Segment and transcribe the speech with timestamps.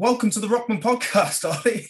[0.00, 1.86] welcome to the Rokman podcast, Ollie.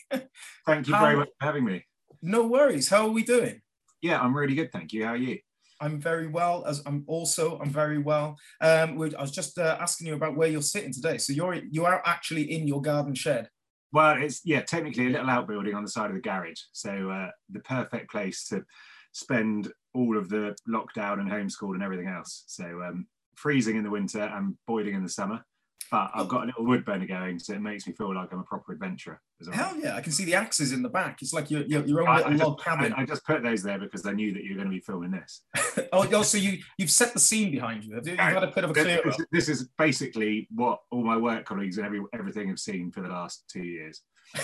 [0.67, 1.85] Thank you How- very much for having me.
[2.22, 2.88] no worries.
[2.88, 3.62] How are we doing?
[4.02, 5.04] Yeah, I'm really good, thank you.
[5.04, 5.38] How are you?
[5.80, 6.65] I'm very well.
[6.67, 8.36] As I'm also, I'm very well.
[8.61, 11.18] Um, I was just uh, asking you about where you're sitting today.
[11.18, 13.48] So you're you are actually in your garden shed.
[13.93, 17.29] Well, it's yeah, technically a little outbuilding on the side of the garage, so uh,
[17.49, 18.65] the perfect place to
[19.13, 22.45] spend all of the lockdown and homeschool and everything else.
[22.47, 23.07] So um,
[23.37, 25.45] freezing in the winter and boiling in the summer,
[25.91, 28.39] but I've got a little wood burner going, so it makes me feel like I'm
[28.39, 29.20] a proper adventurer.
[29.40, 29.57] As well.
[29.57, 29.96] Hell yeah!
[29.96, 31.22] I can see the axes in the back.
[31.22, 32.92] It's like your your, your own I, little I log just, cabin.
[32.92, 34.80] I, I just put those there because I knew that you were going to be
[34.80, 35.42] filming this.
[35.92, 37.95] oh, oh, so you you've set the scene behind you.
[37.95, 38.12] Have you?
[38.12, 39.26] You've had a bit of a clear This, up.
[39.32, 43.09] this is basically what all my work colleagues and every, everything have seen for the
[43.09, 44.02] last two years.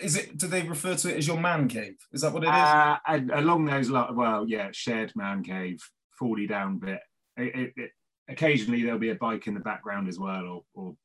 [0.00, 0.38] Is it?
[0.38, 1.96] Do they refer to it as your man cave?
[2.12, 2.52] Is that what it is?
[2.52, 5.78] Uh, and along those lines, well, yeah, shared man cave,
[6.18, 7.00] forty down bit.
[7.36, 7.90] It, it, it,
[8.32, 10.96] occasionally there'll be a bike in the background as well, or, or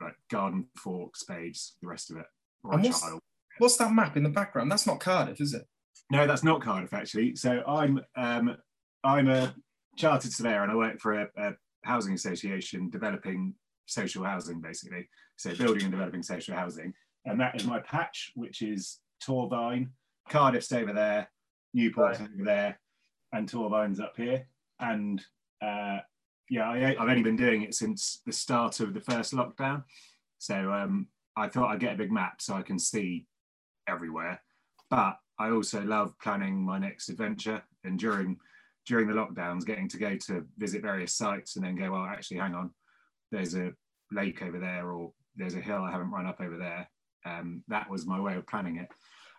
[0.00, 2.26] like garden fork, spades, the rest of it,
[2.64, 3.20] or And a what's- child.
[3.58, 4.70] What's that map in the background?
[4.72, 5.66] That's not Cardiff, is it?
[6.10, 7.36] No, that's not Cardiff actually.
[7.36, 8.56] So I'm um,
[9.04, 9.54] I'm a
[9.96, 11.52] chartered surveyor and I work for a, a
[11.84, 13.54] housing association developing
[13.86, 15.08] social housing, basically.
[15.36, 16.94] So building and developing social housing,
[17.26, 19.88] and that is my patch, which is Torfaen,
[20.30, 21.28] Cardiff's over there,
[21.76, 22.80] Newport's over there,
[23.32, 24.46] and Torfaen's up here.
[24.78, 25.20] And
[25.62, 25.98] uh,
[26.50, 29.84] yeah, I, I've only been doing it since the start of the first lockdown.
[30.38, 31.06] So um,
[31.36, 33.26] I thought I'd get a big map so I can see
[33.88, 34.42] everywhere.
[34.90, 37.62] But I also love planning my next adventure.
[37.84, 38.36] And during
[38.86, 42.38] during the lockdowns, getting to go to visit various sites and then go, well, actually,
[42.38, 42.70] hang on,
[43.30, 43.72] there's a
[44.10, 46.88] lake over there, or there's a hill I haven't run up over there.
[47.24, 48.88] Um, that was my way of planning it.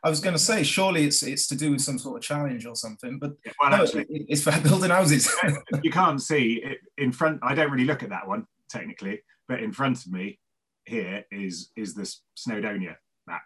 [0.03, 2.65] I was going to say, surely it's it's to do with some sort of challenge
[2.65, 5.29] or something, but Well, no, actually, it- it's for building houses.
[5.83, 7.39] you can't see it in front.
[7.43, 10.39] I don't really look at that one technically, but in front of me
[10.85, 12.95] here is is this Snowdonia
[13.27, 13.43] map.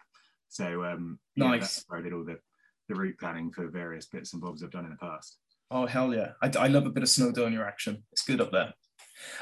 [0.48, 1.84] So um, yeah, Nice.
[1.88, 2.38] where I did all the
[2.88, 5.36] the route planning for various bits and bobs I've done in the past.
[5.70, 6.32] oh hell yeah!
[6.40, 8.04] I, I love a bit of Snowdonia action.
[8.12, 8.72] It's good up there.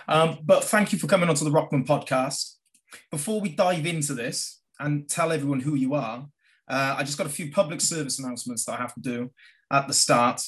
[0.09, 2.55] Um, but thank you for coming onto the Rokman podcast.
[3.11, 6.29] Before we dive into this and tell everyone who you are,
[6.69, 9.31] uh, I just got a few public service announcements that I have to do
[9.71, 10.41] at the start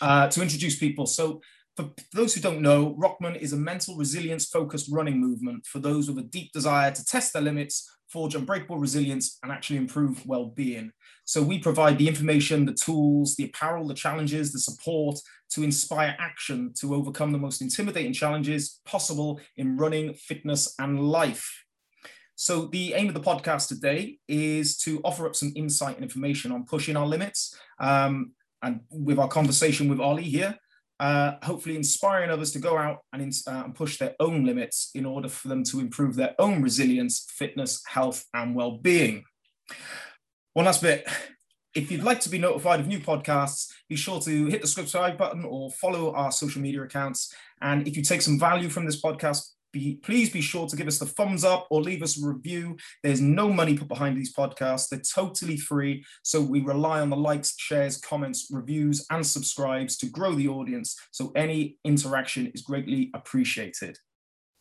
[0.00, 1.06] uh, to introduce people.
[1.06, 1.40] So,
[1.76, 6.08] for those who don't know, Rokman is a mental resilience focused running movement for those
[6.08, 10.46] with a deep desire to test their limits, forge unbreakable resilience, and actually improve well
[10.46, 10.90] being.
[11.24, 15.18] So, we provide the information, the tools, the apparel, the challenges, the support
[15.50, 21.64] to inspire action to overcome the most intimidating challenges possible in running, fitness, and life.
[22.40, 26.52] So, the aim of the podcast today is to offer up some insight and information
[26.52, 27.52] on pushing our limits.
[27.80, 28.30] Um,
[28.62, 30.56] and with our conversation with Ollie here,
[31.00, 34.90] uh, hopefully inspiring others to go out and, ins- uh, and push their own limits
[34.94, 39.24] in order for them to improve their own resilience, fitness, health, and well being.
[40.52, 41.08] One last bit.
[41.74, 45.18] If you'd like to be notified of new podcasts, be sure to hit the subscribe
[45.18, 47.34] button or follow our social media accounts.
[47.60, 49.42] And if you take some value from this podcast,
[49.72, 52.76] be, please be sure to give us the thumbs up or leave us a review.
[53.02, 56.04] There's no money put behind these podcasts, they're totally free.
[56.22, 60.96] So we rely on the likes, shares, comments, reviews, and subscribes to grow the audience.
[61.10, 63.98] So any interaction is greatly appreciated.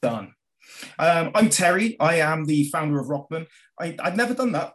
[0.02, 0.34] Done.
[1.00, 1.98] Um, I'm Terry.
[2.00, 3.48] I am the founder of Rokman.
[3.80, 4.74] I, I've never done that.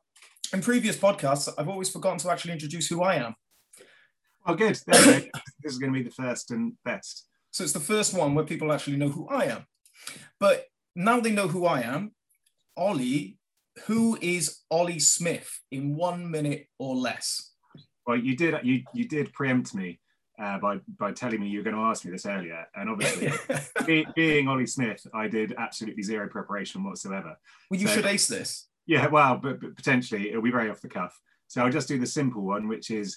[0.53, 3.35] In previous podcasts, I've always forgotten to actually introduce who I am.
[4.47, 4.79] Oh, good.
[4.91, 4.99] Go.
[4.99, 5.31] this
[5.65, 7.29] is going to be the first and best.
[7.53, 9.67] So it's the first one where people actually know who I am.
[10.41, 12.13] But now they know who I am,
[12.77, 13.39] Ollie,
[13.87, 17.53] who is Ollie Smith in one minute or less?
[18.07, 20.01] Well, you did you you did preempt me
[20.41, 23.31] uh, by by telling me you were going to ask me this earlier, and obviously,
[23.87, 27.37] be, being Ollie Smith, I did absolutely zero preparation whatsoever.
[27.71, 28.69] well, you So- should ace this.
[28.85, 31.17] Yeah, well, but, but potentially it'll be very off the cuff.
[31.47, 33.17] So I'll just do the simple one, which is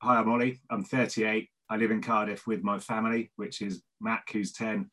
[0.00, 0.60] Hi, I'm Ollie.
[0.70, 1.48] I'm 38.
[1.68, 4.88] I live in Cardiff with my family, which is Mac, who's 10,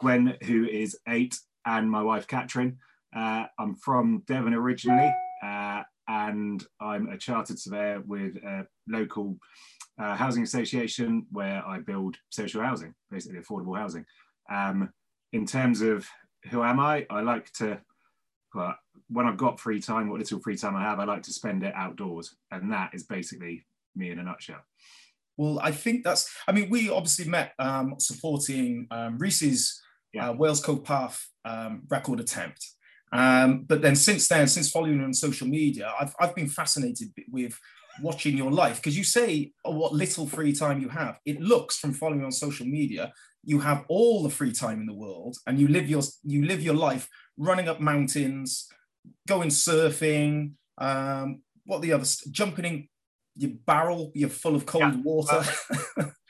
[0.00, 2.78] Gwen, who is eight, and my wife, Catherine.
[3.14, 5.12] Uh, I'm from Devon originally,
[5.44, 9.36] uh, and I'm a chartered surveyor with a local
[10.00, 14.06] uh, housing association where I build social housing, basically affordable housing.
[14.50, 14.90] Um,
[15.32, 16.08] in terms of
[16.50, 17.80] who am I, I like to,
[18.54, 18.76] well,
[19.08, 21.62] when I've got free time, what little free time I have, I like to spend
[21.62, 22.34] it outdoors.
[22.50, 24.62] And that is basically me in a nutshell.
[25.36, 29.80] Well, I think that's, I mean, we obviously met um, supporting um, Reese's
[30.12, 30.30] Yeah.
[30.30, 32.66] uh, Wales Coast Path um, record attempt.
[33.12, 37.08] Um, but then since then, since following you on social media, I've, I've been fascinated
[37.30, 37.58] with
[38.00, 41.18] watching your life because you say oh, what little free time you have.
[41.24, 43.12] It looks from following you on social media,
[43.44, 46.62] you have all the free time in the world and you live your, you live
[46.62, 48.68] your life running up mountains,
[49.26, 50.52] going surfing.
[50.78, 52.88] Um, what the other jumping in
[53.36, 54.12] your barrel?
[54.14, 55.00] You're full of cold yeah.
[55.02, 55.42] water.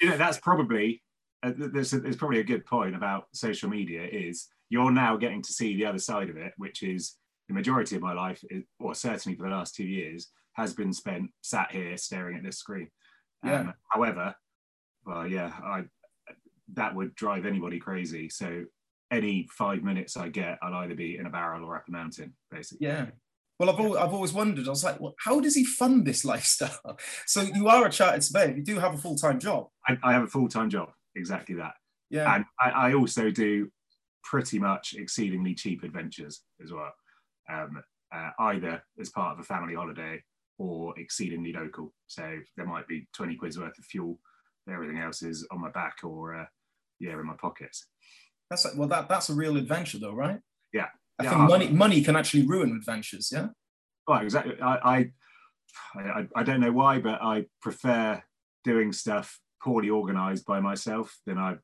[0.00, 1.02] you know, that's probably
[1.42, 5.42] uh, there's, a, there's probably a good point about social media is you're now getting
[5.42, 7.16] to see the other side of it, which is
[7.48, 10.92] the majority of my life, is, or certainly for the last two years, has been
[10.92, 12.88] spent sat here staring at this screen.
[13.44, 13.60] Yeah.
[13.60, 14.34] Um, however,
[15.06, 15.84] well, yeah, I
[16.75, 18.28] that would drive anybody crazy.
[18.28, 18.64] So
[19.10, 22.34] any five minutes I get, I'll either be in a barrel or up a mountain,
[22.50, 22.87] basically.
[22.87, 23.06] Yeah.
[23.58, 24.66] Well, I've always, I've always wondered.
[24.66, 26.98] I was like, well, how does he fund this lifestyle?
[27.26, 28.56] So you are a chartered surveyor.
[28.56, 29.69] You do have a full time job.
[29.87, 30.90] I, I, have a full time job.
[31.16, 31.74] Exactly that.
[32.10, 32.34] Yeah.
[32.34, 33.70] And I, I, also do
[34.24, 36.92] pretty much exceedingly cheap adventures as well,
[37.48, 40.22] um, uh, either as part of a family holiday
[40.58, 41.92] or exceedingly local.
[42.06, 44.18] So there might be 20 quid's worth of fuel.
[44.70, 46.44] Everything else is on my back or uh,
[47.00, 47.86] yeah, in my pockets.
[48.50, 50.40] That's well, that that's a real adventure, though, right?
[50.72, 50.88] Yeah.
[51.18, 53.30] I yeah, think money money can actually ruin adventures.
[53.32, 53.48] Yeah.
[54.08, 54.24] Right.
[54.24, 54.60] exactly.
[54.60, 55.10] I, I
[55.94, 58.22] I I don't know why, but I prefer
[58.64, 61.56] doing stuff poorly organized by myself than I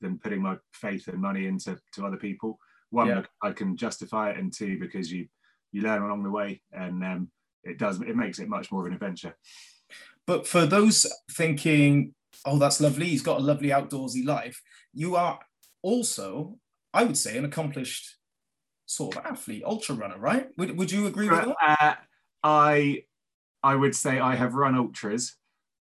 [0.00, 2.58] than putting my faith and money into to other people.
[2.90, 3.22] One, yeah.
[3.42, 5.26] I can justify it, and two, because you
[5.72, 7.30] you learn along the way, and um,
[7.64, 9.36] it does it makes it much more of an adventure.
[10.26, 12.14] But for those thinking,
[12.44, 14.60] oh, that's lovely, he's got a lovely outdoorsy life,
[14.92, 15.38] you are
[15.82, 16.58] also,
[16.92, 18.16] I would say, an accomplished
[18.86, 20.48] sort of athlete, ultra runner, right?
[20.56, 21.56] Would, would you agree with that?
[21.80, 21.94] Uh,
[22.42, 23.02] I
[23.62, 25.36] I would say I have run ultras,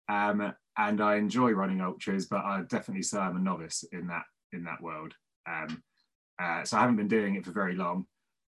[0.08, 4.24] um, and I enjoy running ultras, but I definitely say I'm a novice in that
[4.52, 5.14] in that world.
[5.48, 5.82] Um,
[6.40, 8.06] uh, so I haven't been doing it for very long.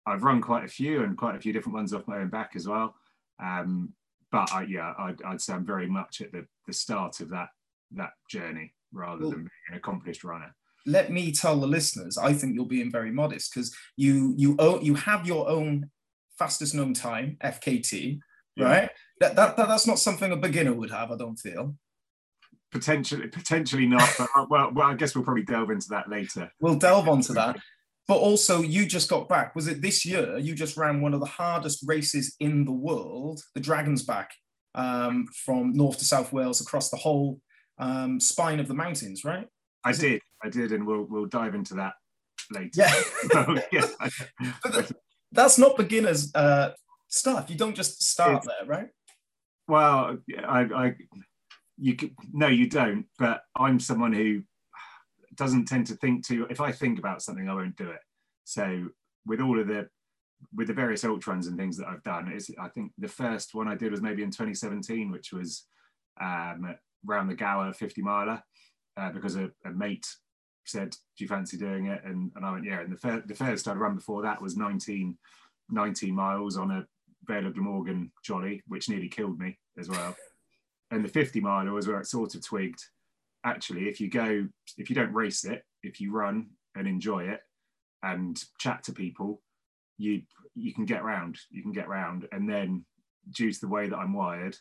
[0.07, 2.53] I've run quite a few and quite a few different ones off my own back
[2.55, 2.95] as well.
[3.43, 3.95] Um,
[4.31, 7.49] but I, yeah, I'd, I'd, say I'm very much at the, the start of that
[7.93, 10.55] that journey rather than being an accomplished runner.
[10.87, 14.85] Let me tell the listeners, I think you're being very modest because you you own,
[14.85, 15.91] you have your own
[16.39, 18.19] fastest known time FKT,
[18.57, 18.65] yeah.
[18.65, 18.91] right?
[19.21, 21.77] That, that, that that's not something a beginner would have, I don't feel
[22.75, 26.51] potentially potentially not but uh, well, well i guess we'll probably delve into that later
[26.61, 27.57] we'll delve onto that
[28.07, 29.55] but also, you just got back.
[29.55, 30.37] Was it this year?
[30.37, 34.31] You just ran one of the hardest races in the world, the Dragon's Back,
[34.75, 37.41] um, from north to south Wales across the whole
[37.79, 39.47] um, spine of the mountains, right?
[39.85, 41.95] I did, I did, and we'll we'll dive into that
[42.51, 42.71] later.
[42.75, 43.87] Yeah, yeah.
[44.63, 44.93] but
[45.33, 46.71] that's not beginners uh,
[47.09, 47.49] stuff.
[47.49, 48.89] You don't just start it's, there, right?
[49.67, 50.95] Well, I, I,
[51.79, 53.07] you could, no, you don't.
[53.19, 54.43] But I'm someone who
[55.37, 56.47] doesn't tend to think too.
[56.51, 58.01] If I think about something, I won't do it.
[58.45, 58.89] So
[59.27, 59.89] with all of the
[60.55, 63.67] with the various ultrans and things that I've done, is I think the first one
[63.67, 65.67] I did was maybe in 2017, which was
[66.21, 66.75] um,
[67.09, 68.43] around the Gower 50 miler,
[68.97, 70.07] uh, because a, a, mate
[70.67, 73.35] said, "Do you fancy doing it?" And, and I went, "Yeah." And the, fir- the
[73.35, 75.17] first I'd run before that was 19,
[75.71, 76.87] 19 miles on a
[77.27, 80.15] Vale of Glamorgan jolly, which nearly killed me as well.
[80.91, 82.83] And the 50 miler was where it sort of twigged.
[83.45, 84.47] Actually if you go
[84.79, 87.41] if you don't race it if you run and enjoy it
[88.03, 89.43] and chat to people
[89.99, 90.23] you
[90.55, 91.39] you can get round.
[91.51, 92.29] you can get round.
[92.33, 92.85] and then
[93.31, 94.55] due to the way that i'm wired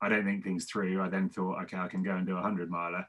[0.00, 1.00] i don't think things through.
[1.02, 3.04] I then thought okay i can go and do a 100 miler.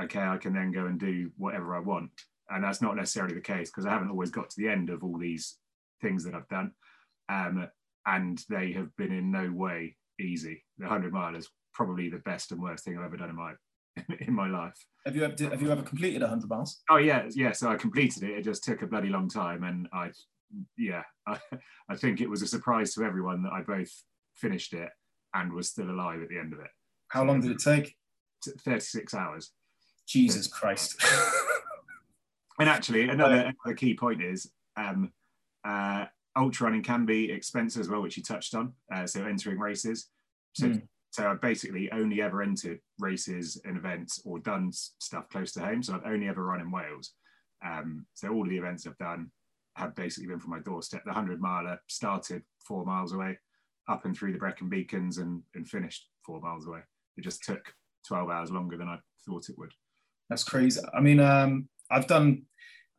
[0.00, 2.10] Okay i can then go and do whatever i want.
[2.50, 5.02] And that's not necessarily the case because i haven't always got to the end of
[5.02, 5.56] all these
[6.00, 6.72] things that i've done.
[7.28, 7.68] Um,
[8.06, 10.64] and they have been in no way easy.
[10.78, 13.52] The 100 mile is probably the best and worst thing i've ever done in my
[14.20, 14.74] in my life.
[15.04, 16.82] Have you ever have you ever completed 100 miles?
[16.90, 17.52] Oh yeah, yeah.
[17.52, 18.30] So I completed it.
[18.30, 20.10] It just took a bloody long time, and I,
[20.76, 21.38] yeah, I,
[21.88, 23.90] I think it was a surprise to everyone that I both
[24.34, 24.90] finished it
[25.34, 26.70] and was still alive at the end of it.
[27.08, 27.94] How long did it take?
[28.44, 29.52] 36 hours.
[30.06, 30.96] Jesus Christ.
[32.60, 35.12] and actually, another, another key point is um,
[35.64, 36.06] uh,
[36.36, 38.72] ultra running can be expensive as well, which you touched on.
[38.94, 40.08] Uh, so entering races.
[40.54, 40.82] So mm.
[41.10, 45.82] So I've basically only ever entered races and events or done stuff close to home.
[45.82, 47.12] So I've only ever run in Wales.
[47.64, 49.30] Um, so all the events I've done
[49.76, 51.04] have basically been from my doorstep.
[51.04, 53.38] The 100 miler started four miles away,
[53.88, 56.80] up and through the Brecon Beacons and, and finished four miles away.
[57.16, 57.72] It just took
[58.06, 59.72] 12 hours longer than I thought it would.
[60.28, 60.80] That's crazy.
[60.92, 62.42] I mean, um, I've done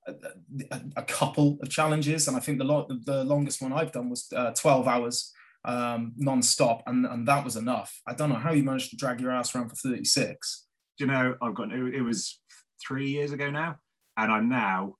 [0.07, 4.09] a, a, couple of challenges, and I think the, lo- the longest one I've done
[4.09, 5.31] was uh, 12 hours
[5.65, 8.01] um, non-stop, and, and that was enough.
[8.07, 10.65] I don't know how you managed to drag your ass around for 36.
[10.97, 12.39] Do you know, I've got, it, was
[12.85, 13.77] three years ago now,
[14.17, 14.95] and I'm now,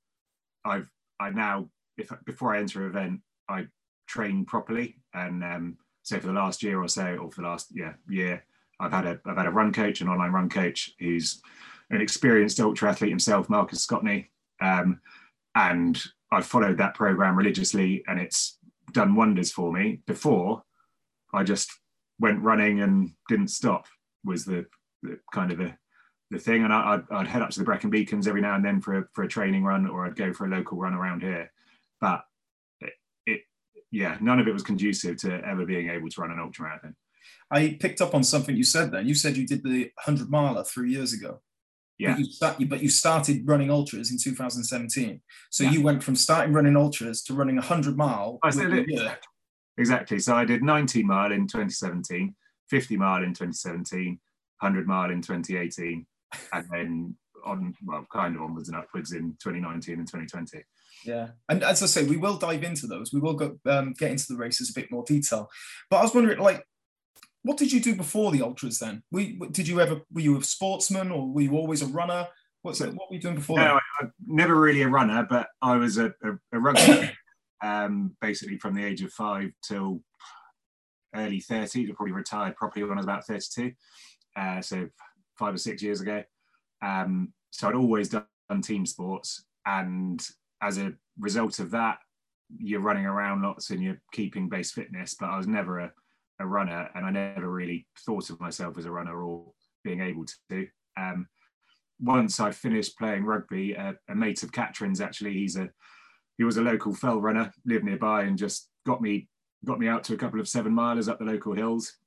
[0.65, 0.89] I've,
[1.19, 3.67] I now, if before I enter an event, I
[4.07, 7.67] train properly, and um, so for the last year or so, or for the last
[7.73, 8.43] yeah year,
[8.79, 11.41] I've had a I've had a run coach, an online run coach, who's
[11.89, 14.27] an experienced ultra athlete himself, Marcus Scotney,
[14.61, 15.01] um,
[15.55, 16.01] and
[16.31, 18.58] I've followed that program religiously, and it's
[18.93, 20.01] done wonders for me.
[20.07, 20.63] Before,
[21.33, 21.69] I just
[22.19, 23.85] went running and didn't stop.
[24.25, 24.65] Was the,
[25.01, 25.75] the kind of the
[26.31, 28.63] the thing, and I, would I'd head up to the Brecon Beacons every now and
[28.63, 31.21] then for a, for a training run, or I'd go for a local run around
[31.21, 31.51] here.
[31.99, 32.23] But
[32.79, 32.93] it,
[33.25, 33.41] it
[33.91, 36.95] yeah, none of it was conducive to ever being able to run an ultra marathon.
[37.51, 39.07] I picked up on something you said then.
[39.07, 41.41] You said you did the 100 miler three years ago.
[41.99, 42.11] Yeah.
[42.11, 45.21] But you, start, but you started running ultras in 2017.
[45.51, 45.71] So Yeah.
[45.71, 48.39] you went from starting running ultras to running 100 mile.
[48.41, 48.89] I said it.
[48.89, 49.17] year.
[49.77, 50.19] Exactly.
[50.19, 52.35] So I did 90 mile in 2017,
[52.69, 54.19] 50 mile in 2017,
[54.59, 56.05] 100 mile in 2018,
[56.53, 57.15] and then
[57.45, 60.63] on, well, kind of onwards and upwards in 2019 and 2020.
[61.05, 63.13] Yeah, and as I say, we will dive into those.
[63.13, 65.49] We will go um, get into the races a bit more detail.
[65.89, 66.65] But I was wondering, like,
[67.43, 68.79] what did you do before the ultras?
[68.79, 72.27] Then, we did you ever were you a sportsman or were you always a runner?
[72.61, 73.57] What's it, what were you doing before?
[73.57, 73.75] No?
[73.75, 77.11] I, I'm never really a runner, but I was a, a, a rugby
[77.63, 80.01] um, basically from the age of five till
[81.15, 81.89] early 30s.
[81.89, 83.71] I probably retired properly when I was about 32.
[84.35, 84.89] Uh, so
[85.37, 86.23] five or six years ago.
[86.81, 88.25] Um, so I'd always done
[88.61, 89.45] team sports.
[89.65, 90.21] And
[90.61, 91.99] as a result of that,
[92.57, 95.91] you're running around lots and you're keeping base fitness, but I was never a,
[96.39, 99.51] a runner and I never really thought of myself as a runner or
[99.83, 100.67] being able to.
[100.97, 101.27] Um,
[101.99, 105.69] once I finished playing rugby, a, mate of Catherine's actually, he's a
[106.37, 109.27] he was a local fell runner, lived nearby, and just got me
[109.65, 111.97] got me out to a couple of seven milers up the local hills,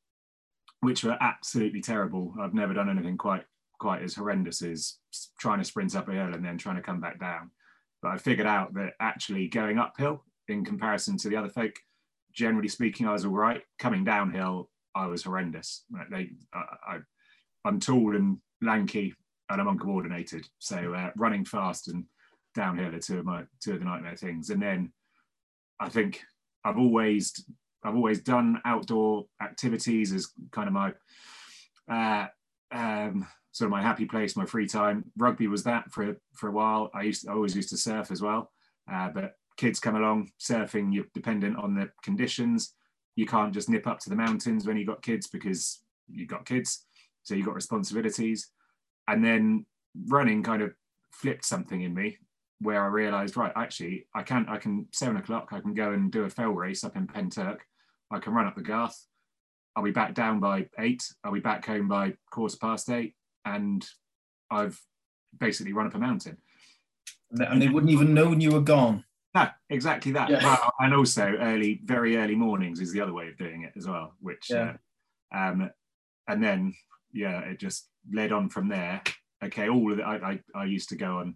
[0.80, 2.34] which were absolutely terrible.
[2.40, 3.44] I've never done anything quite
[3.78, 4.96] quite as horrendous as
[5.38, 7.50] trying to sprint up a hill and then trying to come back down.
[8.00, 11.74] But I figured out that actually going uphill in comparison to the other folk,
[12.34, 13.62] generally speaking, I was all right.
[13.78, 15.84] Coming downhill, I was horrendous.
[15.92, 16.98] Like they, I,
[17.64, 19.14] I'm tall and lanky,
[19.48, 20.46] and I'm uncoordinated.
[20.58, 22.04] So uh, running fast and
[22.54, 24.50] downhill are two of my two of the nightmare things.
[24.50, 24.92] And then
[25.80, 26.22] I think
[26.64, 27.44] I've always
[27.84, 30.92] I've always done outdoor activities as kind of my
[31.90, 32.26] uh,
[32.70, 35.04] um, sort of my happy place, my free time.
[35.16, 36.90] Rugby was that for for a while.
[36.94, 38.50] I used I always used to surf as well,
[38.90, 39.32] uh, but
[39.62, 40.92] kids come along surfing.
[40.92, 42.74] You're dependent on the conditions.
[43.14, 46.44] You can't just nip up to the mountains when you've got kids because you've got
[46.44, 46.84] kids,
[47.22, 48.50] so you've got responsibilities.
[49.06, 49.64] And then
[50.08, 50.72] running kind of
[51.12, 52.18] flipped something in me
[52.60, 56.10] where I realized, right, actually, I can, I can, seven o'clock, I can go and
[56.10, 57.60] do a fell race up in Pentyrch.
[58.10, 59.06] I can run up the Garth.
[59.76, 61.04] I'll be back down by eight.
[61.22, 63.14] I'll be back home by quarter past eight.
[63.44, 63.86] And
[64.50, 64.80] I've
[65.38, 66.38] basically run up a mountain.
[67.30, 69.04] And they- wouldn't even known you were gone.
[69.34, 70.28] No, exactly that.
[70.28, 70.44] Yeah.
[70.44, 73.86] Well, and also early, very early mornings is the other way of doing it as
[73.86, 74.76] well, which, Yeah.
[75.34, 75.70] uh, um,
[76.28, 76.74] and then,
[77.12, 79.02] yeah, it just led on from there.
[79.42, 81.34] Okay, all of it, I, I, I used to go and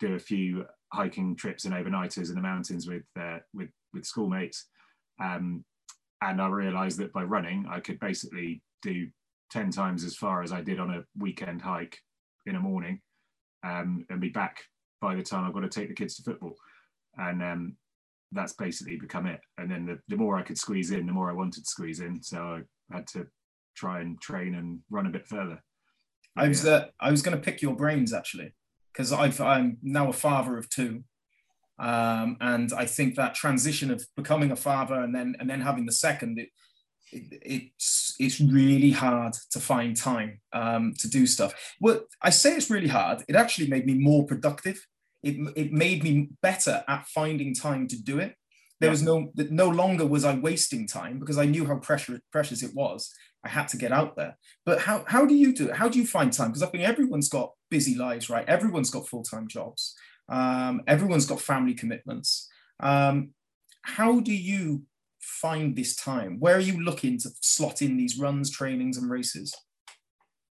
[0.00, 4.66] do a few hiking trips and overnighters in the mountains with, uh, with, with schoolmates.
[5.22, 5.64] Um,
[6.22, 9.08] and I realized that by running, I could basically do
[9.50, 11.98] 10 times as far as I did on a weekend hike
[12.46, 13.00] in a morning
[13.62, 14.62] um, and be back
[15.00, 16.56] by the time I've got to take the kids to football
[17.18, 17.76] and um,
[18.32, 19.40] that's basically become it.
[19.58, 22.00] And then the, the more I could squeeze in, the more I wanted to squeeze
[22.00, 22.22] in.
[22.22, 22.38] So
[22.92, 23.26] I had to
[23.76, 25.62] try and train and run a bit further.
[26.36, 26.72] I was Yeah.
[26.72, 28.54] uh, I was going to pick your brains actually
[28.92, 31.04] because I'm now a father of two,
[31.78, 35.86] um, and I think that transition of becoming a father and then and then having
[35.86, 36.48] the second, it,
[37.12, 41.54] it it's it's really hard to find time um, to do stuff.
[41.80, 43.22] Well, I say it's really hard.
[43.28, 44.84] It actually made me more productive.
[45.24, 48.34] It it made me better at finding time to do it.
[48.80, 48.90] There Yeah.
[48.90, 52.74] was no no longer was I wasting time because I knew how pressure, precious it
[52.74, 53.12] was.
[53.44, 54.36] I had to get out there.
[54.64, 55.76] But how, how do you do it?
[55.76, 56.48] How do you find time?
[56.48, 58.48] Because I think everyone's got busy lives, right?
[58.48, 59.94] Everyone's got full time jobs.
[60.28, 62.48] Um, everyone's got family commitments.
[62.80, 63.30] Um,
[63.82, 64.84] how do you
[65.20, 66.40] find this time?
[66.40, 69.54] Where are you looking to slot in these runs, trainings, and races?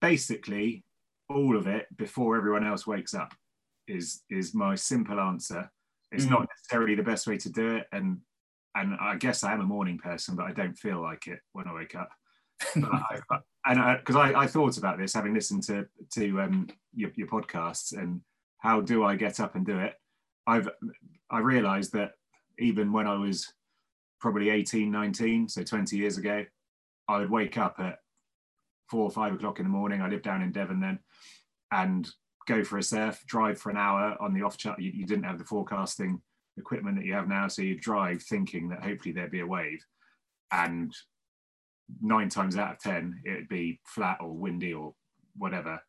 [0.01, 0.85] Basically,
[1.29, 3.33] all of it before everyone else wakes up
[3.87, 5.71] is is my simple answer.
[6.11, 6.31] It's Mm.
[6.31, 8.21] not necessarily the best way to do it, and
[8.75, 11.67] and I guess I am a morning person, but I don't feel like it when
[11.67, 12.11] I wake up.
[12.77, 13.21] I,
[13.67, 17.97] and because I, I, thought about this, having listened to to um, your, your podcasts,
[17.97, 18.21] and
[18.59, 19.95] how do I get up and do it?
[20.47, 20.69] I've
[21.31, 22.13] I realised that
[22.59, 23.53] even when I was
[24.21, 26.45] probably 18, 19, so 20 years ago,
[27.09, 27.99] I would wake up at
[28.89, 30.01] four or five o'clock in the morning.
[30.01, 30.99] I lived down in Devon then,
[31.71, 32.09] and
[32.47, 35.25] go for a surf, drive for an hour on the off chance you, you didn't
[35.25, 36.21] have the forecasting
[36.59, 39.85] equipment that you have now, so you drive thinking that hopefully there'd be a wave,
[40.51, 40.95] and
[42.01, 44.95] nine times out of ten it'd be flat or windy or
[45.37, 45.81] whatever,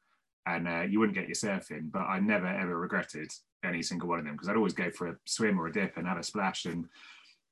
[0.45, 1.89] and uh, you wouldn't get your surf in.
[1.89, 3.29] But I never ever regretted
[3.63, 5.95] any single one of them because I'd always go for a swim or a dip
[5.98, 6.86] and have a splash and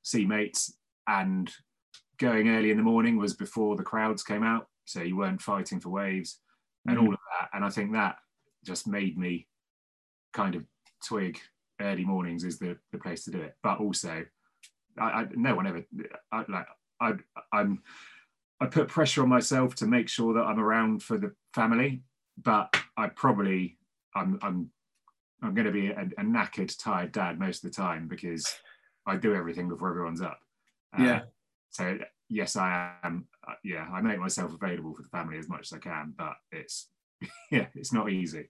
[0.02, 0.76] see mates.
[1.08, 1.50] and
[2.18, 5.80] going early in the morning was before the crowds came out, so you weren't fighting
[5.80, 6.40] for waves
[6.86, 7.02] and Mm.
[7.02, 7.48] all of that.
[7.52, 8.16] And I think that
[8.64, 9.46] just made me
[10.32, 10.64] kind of
[11.04, 11.38] twig
[11.80, 13.56] early mornings is the, the place to do it.
[13.62, 14.24] But also,
[14.98, 15.84] I, I no one ever
[16.30, 16.66] I, like
[17.00, 17.12] I
[17.52, 17.82] I'm
[18.60, 22.02] I put pressure on myself to make sure that I'm around for the family,
[22.42, 23.78] but I probably
[24.14, 24.70] I'm I'm
[25.42, 28.46] I'm going to be a, a knackered, tired dad most of the time because
[29.06, 30.38] I do everything before everyone's up.
[30.96, 31.20] Uh, Yeah.
[31.70, 33.26] So yes, I am.
[33.48, 36.34] uh, Yeah, I make myself available for the family as much as I can, but
[36.52, 36.88] it's
[37.50, 38.48] yeah, it's not easy.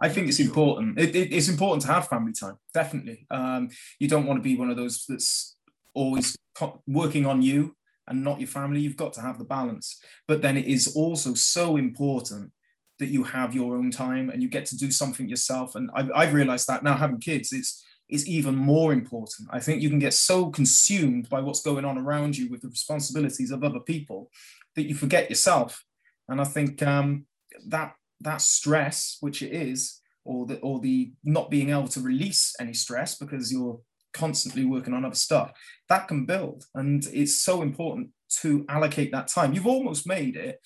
[0.00, 0.98] I think it's important.
[0.98, 3.26] It, it- it's important to have family time, definitely.
[3.30, 5.56] Um, you don't want to be one of those that's
[5.94, 7.76] always co- working on you
[8.08, 8.80] and not your family.
[8.80, 10.00] You've got to have the balance.
[10.26, 12.50] But then it is also so important
[12.98, 15.74] that you have your own time and you get to do something yourself.
[15.74, 19.48] And I've, I've realized that now having kids, it's it's even more important.
[19.50, 22.68] I think you can get so consumed by what's going on around you with the
[22.68, 24.30] responsibilities of other people
[24.76, 25.82] that you forget yourself.
[26.28, 27.24] And I think um,
[27.68, 32.54] that that stress, which it is, or the or the not being able to release
[32.60, 33.80] any stress because you're
[34.12, 35.52] constantly working on other stuff,
[35.88, 36.64] that can build.
[36.74, 39.52] And it's so important to allocate that time.
[39.52, 40.60] You've almost made it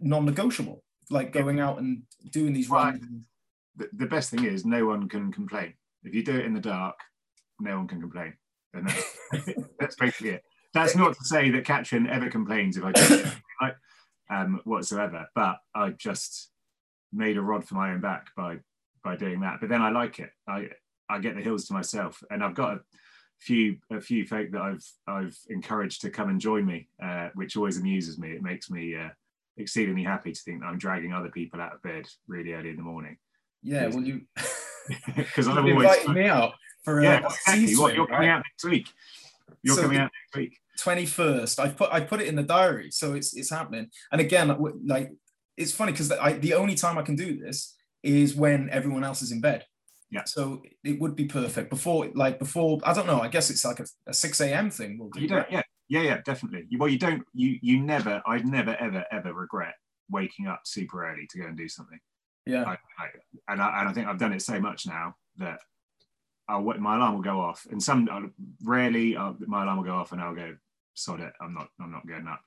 [0.00, 2.92] non-negotiable, like going out and doing these Right.
[2.92, 3.24] runs.
[3.76, 5.74] The, the best thing is no one can complain.
[6.04, 6.96] If you do it in the dark,
[7.58, 8.34] no one can complain.
[8.74, 9.16] That's,
[9.78, 10.42] that's basically it.
[10.72, 13.26] That's not to say that Katrin ever complains if I do it
[13.60, 13.76] like,
[14.30, 16.50] um, whatsoever, but I just
[17.12, 18.58] made a rod for my own back by
[19.02, 19.58] by doing that.
[19.60, 20.30] But then I like it.
[20.48, 20.68] I
[21.08, 22.80] I get the hills to myself, and I've got a
[23.38, 27.56] few a few folk that I've I've encouraged to come and join me, uh, which
[27.56, 28.30] always amuses me.
[28.32, 29.08] It makes me uh,
[29.56, 32.76] exceedingly happy to think that I'm dragging other people out of bed really early in
[32.76, 33.16] the morning
[33.62, 34.22] Yeah, well, you
[35.16, 37.76] because I've always invited me out for a yeah exactly.
[37.76, 38.36] What, you're coming right?
[38.36, 38.88] out next week.
[39.62, 40.56] You're So coming out next week.
[40.80, 44.56] 21st i put i put it in the diary so it's it's happening and again
[44.86, 45.12] like
[45.60, 47.58] it's funny because I the only time i can do this
[48.02, 49.60] is when everyone else is in bed
[50.10, 50.24] Yeah.
[50.24, 50.42] so
[50.90, 53.86] it would be perfect before like before i don't know i guess it's like a,
[54.06, 55.52] a 6 a.m thing we'll do You don't, right?
[55.56, 55.62] yeah,
[55.94, 56.62] yeah, yeah, definitely.
[56.70, 59.74] You- Well, you don't, you, you never, I'd never, ever, ever regret
[60.18, 62.00] waking up super early to go and do something.
[62.46, 63.06] yeah I, I,
[63.50, 65.06] and, I, and I think I've done it so much now
[65.42, 65.58] that
[66.48, 68.30] I'll, my alarm will go off, and some I'll,
[68.74, 70.56] rarely uh, my alarm will go off, and I'll go,
[70.94, 72.40] sod it, I'm not, I'm not getting up.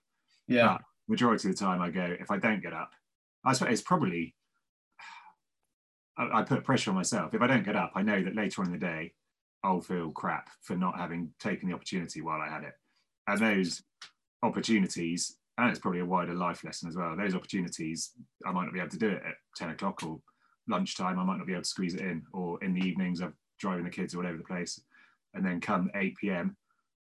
[0.48, 0.78] yeah
[1.10, 2.92] Majority of the time, I go, if I don't get up,
[3.46, 4.36] I suppose it's probably.
[6.18, 7.34] I, I put pressure on myself.
[7.34, 9.14] If I don't get up, I know that later on in the day,
[9.64, 12.74] I'll feel crap for not having taken the opportunity while I had it.
[13.28, 13.82] And those
[14.44, 17.16] opportunities, and it's probably a wider life lesson as well.
[17.16, 18.12] Those opportunities,
[18.46, 20.20] I might not be able to do it at 10 o'clock or
[20.68, 21.18] lunchtime.
[21.18, 23.86] I might not be able to squeeze it in, or in the evenings, I'm driving
[23.86, 24.82] the kids all over the place.
[25.34, 26.58] And then come 8 p.m.,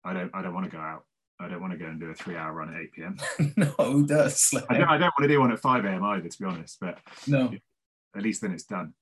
[0.04, 1.04] I don't, I don't want to go out.
[1.38, 3.16] I don't want to go and do a three-hour run at 8 p.m.
[3.56, 6.02] no who does like, I don't, I don't want to do one at 5 a.m.
[6.02, 6.78] either, to be honest.
[6.80, 7.52] But no
[8.16, 8.94] at least then it's done.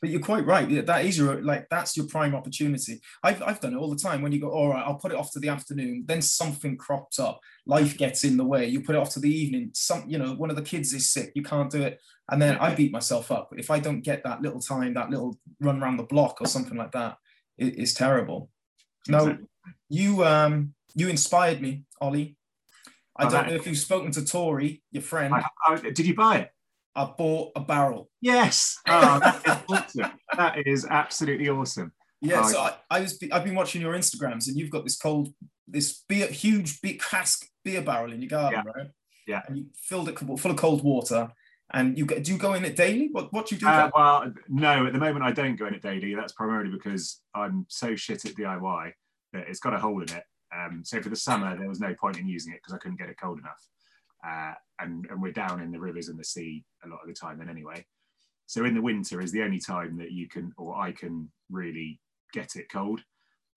[0.00, 0.68] But you're quite right.
[0.68, 3.00] Yeah, that is your like that's your prime opportunity.
[3.22, 4.20] I've I've done it all the time.
[4.20, 6.04] When you go, all right, I'll put it off to the afternoon.
[6.06, 8.66] Then something crops up, life gets in the way.
[8.66, 9.70] You put it off to the evening.
[9.72, 11.32] Some, you know, one of the kids is sick.
[11.34, 12.00] You can't do it,
[12.30, 15.38] and then I beat myself up if I don't get that little time, that little
[15.60, 17.16] run around the block or something like that.
[17.56, 18.50] It, it's terrible.
[19.08, 19.46] No, Exactly.
[19.88, 22.36] You um you inspired me, Ollie.
[23.16, 25.34] I Oh, don't that- know if you've spoken to Tori, your friend.
[25.34, 26.50] I, I, did you buy it?
[26.94, 28.10] I bought a barrel.
[28.20, 28.78] Yes.
[28.88, 30.12] Oh, that is awesome.
[30.36, 31.92] That is absolutely awesome.
[32.20, 34.96] Yeah, Oh, so I, I was I've been watching your Instagrams and you've got this
[34.96, 35.32] cold,
[35.66, 38.88] this beer, huge big cask beer barrel in your garden, right?
[39.26, 39.42] Yeah.
[39.48, 41.28] And you filled it full of cold water,
[41.72, 43.08] and you get do you go in it daily?
[43.12, 43.66] What what do you do?
[43.66, 46.14] Uh, well, no, at the moment I don't go in it daily.
[46.14, 48.92] That's primarily because I'm so shit at DIY
[49.32, 50.24] it's got a hole in it.
[50.54, 52.98] Um, so for the summer, there was no point in using it because I couldn't
[52.98, 53.66] get it cold enough.
[54.26, 57.14] Uh, and, and we're down in the rivers and the sea a lot of the
[57.14, 57.84] time then anyway.
[58.46, 61.98] So in the winter is the only time that you can, or I can really
[62.32, 63.00] get it cold.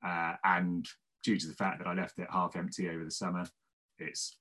[0.06, 0.88] Uh, and
[1.24, 3.46] due to the fact that I left it half empty over the summer,
[4.00, 4.38] it's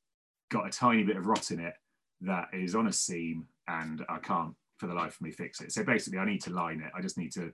[0.51, 1.75] got a tiny bit of rot in it
[2.21, 5.73] that is on a seam and I can't for the life of me fix it.
[5.73, 6.93] So basically I need to line it.
[6.97, 7.53] I just need to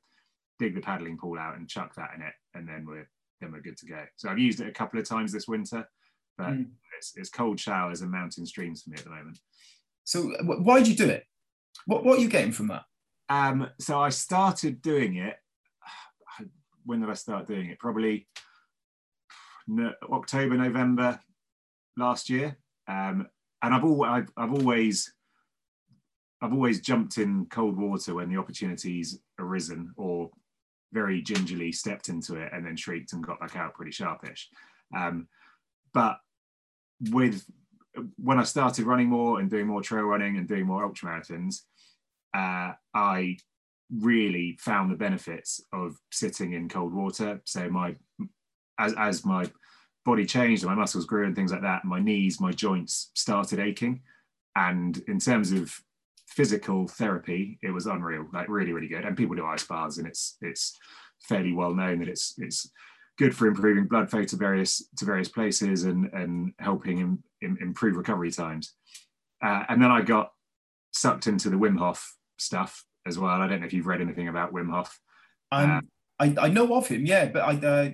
[0.58, 3.08] dig the paddling pool out and chuck that in it and then we're
[3.40, 4.04] then we're good to go.
[4.16, 5.88] So I've used it a couple of times this winter,
[6.36, 6.70] but Mm.
[6.98, 9.38] it's, it's cold showers and mountain streams for me at the moment.
[10.04, 11.24] So why did you do it?
[11.86, 12.84] What what are you getting from that?
[13.28, 15.36] Um, so I started doing it.
[16.84, 17.78] When did I start doing it?
[17.78, 18.26] Probably
[19.68, 21.20] no, October, November
[21.96, 22.56] last year.
[22.88, 23.28] Um,
[23.62, 25.12] and I've, al- I've, I've always,
[26.42, 30.30] I've always jumped in cold water when the opportunities arisen, or
[30.92, 34.48] very gingerly stepped into it and then shrieked and got back out pretty sharpish.
[34.96, 35.28] Um,
[35.92, 36.18] but
[37.10, 37.44] with
[38.16, 41.62] when I started running more and doing more trail running and doing more ultra marathons,
[42.34, 43.36] uh, I
[43.92, 47.40] really found the benefits of sitting in cold water.
[47.44, 47.96] So my
[48.78, 49.50] as as my
[50.04, 53.58] body changed and my muscles grew and things like that, my knees, my joints started
[53.58, 54.02] aching.
[54.56, 55.78] And in terms of
[56.30, 59.04] physical therapy, it was unreal, like really, really good.
[59.04, 60.78] And people do ice baths, and it's it's
[61.28, 62.70] fairly well known that it's it's
[63.18, 67.58] good for improving blood flow to various to various places and and helping in, in,
[67.60, 68.74] improve recovery times.
[69.42, 70.32] Uh, and then I got
[70.92, 73.30] sucked into the Wim Hof stuff as well.
[73.30, 75.00] I don't know if you've read anything about Wim Hof.
[75.50, 75.80] Um, uh,
[76.24, 77.90] I, I know of him, yeah, but I uh,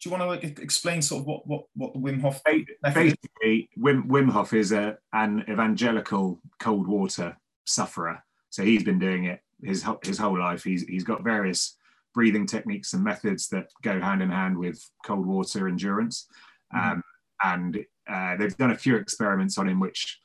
[0.00, 4.06] do you want to explain sort of what what what the Wim Hof basically Wim
[4.06, 8.22] Wim Hof is a an evangelical cold water sufferer.
[8.50, 10.64] So he's been doing it his his whole life.
[10.64, 11.76] He's he's got various
[12.14, 16.26] breathing techniques and methods that go hand in hand with cold water endurance.
[16.74, 16.92] Mm-hmm.
[16.92, 17.02] Um,
[17.42, 20.18] and uh, they've done a few experiments on him, which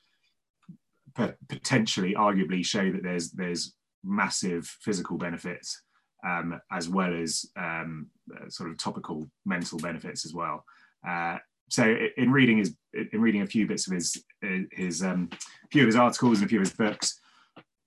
[1.49, 5.81] potentially, arguably, show that there's there's massive physical benefits
[6.23, 10.65] um, as well as um, uh, sort of topical mental benefits as well.
[11.07, 11.37] Uh,
[11.69, 12.75] so in reading his
[13.13, 14.23] in reading a few bits of his
[14.71, 15.29] his um,
[15.71, 17.19] few of his articles and a few of his books,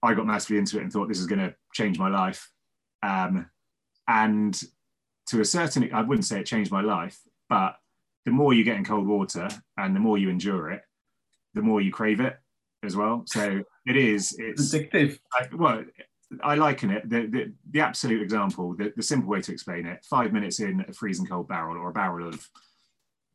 [0.03, 2.51] I got massively into it and thought this is going to change my life.
[3.03, 3.51] Um,
[4.09, 4.59] and
[5.29, 7.19] to a certain, I wouldn't say it changed my life,
[7.49, 7.77] but
[8.25, 10.83] the more you get in cold water and the more you endure it,
[11.55, 12.37] the more you crave it
[12.83, 13.25] as well.
[13.27, 15.19] So it is, it's addictive.
[15.33, 15.85] I, well,
[16.43, 20.05] I liken it, the, the, the absolute example, the, the simple way to explain it,
[20.05, 22.49] five minutes in a freezing cold barrel or a barrel of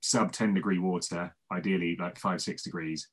[0.01, 3.07] sub 10 degree water, ideally like five, six degrees,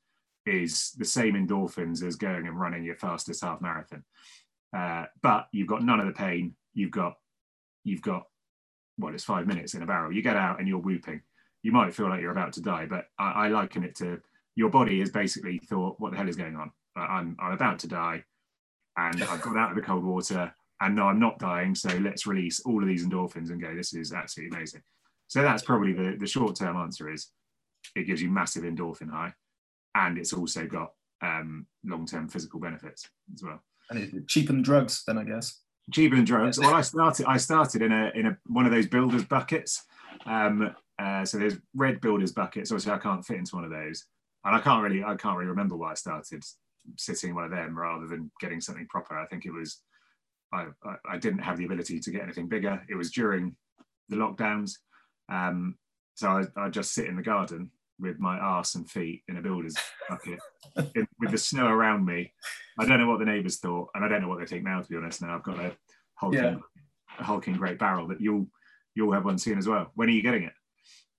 [0.45, 4.03] is the same endorphins as going and running your fastest half marathon.
[4.75, 6.55] Uh, but you've got none of the pain.
[6.73, 7.15] You've got
[7.83, 8.23] you've got
[8.97, 10.11] well, it's five minutes in a barrel.
[10.11, 11.21] You get out and you're whooping.
[11.63, 14.21] You might feel like you're about to die, but I, I liken it to
[14.55, 16.71] your body has basically thought, "What the hell is going on?
[16.95, 18.23] I'm I'm about to die,
[18.97, 21.75] and I've got out of the cold water, and no, I'm not dying.
[21.75, 23.75] So let's release all of these endorphins and go.
[23.75, 24.81] This is absolutely amazing."
[25.27, 27.31] So that's probably the the short term answer is
[27.95, 29.33] it gives you massive endorphin high,
[29.95, 33.61] and it's also got um, long term physical benefits as well.
[33.89, 36.59] And it cheapen drugs, then I guess cheaper than drugs.
[36.59, 37.25] Well, I started.
[37.27, 39.83] I started in a in a one of those builders buckets.
[40.25, 42.71] Um, uh, so there's red builders buckets.
[42.71, 44.05] Obviously, I can't fit into one of those,
[44.43, 46.43] and I can't really I can't really remember why I started
[46.97, 49.17] sitting in one of them rather than getting something proper.
[49.17, 49.81] I think it was
[50.53, 52.81] I, I, I didn't have the ability to get anything bigger.
[52.89, 53.55] It was during
[54.09, 54.73] the lockdowns,
[55.29, 55.75] um,
[56.15, 59.41] so I, I just sit in the garden with my arse and feet in a
[59.41, 59.75] builder's
[60.09, 60.39] bucket
[60.95, 62.31] in, with the snow around me.
[62.79, 64.81] I don't know what the neighbours thought, and I don't know what they think now.
[64.81, 65.75] To be honest, now I've got a
[66.15, 66.55] hulking, yeah.
[67.19, 68.47] a hulking great barrel that you'll
[68.95, 69.91] you'll have one soon as well.
[69.95, 70.53] When are you getting it?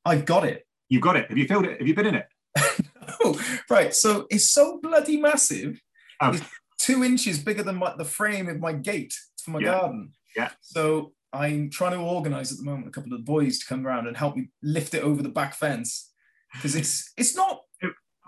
[0.05, 0.67] I've got it.
[0.89, 1.29] You've got it.
[1.29, 1.79] Have you filled it?
[1.79, 2.29] Have you been in it?
[3.33, 3.41] no.
[3.71, 3.95] Right.
[3.95, 5.81] So it's so bloody massive.
[6.21, 6.33] Oh.
[6.33, 6.43] It's
[6.79, 9.79] two inches bigger than my, the frame of my gate for my yeah.
[9.79, 10.13] garden.
[10.37, 10.51] Yeah.
[10.61, 13.87] So I'm trying to organise at the moment a couple of the boys to come
[13.87, 16.13] around and help me lift it over the back fence
[16.55, 17.61] because it's it's not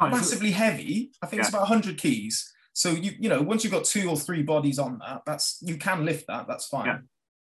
[0.01, 1.13] oh, massively heavy.
[1.23, 1.47] I think yeah.
[1.47, 2.53] it's about 100 keys.
[2.73, 5.77] So you you know once you've got two or three bodies on that, that's you
[5.77, 6.47] can lift that.
[6.47, 6.87] That's fine.
[6.87, 6.99] Yeah.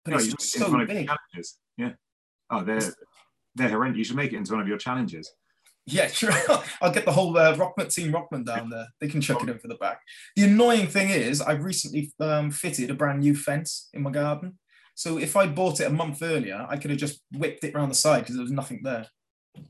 [0.05, 1.09] But no, it's just so big.
[1.09, 1.59] Challenges.
[1.77, 1.93] Yeah.
[2.51, 2.81] Oh, they're
[3.55, 3.99] they're horrendous.
[3.99, 5.31] You should make it into one of your challenges.
[5.87, 6.33] Yeah, sure.
[6.81, 8.87] I'll get the whole uh, Rokman team Rokman down there.
[9.01, 10.01] They can chuck it over the back.
[10.35, 14.59] The annoying thing is, I've recently um, fitted a brand new fence in my garden.
[14.95, 17.91] So if I bought it a month earlier, I could have just whipped it around
[17.91, 19.07] the side because there was nothing there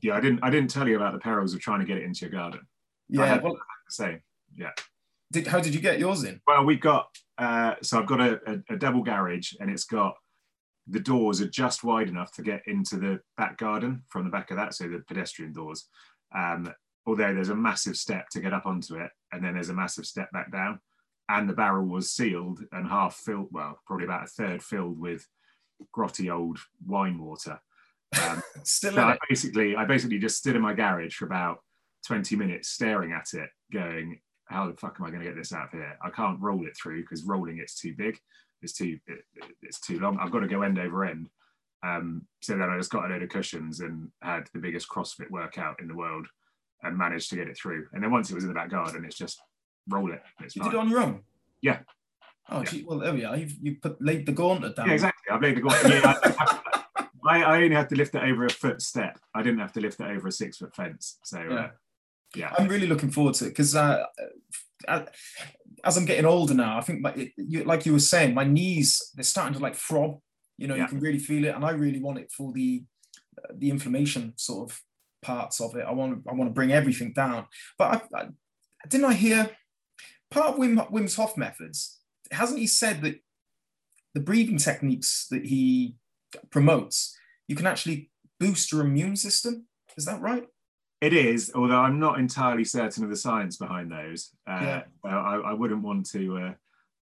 [0.01, 2.03] yeah, I didn't I didn't tell you about the perils of trying to get it
[2.03, 2.61] into your garden.
[3.09, 3.57] Yeah, well,
[3.89, 4.19] say
[4.55, 4.71] yeah.
[5.31, 6.39] Did, how did you get yours in?
[6.47, 10.15] Well, we've got uh, so I've got a, a, a, double garage, and it's got
[10.89, 14.51] the doors are just wide enough to get into the back garden from the back
[14.51, 15.87] of that, so the pedestrian doors.
[16.33, 16.73] Um,
[17.05, 20.05] although there's a massive step to get up onto it, and then there's a massive
[20.05, 20.79] step back down,
[21.29, 25.27] and the barrel was sealed and half filled, well, probably about a third filled with
[25.95, 27.59] grotty old wine water.
[28.23, 31.59] Um, Still so I basically, I basically just stood in my garage for about
[32.05, 35.51] 20 minutes staring at it, going, how the fuck am I going to get this
[35.51, 35.97] out of here?
[36.01, 38.17] I can't roll it through because rolling it's too big.
[38.61, 39.19] It's too it,
[39.61, 40.17] it's too long.
[40.19, 41.29] I've got to go end over end.
[41.83, 45.29] Um, so then I just got a load of cushions and had the biggest CrossFit
[45.29, 46.27] workout in the world
[46.83, 47.87] and managed to get it through.
[47.93, 49.39] And then once it was in the back garden, it's just
[49.87, 50.21] roll it.
[50.41, 50.71] It's you fine.
[50.71, 51.21] did it on your own?
[51.61, 51.79] Yeah.
[52.49, 52.65] Oh, yeah.
[52.65, 53.37] Gee, well, there we are.
[53.37, 54.87] You've, you put laid the gauntlet down.
[54.87, 55.31] Yeah, exactly.
[55.31, 55.93] I've laid the gauntlet.
[55.93, 59.19] Yeah, I, I, I, only had to lift it over a foot step.
[59.33, 61.19] I didn't have to lift it over a six foot fence.
[61.23, 61.69] So uh, yeah, uh,
[62.35, 62.53] yeah.
[62.57, 64.05] I'm really looking forward to it because uh,
[64.87, 65.05] uh,
[65.83, 69.11] as I'm getting older now, I think my, you, like you were saying, my knees
[69.15, 70.19] they're starting to like throb.
[70.57, 70.83] You know, yeah.
[70.83, 72.83] you can really feel it, and I really want it for the
[73.37, 74.81] uh, the inflammation sort of
[75.21, 75.85] parts of it.
[75.87, 77.45] I want I want to bring everything down.
[77.77, 78.27] But I, I,
[78.87, 79.49] didn't I hear
[80.31, 81.99] part of Wim, Wim's Hof methods?
[82.31, 83.19] Hasn't he said that
[84.13, 85.95] the breathing techniques that he
[86.49, 87.15] promotes,
[87.47, 88.09] you can actually
[88.39, 89.67] boost your immune system?
[89.95, 90.47] Is that right?
[90.99, 94.31] It is, although I'm not entirely certain of the science behind those.
[94.49, 94.81] Uh, yeah.
[95.03, 96.53] I, I, wouldn't want to uh,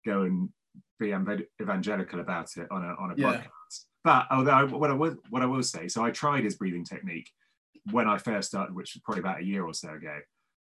[0.04, 0.50] go and
[0.98, 1.14] be
[1.60, 3.26] evangelical about it on a on a yeah.
[3.26, 3.84] podcast.
[4.04, 6.84] But although I, what I will what I will say, so I tried his breathing
[6.84, 7.30] technique
[7.90, 10.18] when I first started, which was probably about a year or so ago,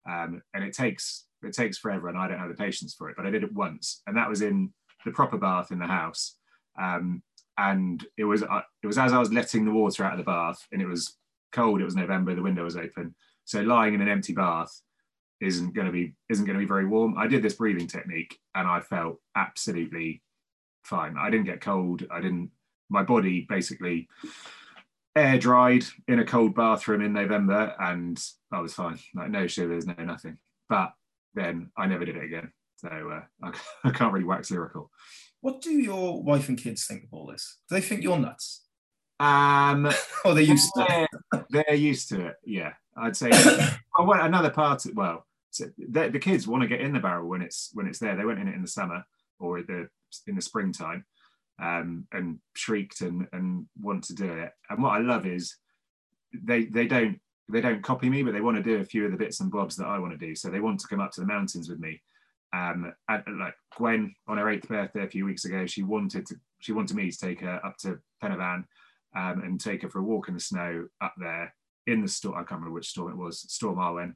[0.10, 3.16] um, and it takes it takes forever, and I don't have the patience for it.
[3.16, 4.74] But I did it once, and that was in
[5.06, 6.36] the proper bath in the house,
[6.80, 7.24] um,
[7.58, 10.24] and it was uh, it was as I was letting the water out of the
[10.26, 11.18] bath, and it was
[11.52, 11.82] cold.
[11.82, 12.36] It was November.
[12.36, 14.82] The window was open, so lying in an empty bath
[15.42, 17.18] isn't going to be isn't going to be very warm.
[17.18, 20.22] I did this breathing technique, and I felt absolutely
[20.84, 21.16] fine.
[21.18, 22.06] I didn't get cold.
[22.12, 22.52] I didn't.
[22.90, 24.08] My body basically
[25.16, 29.00] air dried in a cold bathroom in November, and I was fine.
[29.16, 30.38] Like no shivers, no nothing.
[30.70, 30.94] But
[31.34, 32.52] then I never did it again.
[32.78, 33.54] So uh, I,
[33.90, 34.92] I can't really wax lyrical.
[35.42, 37.58] What do your wife and kids think of all this?
[37.68, 38.68] Do they think you're nuts?
[39.22, 39.86] Um,
[40.26, 41.46] or they're used to it?
[41.50, 42.36] They're used to it.
[42.44, 43.30] Yeah, I'd say.
[44.00, 44.84] well, another part.
[44.94, 48.00] Well, so the, the kids want to get in the barrel when it's when it's
[48.00, 48.16] there.
[48.16, 49.04] They went in it in the summer
[49.40, 49.88] or the
[50.28, 51.06] in the springtime,
[51.62, 54.52] um, and shrieked and and want to do it.
[54.70, 55.56] And what I love is
[56.34, 59.12] they they don't they don't copy me, but they want to do a few of
[59.12, 60.36] the bits and bobs that I want to do.
[60.36, 62.02] So they want to come up to the mountains with me.
[62.54, 66.36] Um, and, like Gwen on her eighth birthday a few weeks ago, she wanted to
[66.60, 68.66] she wanted me to take her up to Pen y Fan
[69.16, 71.54] um, and take her for a walk in the snow up there
[71.88, 72.36] in the storm.
[72.36, 74.16] I can't remember which storm it was, Storm Arwen.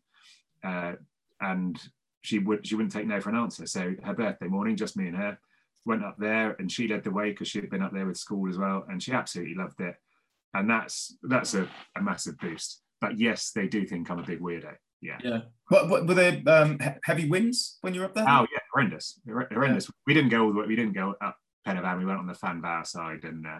[0.63, 0.93] Uh,
[1.41, 1.79] and
[2.21, 3.65] she would she wouldn't take no for an answer.
[3.67, 5.37] So her birthday morning, just me and her,
[5.85, 8.17] went up there, and she led the way because she had been up there with
[8.17, 9.95] school as well, and she absolutely loved it.
[10.53, 12.81] And that's that's a, a massive boost.
[13.01, 14.73] But yes, they do think I'm a big weirdo.
[15.01, 15.17] Yeah.
[15.23, 15.41] Yeah.
[15.67, 18.25] What, what were there um, heavy winds when you were up there?
[18.27, 19.85] Oh yeah, horrendous, horrendous.
[19.85, 19.93] Yeah.
[20.07, 20.67] We didn't go all the way.
[20.67, 21.99] We didn't go up Pen y Fan.
[21.99, 23.59] We went on the Fan Fawr side and uh,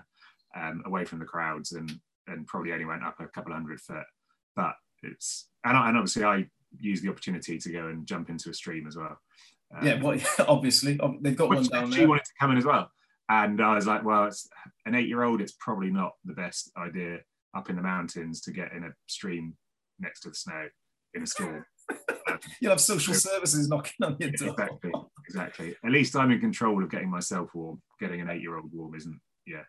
[0.55, 1.91] um, away from the crowds, and
[2.27, 4.05] and probably only went up a couple hundred foot.
[4.55, 6.45] But it's and, and obviously I
[6.77, 9.17] use the opportunity to go and jump into a stream as well.
[9.75, 11.99] Um, yeah, well, obviously they've got one down she there.
[12.01, 12.89] She wanted to come in as well,
[13.29, 14.47] and I was like, well, it's
[14.85, 15.41] an eight-year-old.
[15.41, 17.19] It's probably not the best idea
[17.55, 19.55] up in the mountains to get in a stream
[19.99, 20.67] next to the snow
[21.13, 21.61] in a school.
[22.27, 24.55] Um, You'll have social services knocking on your door.
[24.57, 24.91] Exactly,
[25.27, 25.75] exactly.
[25.85, 27.79] At least I'm in control of getting myself warm.
[27.99, 29.19] Getting an eight-year-old warm isn't.
[29.45, 29.61] Yeah,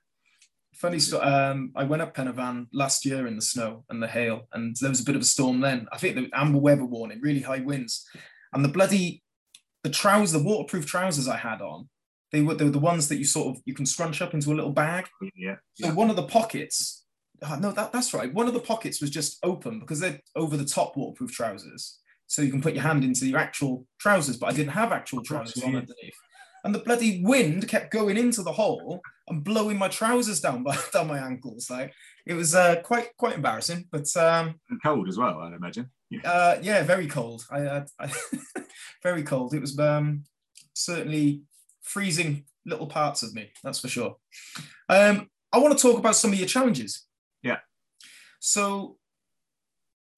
[0.76, 1.22] funny story.
[1.22, 4.48] Um, I went up Pen y Fan last year in the snow and the hail,
[4.52, 5.86] and there was a bit of a storm then.
[5.92, 8.06] I think the amber weather warning, really high winds,
[8.52, 9.22] and the bloody
[9.86, 11.88] the trousers, the waterproof trousers I had on,
[12.32, 14.52] they were they were the ones that you sort of you can scrunch up into
[14.52, 15.08] a little bag.
[15.36, 15.56] Yeah.
[15.74, 17.04] So one of the pockets,
[17.42, 18.32] oh, no, that, that's right.
[18.32, 22.42] One of the pockets was just open because they're over the top waterproof trousers, so
[22.42, 24.36] you can put your hand into your actual trousers.
[24.36, 26.16] But I didn't have actual trousers on underneath
[26.66, 30.76] and the bloody wind kept going into the hole and blowing my trousers down by,
[30.92, 31.70] down my ankles.
[31.70, 31.94] Like
[32.26, 35.38] it was uh, quite quite embarrassing, but um, and cold as well.
[35.38, 35.88] I'd imagine.
[36.10, 37.46] Yeah, uh, yeah very cold.
[37.52, 38.12] I, uh, I
[39.02, 39.54] very cold.
[39.54, 40.24] It was um,
[40.74, 41.42] certainly
[41.82, 43.52] freezing little parts of me.
[43.62, 44.16] That's for sure.
[44.88, 47.06] Um, I want to talk about some of your challenges.
[47.44, 47.58] Yeah.
[48.40, 48.96] So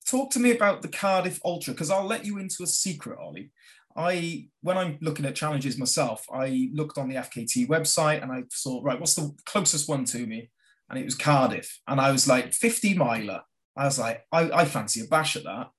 [0.07, 3.51] talk to me about the Cardiff Ultra because I'll let you into a secret, Ollie.
[3.99, 8.45] I, when I'm looking at challenges myself, I looked on the FKT website and I
[8.49, 10.51] saw, right, what's the closest one to me?
[10.89, 11.81] And it was Cardiff.
[11.89, 13.43] And I was like, 50 miler.
[13.77, 15.71] I was like, I, I fancy a bash at that.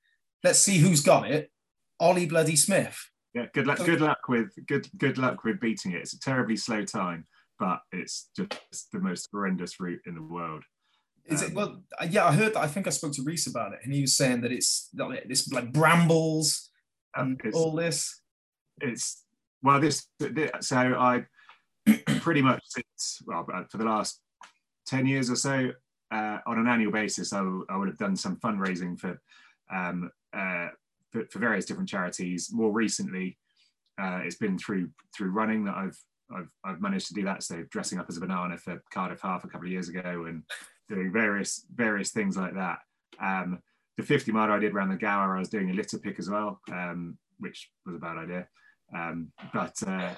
[0.43, 1.49] Let's see who's got it.
[1.97, 2.99] Ollie Bloody Smith.
[3.33, 3.77] Yeah, good luck.
[3.77, 5.99] Good luck with good good luck with beating it.
[5.99, 7.27] It's a terribly slow time,
[7.59, 10.63] but it's just the most horrendous route in the world.
[11.25, 11.83] Is um, it well?
[12.09, 12.63] Yeah, I heard that.
[12.63, 15.51] I think I spoke to Reese about it, and he was saying that it's it's
[15.51, 16.69] like brambles
[17.15, 18.21] and all this?
[18.81, 19.25] It's
[19.61, 20.07] well, this,
[20.61, 21.25] so I
[22.21, 24.21] pretty much since well for the last
[24.85, 25.71] ten years or so,
[26.11, 29.21] uh, on an annual basis, I, I would have done some fundraising for,
[29.73, 30.69] um, uh,
[31.11, 32.49] for, for various different charities.
[32.51, 33.37] More recently,
[34.01, 35.97] uh, it's been through through running that I've
[36.31, 37.43] I've, I've managed to do that.
[37.43, 40.43] So dressing up as a banana for Cardiff Half a couple of years ago, and
[40.87, 42.79] doing various various things like that.
[43.21, 43.59] Um,
[43.99, 46.29] the 50 mile I did around the Gower, I was doing a litter pick as
[46.29, 48.47] well, um, which was a bad idea.
[48.95, 50.13] Um, but uh,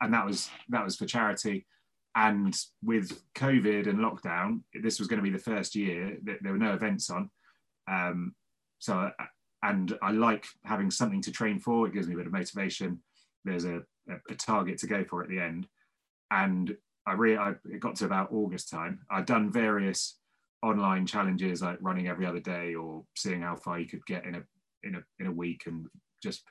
[0.00, 1.66] and that was that was for charity.
[2.14, 6.52] And with COVID and lockdown, this was going to be the first year that there
[6.52, 7.28] were no events on.
[7.90, 8.36] Um,
[8.78, 9.24] so uh,
[9.64, 11.88] and I like having something to train for.
[11.88, 13.00] It gives me a bit of motivation.
[13.44, 15.66] There's a, a, a target to go for at the end.
[16.30, 19.00] And I really, I, it got to about August time.
[19.10, 20.18] I'd done various
[20.64, 24.36] online challenges like running every other day or seeing how far you could get in
[24.36, 24.42] a
[24.82, 25.86] in a in a week and
[26.22, 26.42] just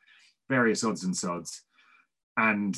[0.49, 1.63] various odds and sods.
[2.38, 2.78] And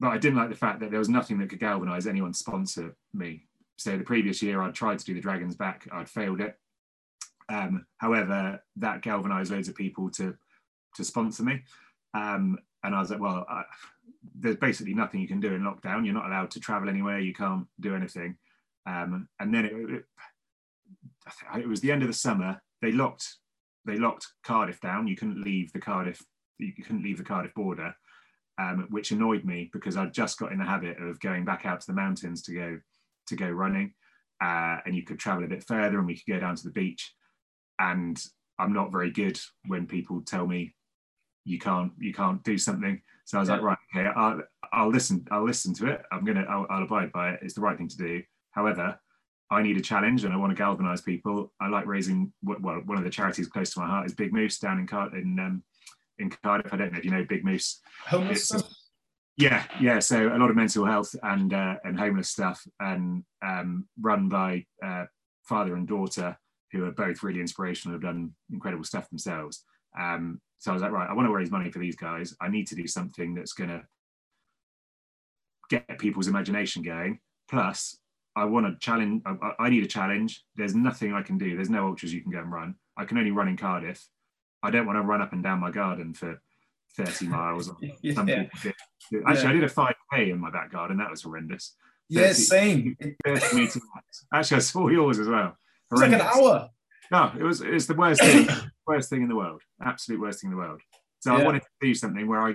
[0.00, 2.38] but I didn't like the fact that there was nothing that could galvanize anyone to
[2.38, 3.46] sponsor me.
[3.76, 6.58] So the previous year I'd tried to do the Dragon's Back, I'd failed it.
[7.48, 10.34] Um, however, that galvanized loads of people to
[10.96, 11.62] to sponsor me.
[12.12, 13.62] Um, and I was like, well, I,
[14.34, 16.04] there's basically nothing you can do in lockdown.
[16.04, 17.18] You're not allowed to travel anywhere.
[17.18, 18.36] You can't do anything.
[18.86, 20.04] Um, and then it, it,
[21.56, 22.60] it, was the end of the summer.
[22.82, 23.26] They locked
[23.86, 25.06] they locked Cardiff down.
[25.06, 26.22] You couldn't leave the Cardiff
[26.58, 27.94] you couldn't leave the Cardiff border,
[28.58, 31.80] um, which annoyed me because I'd just got in the habit of going back out
[31.80, 32.78] to the mountains to go
[33.28, 33.94] to go running,
[34.42, 36.70] uh, and you could travel a bit further, and we could go down to the
[36.70, 37.14] beach.
[37.78, 38.20] And
[38.58, 40.74] I'm not very good when people tell me
[41.44, 43.00] you can't you can't do something.
[43.24, 43.54] So I was yeah.
[43.56, 44.42] like, right, okay, I'll,
[44.72, 45.26] I'll listen.
[45.30, 46.02] I'll listen to it.
[46.12, 47.40] I'm gonna I'll, I'll abide by it.
[47.42, 48.22] It's the right thing to do.
[48.54, 48.98] However,
[49.50, 51.52] I need a challenge and I want to galvanize people.
[51.60, 54.58] I like raising well, one of the charities close to my heart is Big Moose
[54.58, 55.62] down in in um,
[56.18, 56.72] in Cardiff.
[56.72, 57.80] I don't know if you know Big Moose.
[58.06, 58.48] Homeless.
[58.48, 58.62] stuff?
[59.36, 59.98] Yeah, yeah.
[59.98, 64.64] So a lot of mental health and uh, and homeless stuff, and um, run by
[64.84, 65.04] uh,
[65.42, 66.36] father and daughter
[66.72, 69.64] who are both really inspirational, and have done incredible stuff themselves.
[69.98, 72.34] Um, so I was like, right, I want to raise money for these guys.
[72.40, 73.82] I need to do something that's going to
[75.68, 77.20] get people's imagination going.
[77.50, 77.98] Plus,
[78.36, 79.22] I want to challenge.
[79.24, 80.44] I, I, need a challenge.
[80.56, 81.54] There's nothing I can do.
[81.54, 82.74] There's no ultras you can go and run.
[82.96, 84.04] I can only run in Cardiff.
[84.62, 86.40] I don't want to run up and down my garden for
[86.96, 87.70] 30 miles.
[87.80, 88.14] yeah.
[88.16, 88.74] Actually,
[89.12, 89.22] yeah.
[89.26, 90.96] I did a 5K in my back garden.
[90.98, 91.76] That was horrendous.
[92.08, 92.96] Yeah, 30, same.
[93.24, 93.80] 30 meters.
[94.32, 95.56] Actually, I saw yours as well.
[95.92, 96.70] It's like an hour.
[97.10, 98.48] No, it was it's the worst thing,
[98.86, 99.62] worst thing in the world.
[99.82, 100.80] Absolute worst thing in the world.
[101.20, 101.42] So yeah.
[101.42, 102.54] I wanted to do something where I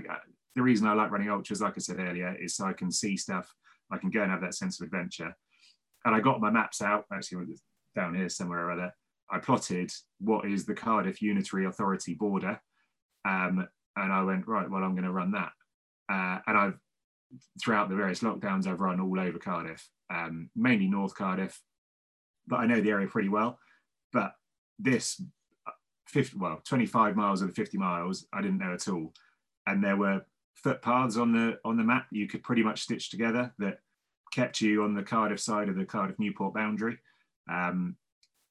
[0.55, 3.15] the reason I like running ultras, like I said earlier, is so I can see
[3.15, 3.53] stuff.
[3.91, 5.35] I can go and have that sense of adventure.
[6.05, 7.55] And I got my maps out, actually
[7.95, 8.93] down here somewhere or other.
[9.31, 12.59] I plotted what is the Cardiff Unitary Authority border.
[13.25, 15.51] Um, and I went, right, well, I'm going to run that.
[16.09, 16.79] Uh, and I've,
[17.61, 21.61] throughout the various lockdowns, I've run all over Cardiff, um, mainly North Cardiff,
[22.47, 23.59] but I know the area pretty well.
[24.11, 24.33] But
[24.79, 25.21] this
[26.07, 29.13] 50, well, 25 miles of the 50 miles, I didn't know at all.
[29.67, 30.21] And there were
[30.55, 33.79] footpaths on the on the map you could pretty much stitch together that
[34.31, 36.97] kept you on the Cardiff side of the Cardiff Newport boundary.
[37.49, 37.95] Um,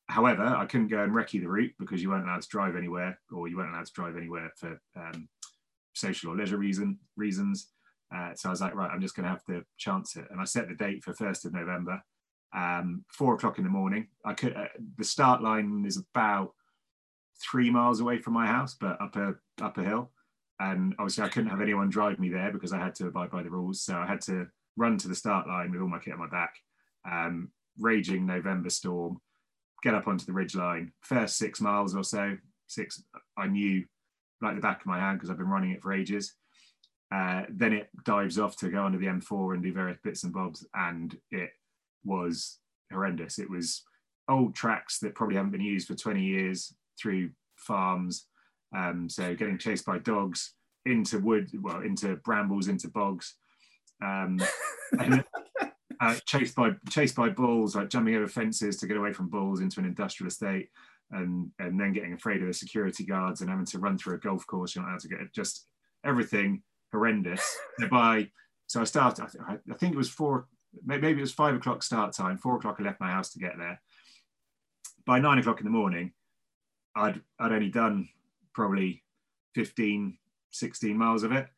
[0.09, 3.19] however, I couldn't go and recce the route because you weren't allowed to drive anywhere,
[3.33, 5.29] or you weren't allowed to drive anywhere for um,
[5.95, 7.69] social or leisure reason reasons.
[8.15, 10.41] Uh, so I was like, right, I'm just going to have to chance it, and
[10.41, 12.03] I set the date for first of November,
[12.55, 14.09] um, four o'clock in the morning.
[14.25, 16.55] I could uh, the start line is about
[17.41, 20.11] three miles away from my house, but up a up a hill,
[20.59, 23.43] and obviously I couldn't have anyone drive me there because I had to abide by
[23.43, 23.83] the rules.
[23.83, 24.47] So I had to
[24.79, 26.55] run to the start line with all my kit on my back.
[27.11, 29.19] Um, raging November storm,
[29.83, 30.93] get up onto the ridge line.
[31.03, 32.37] First six miles or so,
[32.67, 33.03] six
[33.37, 33.85] I knew
[34.41, 36.35] like the back of my hand because I've been running it for ages.
[37.13, 40.33] Uh, then it dives off to go under the M4 and do various bits and
[40.33, 41.51] bobs, and it
[42.05, 42.59] was
[42.93, 43.39] horrendous.
[43.39, 43.83] It was
[44.29, 48.27] old tracks that probably haven't been used for 20 years through farms.
[48.77, 50.53] Um, so getting chased by dogs
[50.85, 53.37] into wood, well, into brambles, into bogs,
[54.03, 54.41] um,
[54.99, 55.25] and,
[56.01, 59.61] uh, chased by chased by bulls, like jumping over fences to get away from bulls
[59.61, 60.69] into an industrial estate,
[61.11, 64.19] and and then getting afraid of the security guards and having to run through a
[64.19, 64.75] golf course.
[64.75, 65.67] You're not able to get just
[66.05, 67.59] everything horrendous.
[67.91, 68.29] by
[68.67, 69.27] so I started.
[69.49, 70.47] I, I think it was four
[70.85, 72.39] maybe it was five o'clock start time.
[72.39, 73.81] Four o'clock I left my house to get there.
[75.07, 76.13] By nine o'clock in the morning,
[76.95, 78.09] I'd I'd only done
[78.55, 79.03] probably
[79.55, 80.19] 15,
[80.51, 81.49] 16 miles of it,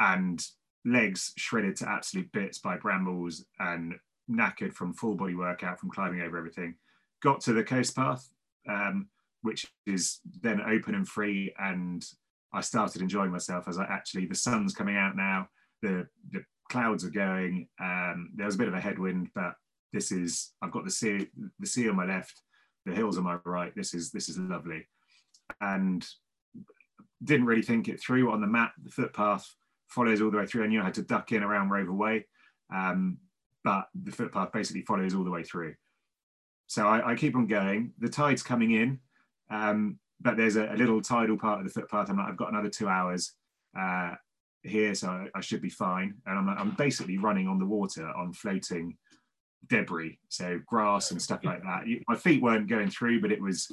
[0.00, 0.44] and
[0.88, 3.94] legs shredded to absolute bits by brambles and
[4.30, 6.74] knackered from full body workout from climbing over everything.
[7.22, 8.28] Got to the coast path,
[8.68, 9.08] um,
[9.42, 12.04] which is then open and free, and
[12.52, 15.48] I started enjoying myself as I actually the sun's coming out now.
[15.82, 17.68] The the clouds are going.
[17.80, 19.54] Um, there was a bit of a headwind, but
[19.92, 22.42] this is I've got the sea the sea on my left,
[22.86, 23.74] the hills on my right.
[23.74, 24.86] This is this is lovely,
[25.60, 26.06] and
[27.24, 28.72] didn't really think it through on the map.
[28.82, 29.54] The footpath
[29.88, 30.64] follows all the way through.
[30.64, 32.26] I knew I had to duck in around Rover Way,
[32.74, 33.18] um,
[33.64, 35.74] but the footpath basically follows all the way through.
[36.66, 37.92] So I, I keep on going.
[37.98, 39.00] The tide's coming in,
[39.50, 42.10] um, but there's a, a, little tidal part of the footpath.
[42.10, 43.32] I'm like, I've got another two hours.
[43.78, 44.14] Uh,
[44.62, 46.14] here, so I, I should be fine.
[46.26, 48.96] And I'm, like, I'm basically running on the water on floating
[49.66, 51.84] debris, so grass and stuff like that.
[52.06, 53.70] My feet weren't going through, but it was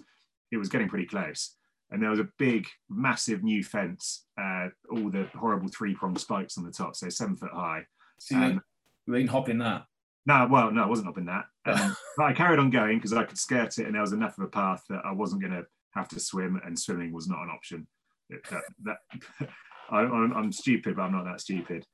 [0.52, 1.56] it was getting pretty close.
[1.92, 6.58] And there was a big, massive new fence, uh, all the horrible three pronged spikes
[6.58, 7.86] on the top, so seven foot high.
[8.20, 8.62] So um,
[9.06, 9.86] you ain't hopping that.
[10.26, 11.46] No, well, no, I wasn't hopping that.
[11.68, 14.38] Um, but I carried on going because I could skirt it, and there was enough
[14.38, 15.66] of a path that I wasn't going to
[15.96, 17.88] have to swim, and swimming was not an option.
[18.30, 18.98] That, that,
[19.90, 21.88] I, am stupid, but I'm not that stupid.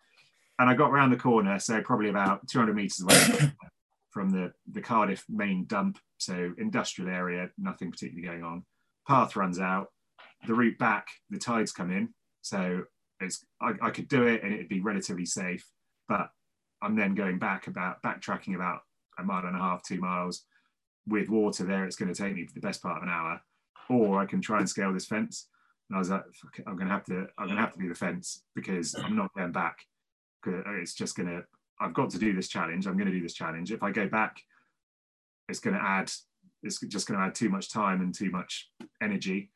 [0.59, 3.53] And I got around the corner, so probably about 200 meters away
[4.09, 8.65] from the, the Cardiff main dump, so industrial area, nothing particularly going on.
[9.11, 9.87] Path runs out,
[10.47, 12.83] the route back, the tides come in, so
[13.19, 15.67] it's I, I could do it and it'd be relatively safe,
[16.07, 16.29] but
[16.81, 18.79] I'm then going back about backtracking about
[19.19, 20.45] a mile and a half, two miles
[21.05, 21.83] with water there.
[21.83, 23.41] It's going to take me the best part of an hour,
[23.89, 25.49] or I can try and scale this fence.
[25.89, 26.23] And I was like,
[26.65, 29.17] I'm going to have to, I'm going to have to do the fence because I'm
[29.17, 29.79] not going back.
[30.45, 31.43] It's just going to,
[31.81, 32.87] I've got to do this challenge.
[32.87, 33.73] I'm going to do this challenge.
[33.73, 34.41] If I go back,
[35.49, 36.09] it's going to add,
[36.63, 38.69] it's just going to add too much time and too much
[39.01, 39.51] energy.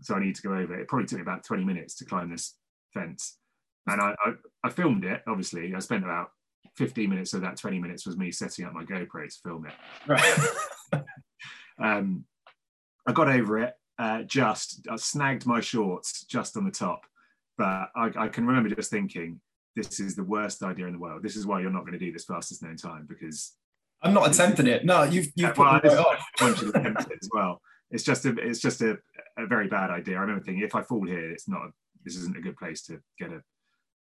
[0.00, 0.80] So I need to go over it.
[0.80, 2.56] It probably took me about 20 minutes to climb this
[2.94, 3.38] fence.
[3.86, 4.32] And I, I,
[4.64, 5.74] I filmed it, obviously.
[5.74, 6.30] I spent about
[6.76, 9.74] 15 minutes of that 20 minutes was me setting up my GoPro to film it.
[10.06, 11.02] Right.
[11.82, 12.24] um,
[13.06, 17.04] I got over it uh, just, I snagged my shorts just on the top.
[17.56, 19.40] But I, I, can remember just thinking,
[19.74, 21.22] this is the worst idea in the world.
[21.22, 23.54] This is why you're not going to do this fastest known time because
[24.02, 24.84] I'm not attempting it.
[24.84, 26.30] No, you've you've put well, right off.
[26.40, 27.60] as well.
[27.90, 28.98] It's just a it's just a,
[29.36, 30.16] a very bad idea.
[30.16, 31.70] I remember thinking if I fall here, it's not a,
[32.04, 33.42] this isn't a good place to get a,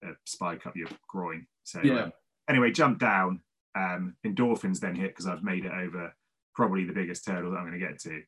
[0.07, 1.47] a spike up your groin.
[1.65, 2.05] So yeah.
[2.05, 2.13] Um,
[2.49, 3.41] anyway, jump down.
[3.75, 6.13] Um, endorphins then hit because I've made it over
[6.55, 8.23] probably the biggest hurdle that I'm going to get to,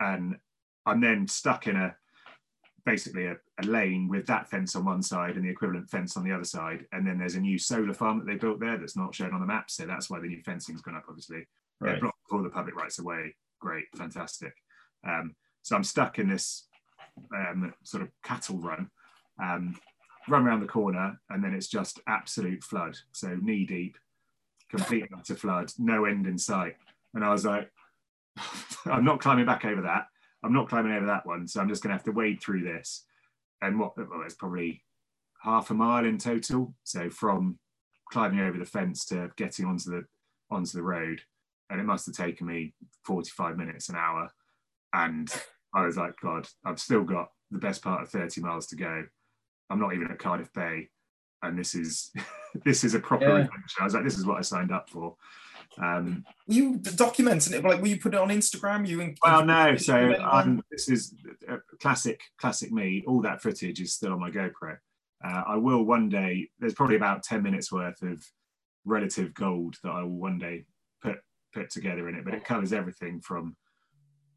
[0.00, 0.36] and
[0.86, 1.94] I'm then stuck in a
[2.84, 6.24] basically a, a, lane with that fence on one side and the equivalent fence on
[6.24, 6.86] the other side.
[6.92, 9.40] And then there's a new solar farm that they built there that's not shown on
[9.40, 9.70] the map.
[9.70, 11.46] So that's why the new fencing's gone up, obviously.
[11.80, 12.00] Right.
[12.00, 13.34] blocked all the public rights away.
[13.60, 14.54] Great, fantastic.
[15.06, 16.66] Um, so I'm stuck in this
[17.34, 18.90] um, sort of cattle run,
[19.42, 19.78] um,
[20.28, 22.96] run around the corner, and then it's just absolute flood.
[23.12, 23.96] So knee deep,
[24.70, 26.76] complete utter flood, no end in sight.
[27.14, 27.70] And I was like,
[28.86, 30.06] I'm not climbing back over that.
[30.44, 32.62] I'm not climbing over that one, so I'm just going to have to wade through
[32.64, 33.06] this.
[33.62, 34.84] And what well, it's probably
[35.42, 36.74] half a mile in total.
[36.84, 37.58] So from
[38.12, 40.04] climbing over the fence to getting onto the
[40.50, 41.22] onto the road,
[41.70, 42.74] and it must have taken me
[43.06, 44.30] 45 minutes an hour.
[44.92, 45.34] And
[45.74, 49.04] I was like, God, I've still got the best part of 30 miles to go.
[49.70, 50.90] I'm not even at Cardiff Bay,
[51.42, 52.12] and this is
[52.66, 53.44] this is a proper yeah.
[53.44, 53.80] adventure.
[53.80, 55.16] I was like, this is what I signed up for.
[55.78, 57.64] Um, were you documenting it?
[57.64, 58.86] Like, were you put it on Instagram?
[58.86, 59.76] You in- well, no.
[59.76, 61.14] So um, this is
[61.80, 63.04] classic, classic me.
[63.06, 64.76] All that footage is still on my GoPro.
[65.24, 66.50] Uh, I will one day.
[66.58, 68.24] There's probably about ten minutes worth of
[68.84, 70.66] relative gold that I will one day
[71.02, 71.18] put
[71.52, 72.24] put together in it.
[72.24, 73.56] But it covers everything from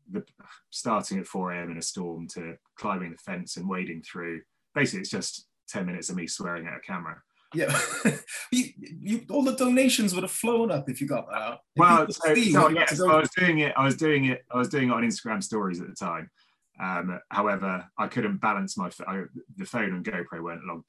[0.09, 0.23] the
[0.69, 1.71] starting at 4 a.m.
[1.71, 4.41] in a storm to climbing the fence and wading through.
[4.73, 7.21] Basically, it's just 10 minutes of me swearing at a camera.
[7.53, 7.79] Yeah,
[8.51, 11.59] you, you, all the donations would have flown up if you got that out.
[11.77, 13.73] Well, so, so yes, I was doing it.
[13.77, 14.43] I was doing it.
[14.51, 16.29] I was doing it on Instagram stories at the time.
[16.79, 19.23] Um, however, I couldn't balance my I,
[19.55, 20.85] the phone and GoPro weren't logged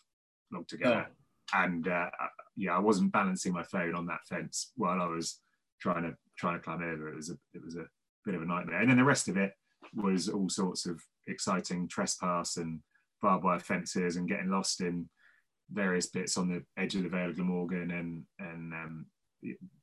[0.53, 1.63] logged together, oh.
[1.63, 2.11] and uh,
[2.57, 5.39] yeah, I wasn't balancing my phone on that fence while I was
[5.81, 7.09] trying to trying to climb over.
[7.09, 7.87] It was a it was a
[8.27, 8.81] bit of a nightmare.
[8.81, 9.53] And then the rest of it
[9.95, 12.81] was all sorts of exciting trespass and
[13.23, 15.09] barbed wire fences and getting lost in
[15.71, 19.07] various bits on the edge of the Vale of Glamorgan and and um,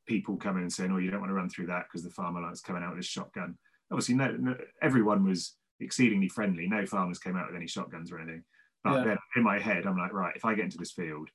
[0.05, 2.41] people coming and saying, "Oh, you don't want to run through that because the farmer
[2.41, 3.57] likes coming out with his shotgun."
[3.91, 6.67] Obviously, no, no, everyone was exceedingly friendly.
[6.67, 8.43] No farmers came out with any shotguns or anything.
[8.83, 9.03] But yeah.
[9.03, 11.29] then in my head, I'm like, right, if I get into this field,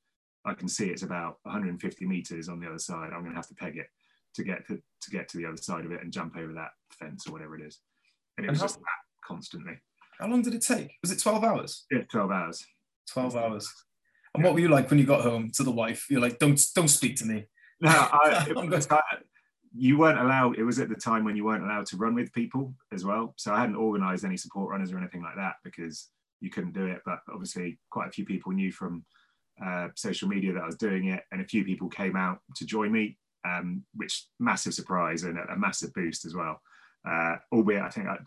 [0.44, 3.10] I can see it's about 150 meters on the other side.
[3.12, 3.86] I'm going to have to peg it
[4.34, 6.70] to get to, to get to the other side of it and jump over that
[6.92, 7.80] fence or whatever it is.
[8.38, 9.74] And it and was how, just that constantly.
[10.18, 10.92] How long did it take?
[11.02, 11.86] Was it 12 hours?
[11.90, 12.64] Yeah, 12 hours.
[13.12, 13.72] 12 hours.
[14.34, 16.06] And what were you like when you got home to the wife?
[16.08, 17.46] You're like, don't don't speak to me.
[17.80, 18.88] No, I, was,
[19.74, 20.58] you weren't allowed.
[20.58, 23.34] It was at the time when you weren't allowed to run with people as well.
[23.36, 26.08] So I hadn't organised any support runners or anything like that because
[26.40, 27.00] you couldn't do it.
[27.04, 29.04] But obviously, quite a few people knew from
[29.64, 32.64] uh, social media that I was doing it, and a few people came out to
[32.64, 36.60] join me, um, which massive surprise and a, a massive boost as well.
[37.08, 38.18] Uh, albeit, I think I,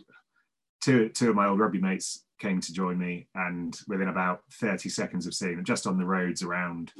[0.84, 4.89] two two of my old rugby mates came to join me, and within about 30
[4.89, 6.91] seconds of seeing them, just on the roads around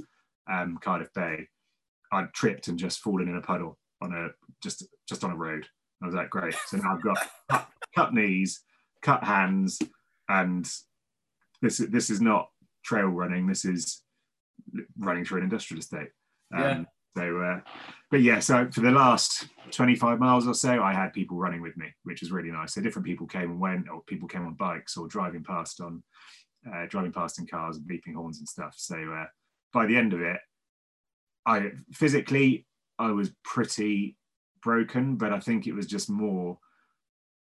[0.52, 1.48] um, Cardiff Bay,
[2.12, 4.30] I'd tripped and just fallen in a puddle on a
[4.62, 5.68] just just on a road.
[6.02, 6.56] I was like, great.
[6.68, 7.18] So now I've got
[7.50, 8.62] cut, cut knees,
[9.02, 9.80] cut hands,
[10.30, 10.70] and
[11.62, 12.50] this this is not
[12.84, 13.48] trail running.
[13.48, 14.02] This is
[14.98, 16.10] running through an industrial estate.
[16.54, 16.84] Um, yeah.
[17.16, 17.60] So, uh,
[18.10, 21.76] but yeah, so for the last 25 miles or so, I had people running with
[21.78, 22.74] me, which was really nice.
[22.74, 26.04] So different people came and went, or people came on bikes or driving past on,
[26.72, 28.76] uh, driving past in cars and beeping horns and stuff.
[28.78, 29.26] So uh,
[29.74, 30.40] by the end of it,
[31.46, 32.66] I physically,
[32.98, 34.16] I was pretty
[34.62, 36.58] broken, but I think it was just more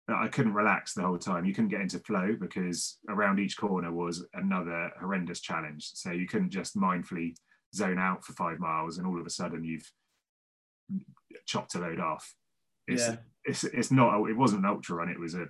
[0.08, 1.44] that I couldn't relax the whole time.
[1.44, 5.90] You couldn't get into flow because around each corner was another horrendous challenge.
[5.94, 7.36] So you couldn't just mindfully
[7.74, 9.90] zone out for five miles and all of a sudden you've
[11.46, 12.34] chopped a load off.
[12.86, 13.16] It's, Yeah.
[13.44, 15.08] it's, it's not, it wasn't an ultra run.
[15.08, 15.46] It was a,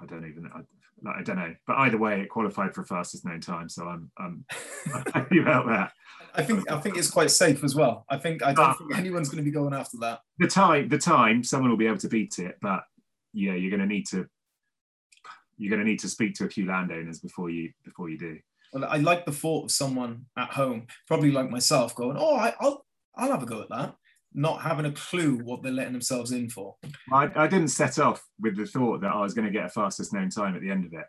[0.00, 0.60] I don't even, I,
[1.02, 1.54] like, I don't know.
[1.66, 3.68] But either way, it qualified for fastest known time.
[3.68, 4.44] So I'm, I'm,
[5.14, 5.92] happy about that.
[6.34, 8.04] I think I think it's quite safe as well.
[8.10, 8.72] I think I don't Ah.
[8.74, 10.20] think anyone's going to be going after that.
[10.38, 12.82] the time the time someone will be able to beat it but
[13.32, 14.26] yeah you're going to need to
[15.56, 18.38] you're going to need to speak to a few landowners before you before you do
[18.74, 22.54] Well, I like the thought of someone at home, probably like myself, going, "Oh, I,
[22.60, 22.84] I'll
[23.16, 23.96] I'll have a go at that,"
[24.36, 26.76] not having a clue what they're letting themselves in for.
[27.12, 29.70] I, I didn't set off with the thought that I was going to get a
[29.70, 31.06] fastest known time at the end of it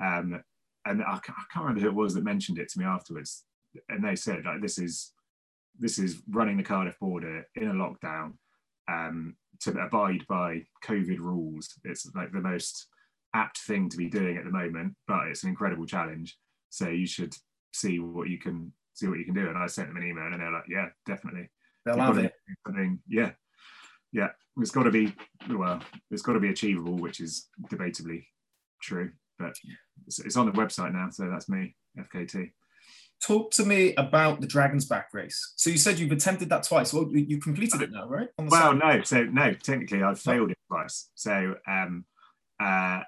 [0.00, 0.42] um,
[0.86, 1.20] and I, I
[1.52, 3.44] can't remember who it was that mentioned it to me afterwards
[3.88, 5.12] and they said like this is
[5.78, 8.32] this is running the Cardiff border in a lockdown
[8.88, 11.78] um, to abide by COVID rules.
[11.84, 12.88] It's like the most
[13.34, 16.36] apt thing to be doing at the moment, but it's an incredible challenge.
[16.70, 17.34] So you should
[17.72, 19.48] see what you can see what you can do.
[19.48, 21.48] And I sent them an email, and they're like, "Yeah, definitely."
[21.94, 22.32] They'll have it.
[22.66, 23.32] Something, yeah,
[24.12, 24.28] yeah.
[24.60, 25.14] It's got to be
[25.50, 25.80] well.
[26.10, 28.24] It's got to be achievable, which is debatably
[28.82, 29.12] true.
[29.38, 29.54] But
[30.06, 32.50] it's, it's on the website now, so that's me, FKT.
[33.24, 35.54] Talk to me about the Dragon's Back race.
[35.56, 36.92] So you said you've attempted that twice.
[36.92, 38.28] Well, you, you completed it now, right?
[38.38, 38.76] Well, site.
[38.76, 39.02] no.
[39.02, 41.10] So no, technically, I've failed it twice.
[41.14, 42.04] So, um,
[42.60, 43.02] uh,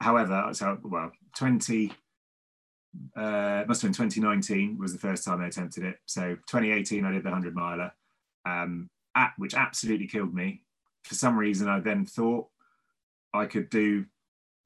[0.00, 1.92] however, so well, twenty
[3.16, 5.96] uh, must have been 2019 was the first time I attempted it.
[6.06, 7.92] So 2018, I did the 100 miler,
[8.46, 10.62] um, at, which absolutely killed me.
[11.04, 12.48] For some reason, I then thought
[13.34, 14.06] I could do.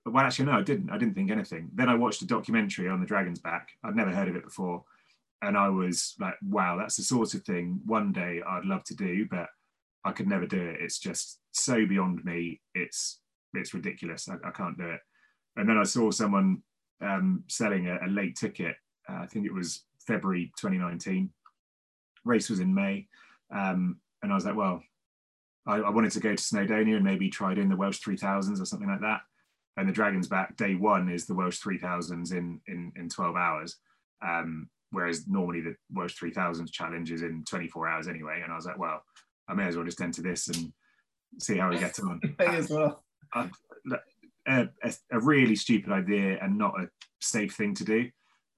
[0.05, 0.91] Well, actually, no, I didn't.
[0.91, 1.71] I didn't think anything.
[1.75, 3.71] Then I watched a documentary on the Dragon's Back.
[3.83, 4.85] I'd never heard of it before,
[5.43, 8.95] and I was like, "Wow, that's the sort of thing one day I'd love to
[8.95, 9.49] do, but
[10.05, 10.81] I could never do it.
[10.81, 12.61] It's just so beyond me.
[12.75, 13.21] It's
[13.55, 14.29] it's ridiculous.
[14.29, 15.01] I, I can't do it."
[15.57, 16.63] And then I saw someone
[17.01, 18.77] um, selling a, a late ticket.
[19.09, 21.31] Uh, I think it was February 2019.
[22.25, 23.07] Race was in May,
[23.51, 24.83] um, and I was like, "Well,
[25.67, 28.65] I, I wanted to go to Snowdonia and maybe try doing the Welsh 3000s or
[28.65, 29.21] something like that."
[29.77, 33.77] And the Dragon's Back day one is the Welsh 3000s in in in 12 hours.
[34.27, 38.41] Um, whereas normally the Welsh 3000s challenge is in 24 hours anyway.
[38.43, 39.03] And I was like, well,
[39.49, 40.73] I may as well just enter this and
[41.39, 42.21] see how we get on.
[42.39, 43.05] May as well.
[43.35, 43.49] a,
[44.47, 46.89] a, a really stupid idea and not a
[47.21, 48.09] safe thing to do.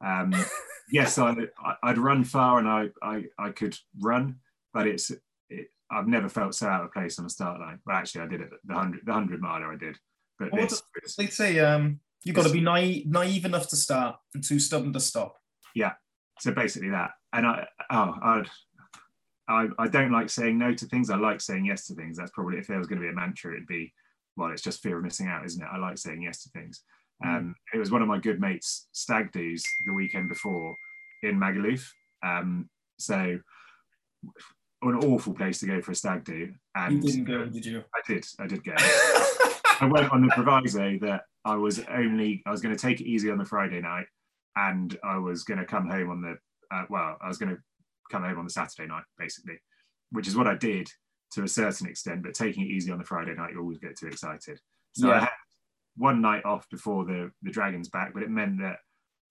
[0.05, 0.35] Um,
[0.93, 1.35] yes, I,
[1.65, 4.37] I- I'd run far and I, I, I could run,
[4.79, 5.11] but it's
[5.51, 7.81] it, I've never felt so out of place on a start line.
[7.85, 9.97] But actually, I did it the hundred the hundred miler I did.
[10.39, 13.77] But What this, was- They say um, you've got to be naive, naive enough to
[13.77, 15.35] start and too stubborn to stop.
[15.75, 15.95] Yeah,
[16.39, 17.11] so basically that.
[17.33, 18.49] And I oh I'd,
[19.49, 21.11] I I don't like saying no to things.
[21.11, 22.17] I like saying yes to things.
[22.17, 23.93] That's probably if there was going to be a mantra, it'd be
[24.37, 25.69] well, it's just fear of missing out, isn't it?
[25.73, 26.85] I like saying yes to things.
[27.25, 30.77] Um, it was one of my good mates' stag do's the weekend before
[31.25, 31.85] in Magaluf.
[32.23, 32.71] Um,
[33.01, 33.41] so
[34.83, 36.35] an awful place to go for a stag do.
[36.35, 37.85] You And didn't go, did you?
[37.95, 38.75] I did, I did go.
[39.81, 43.07] I went on the proviso that I was only I was going to take it
[43.07, 44.07] easy on the Friday night,
[44.57, 46.37] and I was going to come home on the
[46.71, 47.63] uh, well, I was going to
[48.11, 49.59] come home on the Saturday night, basically,
[50.11, 50.89] which is what I did
[51.33, 52.23] to a certain extent.
[52.23, 54.61] But taking it easy on the Friday night, you always get too excited.
[54.93, 55.29] So I had
[55.97, 58.79] one night off before the the Dragon's Back, but it meant that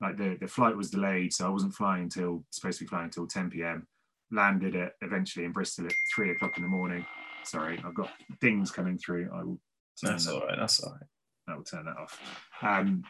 [0.02, 3.06] like the the flight was delayed, so I wasn't flying until supposed to be flying
[3.06, 3.88] until 10 p.m.
[4.32, 7.06] Landed at eventually in Bristol at three o'clock in the morning.
[7.44, 8.10] Sorry, I've got
[8.42, 9.30] dings coming through.
[9.34, 9.60] I will
[10.04, 10.58] turn That's that all right.
[10.60, 11.08] That's all right.
[11.48, 12.20] I will turn that off.
[12.62, 13.04] Um,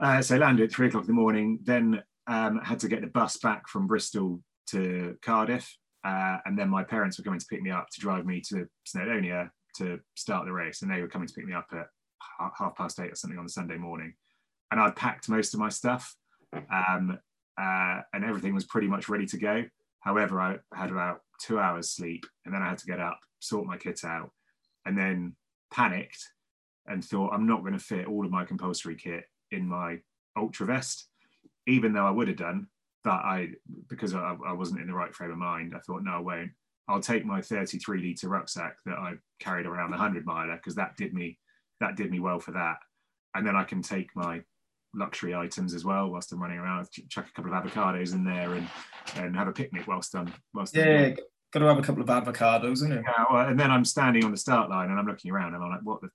[0.00, 3.06] uh, so landed at three o'clock in the morning, then um, had to get the
[3.06, 5.76] bus back from Bristol to Cardiff.
[6.04, 8.66] Uh, and then my parents were coming to pick me up to drive me to
[8.86, 10.82] Snowdonia to start the race.
[10.82, 11.88] And they were coming to pick me up at
[12.58, 14.14] half past eight or something on the Sunday morning.
[14.70, 16.14] And I'd packed most of my stuff
[16.72, 17.18] um,
[17.60, 19.64] uh, and everything was pretty much ready to go.
[20.00, 23.66] However, I had about two hours sleep and then I had to get up, sort
[23.66, 24.30] my kit out,
[24.84, 25.34] and then
[25.72, 26.22] panicked
[26.86, 29.98] and thought I'm not going to fit all of my compulsory kit in my
[30.36, 31.08] ultra vest,
[31.66, 32.68] even though I would have done.
[33.02, 33.50] But I,
[33.88, 36.50] because I, I wasn't in the right frame of mind, I thought, no, I won't.
[36.88, 40.96] I'll take my 33 litre rucksack that I carried around the 100 miler because that
[40.96, 41.38] did me
[41.80, 42.76] that did me well for that.
[43.34, 44.42] And then I can take my
[44.96, 48.54] luxury items as well whilst I'm running around, chuck a couple of avocados in there
[48.54, 48.68] and
[49.16, 51.10] and have a picnic whilst I'm whilst I'm Yeah,
[51.52, 53.04] got to have a couple of avocados, isn't it?
[53.06, 55.62] yeah, well, and then I'm standing on the start line and I'm looking around and
[55.62, 56.08] I'm like, what the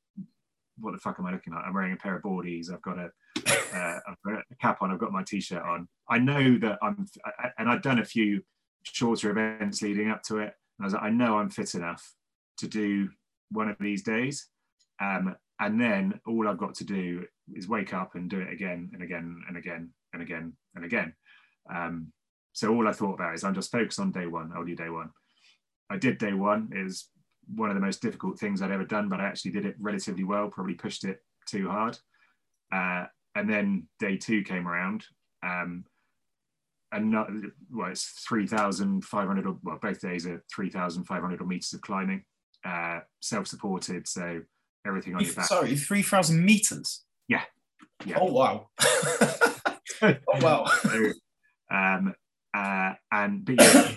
[0.80, 1.60] what the fuck am I looking at?
[1.60, 2.74] I'm wearing a pair of boardies.
[2.74, 3.12] I've got a,
[3.78, 4.92] uh, I've got a cap on.
[4.92, 5.88] I've got my t-shirt on.
[6.10, 8.42] I know that I'm, I- and I've done a few
[8.84, 10.54] shorter events leading up to it.
[10.80, 12.04] I was like, I know I'm fit enough
[12.58, 13.10] to do
[13.52, 14.48] one of these days.
[15.00, 18.90] Um, and then all I've got to do is wake up and do it again
[18.94, 21.14] and again and again and again and again.
[21.74, 22.08] Um,
[22.52, 24.52] so all I thought about is I'm just focused on day one.
[24.56, 25.12] I'll do day one.
[25.90, 26.70] I did day one.
[26.76, 27.10] It was
[27.54, 30.24] one of the most difficult things I'd ever done, but I actually did it relatively
[30.24, 30.50] well.
[30.50, 31.98] Probably pushed it too hard.
[32.74, 33.06] Uh,
[33.36, 35.06] and then day two came around.
[35.44, 35.86] Um,
[36.92, 37.14] and
[37.72, 42.24] well, it's 3,500, well, both days are 3,500 meters of climbing,
[42.66, 44.08] uh, self supported.
[44.08, 44.42] So
[44.86, 45.46] everything on your back.
[45.46, 47.04] Sorry, 3,000 meters?
[47.28, 47.44] Yeah.
[48.06, 48.18] yeah.
[48.20, 48.70] Oh, wow.
[50.02, 50.66] oh, wow.
[50.66, 51.12] so,
[51.72, 52.14] um,
[52.54, 53.96] uh, and but yeah,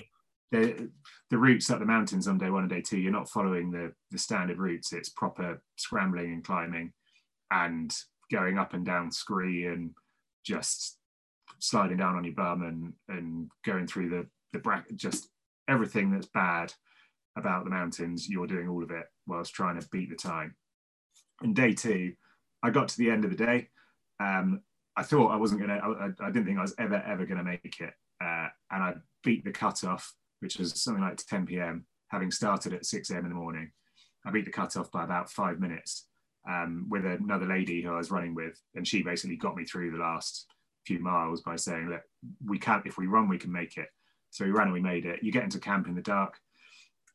[0.52, 0.90] the,
[1.30, 3.92] the routes up the mountains on day one and day two, you're not following the,
[4.10, 4.92] the standard routes.
[4.92, 6.92] It's proper scrambling and climbing
[7.50, 7.94] and
[8.30, 9.90] going up and down scree and
[10.44, 10.98] just
[11.58, 15.28] sliding down on your bum and and going through the the bracket just
[15.68, 16.72] everything that's bad
[17.36, 20.54] about the mountains you're doing all of it whilst trying to beat the time
[21.42, 22.12] and day two
[22.62, 23.68] i got to the end of the day
[24.20, 24.60] um,
[24.96, 27.64] i thought i wasn't gonna I, I, didn't think i was ever ever gonna make
[27.80, 32.72] it uh, and i beat the cutoff which was something like 10 p.m having started
[32.72, 33.70] at 6 a.m in the morning
[34.24, 36.06] i beat the cutoff by about five minutes
[36.48, 39.90] um, with another lady who i was running with and she basically got me through
[39.90, 40.46] the last
[40.84, 42.02] few miles by saying, look,
[42.44, 43.88] we can't, if we run, we can make it.
[44.30, 45.22] So we ran and we made it.
[45.22, 46.38] You get into camp in the dark.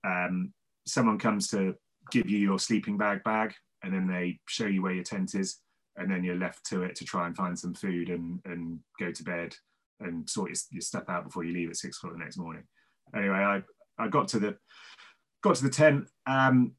[0.03, 0.53] Um,
[0.86, 1.76] someone comes to
[2.11, 3.53] give you your sleeping bag bag,
[3.84, 5.59] and then they show you where your tent is,
[5.95, 9.11] and then you're left to it to try and find some food and, and go
[9.11, 9.55] to bed
[9.99, 12.63] and sort your, your stuff out before you leave at six o'clock the next morning.
[13.15, 13.61] Anyway, I,
[13.97, 14.57] I got to the
[15.41, 16.73] got to the tent, um,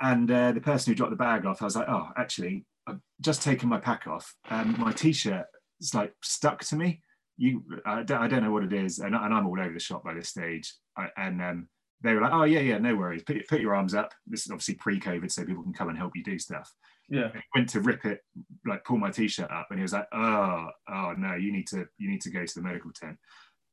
[0.00, 3.00] and uh, the person who dropped the bag off, I was like, oh, actually, I've
[3.20, 4.34] just taken my pack off.
[4.50, 5.46] Um, my t-shirt
[5.80, 7.02] is like stuck to me.
[7.36, 9.80] You, I don't, I don't know what it is, and, and I'm all over the
[9.80, 10.74] shop by this stage.
[10.96, 11.68] I, and um,
[12.02, 13.22] they were like, "Oh yeah, yeah, no worries.
[13.22, 16.12] Put, put your arms up." This is obviously pre-COVID, so people can come and help
[16.14, 16.72] you do stuff.
[17.08, 17.30] Yeah.
[17.34, 18.20] I went to rip it,
[18.66, 21.86] like pull my t-shirt up, and he was like, "Oh, oh no, you need to,
[21.98, 23.16] you need to go to the medical tent."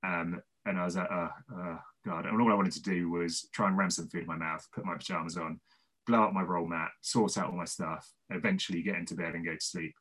[0.06, 3.48] Um, and I was like, "Oh, oh god!" And all I wanted to do was
[3.54, 5.60] try and ram some food in my mouth, put my pajamas on,
[6.08, 9.46] blow up my roll mat, sort out all my stuff, eventually get into bed and
[9.46, 9.94] go to sleep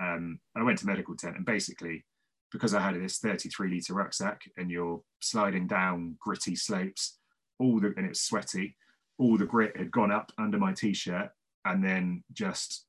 [0.00, 2.04] um, I went to medical tent and basically
[2.52, 7.18] because I had this 33 litre rucksack and you're sliding down gritty slopes,
[7.60, 8.76] all the and it's sweaty,
[9.18, 11.30] all the grit had gone up under my t-shirt
[11.66, 12.86] and then just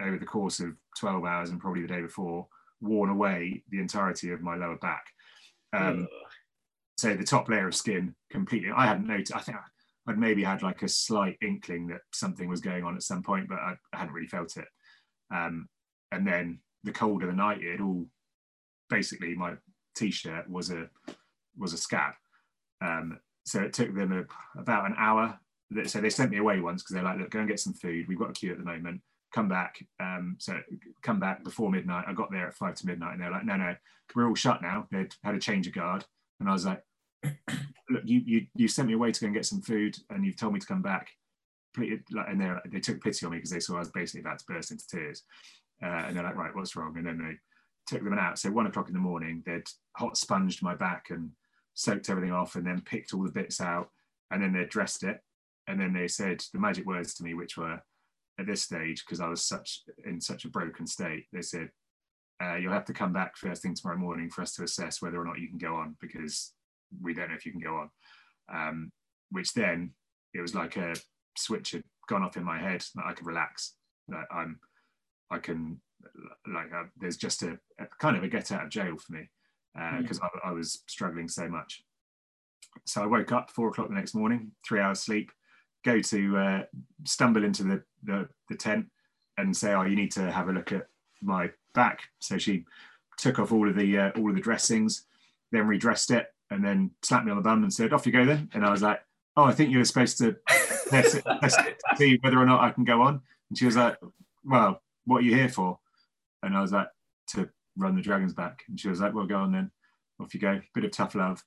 [0.00, 2.46] over the course of 12 hours and probably the day before,
[2.80, 5.04] worn away the entirety of my lower back.
[5.72, 6.08] Um,
[6.98, 8.70] so the top layer of skin completely.
[8.76, 9.34] I hadn't noticed.
[9.34, 9.56] I think
[10.06, 13.48] I'd maybe had like a slight inkling that something was going on at some point,
[13.48, 14.68] but I, I hadn't really felt it.
[15.32, 15.68] Um,
[16.12, 18.06] and then the cold of the night it all
[18.88, 19.54] basically my
[19.94, 20.88] t-shirt was a
[21.56, 22.14] was a scab
[22.80, 23.18] um,
[23.50, 25.38] so it took them a, about an hour.
[25.86, 28.06] So they sent me away once because they're like look go and get some food.
[28.08, 29.00] We've got a queue at the moment.
[29.32, 29.84] Come back.
[30.00, 30.58] Um, so
[31.02, 32.06] come back before midnight.
[32.08, 33.74] I got there at five to midnight and they're like no no.
[34.14, 34.86] We're all shut now.
[34.90, 36.04] They'd had a change of guard.
[36.40, 36.82] And i was like
[37.90, 40.36] look you you, you sent me away to go and get some food and you've
[40.36, 41.10] told me to come back.
[41.76, 44.44] And they they took pity on me because they saw I was basically about to
[44.46, 45.22] burst into tears.
[45.82, 46.96] Uh, and they're like, right, what's wrong?
[46.98, 47.36] And then they
[47.86, 48.38] took them out.
[48.38, 51.30] So one o'clock in the morning, they'd hot sponged my back and
[51.74, 53.90] soaked everything off and then picked all the bits out
[54.30, 55.20] and then they dressed it.
[55.66, 57.80] And then they said the magic words to me, which were
[58.38, 61.70] at this stage, because I was such in such a broken state, they said,
[62.42, 65.20] uh, you'll have to come back first thing tomorrow morning for us to assess whether
[65.20, 66.54] or not you can go on because
[67.00, 67.90] we don't know if you can go on.
[68.52, 68.92] Um,
[69.30, 69.92] which then
[70.34, 70.94] it was like a
[71.36, 73.74] switch had gone off in my head that I could relax.
[74.08, 74.58] That I'm
[75.30, 75.80] I can
[76.52, 79.28] like uh, there's just a, a, kind of a get out of jail for me
[79.74, 80.40] because uh, mm.
[80.44, 81.84] I, I, was struggling so much.
[82.84, 85.30] So I woke up four o'clock the next morning, three hours sleep,
[85.84, 86.62] go to uh,
[87.04, 88.86] stumble into the, the, the tent
[89.38, 90.86] and say, "Oh, you need to have a look at
[91.22, 92.64] my back." So she
[93.18, 95.04] took off all of the uh, all of the dressings,
[95.52, 98.24] then redressed it, and then slapped me on the bum and said, "Off you go
[98.24, 99.00] then." And I was like,
[99.36, 100.36] "Oh, I think you were supposed to
[100.88, 103.66] test it, test it to see whether or not I can go on." And she
[103.66, 103.96] was like,
[104.44, 105.78] "Well, what are you here for?
[106.42, 106.88] And I was like,
[107.28, 108.62] to run the Dragon's Back.
[108.68, 109.70] And she was like, well, go on then.
[110.20, 110.60] Off you go.
[110.74, 111.42] Bit of tough love.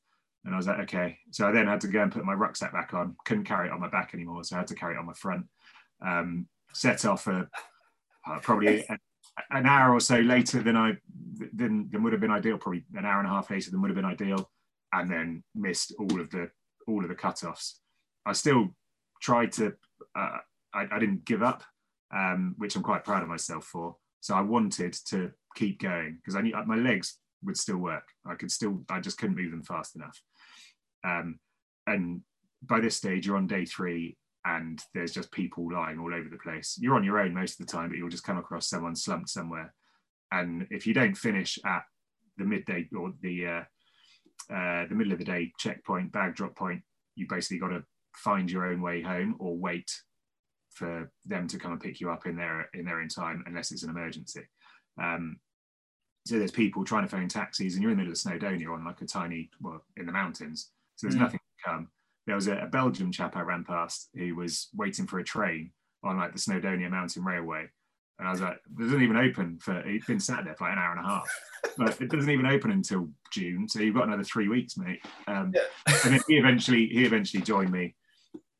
[0.45, 1.17] And I was like, okay.
[1.31, 3.15] So I then had to go and put my rucksack back on.
[3.25, 4.43] Couldn't carry it on my back anymore.
[4.43, 5.45] So I had to carry it on my front.
[6.05, 7.47] Um, set off a,
[8.27, 8.97] uh, probably a,
[9.51, 10.97] an hour or so later than I
[11.53, 12.57] than, than would have been ideal.
[12.57, 14.49] Probably an hour and a half later than would have been ideal.
[14.91, 16.49] And then missed all of the
[16.87, 17.75] all of the cutoffs.
[18.25, 18.75] I still
[19.21, 19.73] tried to.
[20.15, 20.37] Uh,
[20.73, 21.63] I, I didn't give up
[22.13, 23.95] um, which I'm quite proud of myself for.
[24.19, 28.07] So I wanted to keep going because I knew my legs would still work.
[28.25, 30.19] I could still, I just couldn't move them fast enough.
[31.03, 31.39] Um,
[31.87, 32.21] and
[32.61, 36.37] by this stage, you're on day three, and there's just people lying all over the
[36.37, 36.77] place.
[36.79, 39.29] You're on your own most of the time, but you'll just come across someone slumped
[39.29, 39.73] somewhere.
[40.31, 41.83] And if you don't finish at
[42.37, 43.63] the midday or the uh,
[44.53, 46.81] uh, the middle of the day checkpoint, bag drop point,
[47.15, 47.83] you basically got to
[48.15, 49.89] find your own way home or wait
[50.73, 53.71] for them to come and pick you up in their in their own time, unless
[53.71, 54.41] it's an emergency.
[55.01, 55.37] Um,
[56.25, 58.85] so there's people trying to phone taxis, and you're in the middle of Snowdonia on
[58.85, 60.71] like a tiny, well, in the mountains.
[60.95, 61.23] So there's mm.
[61.23, 61.89] nothing to come.
[62.25, 65.71] There was a, a Belgian chap I ran past who was waiting for a train
[66.03, 67.67] on like the Snowdonia Mountain Railway,
[68.19, 70.73] and I was like, it doesn't even open for, he'd been sat there for like
[70.73, 71.29] an hour and a half,
[71.77, 73.67] but it doesn't even open until June.
[73.67, 74.99] So you've got another three weeks, mate.
[75.27, 75.97] Um, yeah.
[76.05, 77.95] and he eventually, he eventually joined me.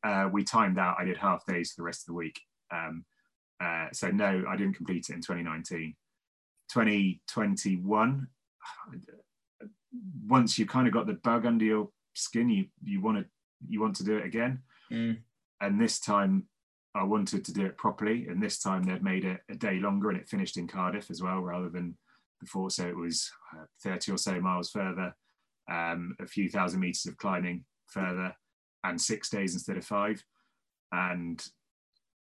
[0.02, 2.40] Uh, we timed out, I did half days for the rest of the week.
[2.72, 3.04] Um,
[3.58, 5.94] uh, so no, I didn't complete it in 2019.
[6.70, 8.26] 2021,
[10.26, 13.24] once you kind of got the bug under your skin, you, you want to,
[13.68, 14.60] you want to do it again.
[14.92, 15.18] Mm.
[15.60, 16.46] And this time
[16.94, 20.10] I wanted to do it properly, and this time they'd made it a day longer,
[20.10, 21.96] and it finished in Cardiff as well, rather than
[22.40, 22.70] before.
[22.70, 25.14] So it was uh, 30 or so miles further,
[25.70, 28.34] um, a few thousand meters of climbing further,
[28.84, 30.22] and six days instead of five.
[30.92, 31.44] And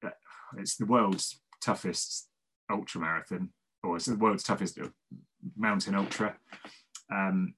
[0.05, 0.11] uh,
[0.59, 2.29] it's the world's toughest
[2.71, 3.51] ultra marathon,
[3.83, 4.79] or it's the world's toughest
[5.57, 6.37] mountain ultra.
[7.13, 7.55] Um,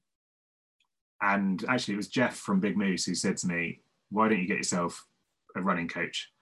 [1.20, 4.46] and actually, it was Jeff from Big Moose who said to me, "Why don't you
[4.46, 5.04] get yourself
[5.54, 6.32] a running coach?"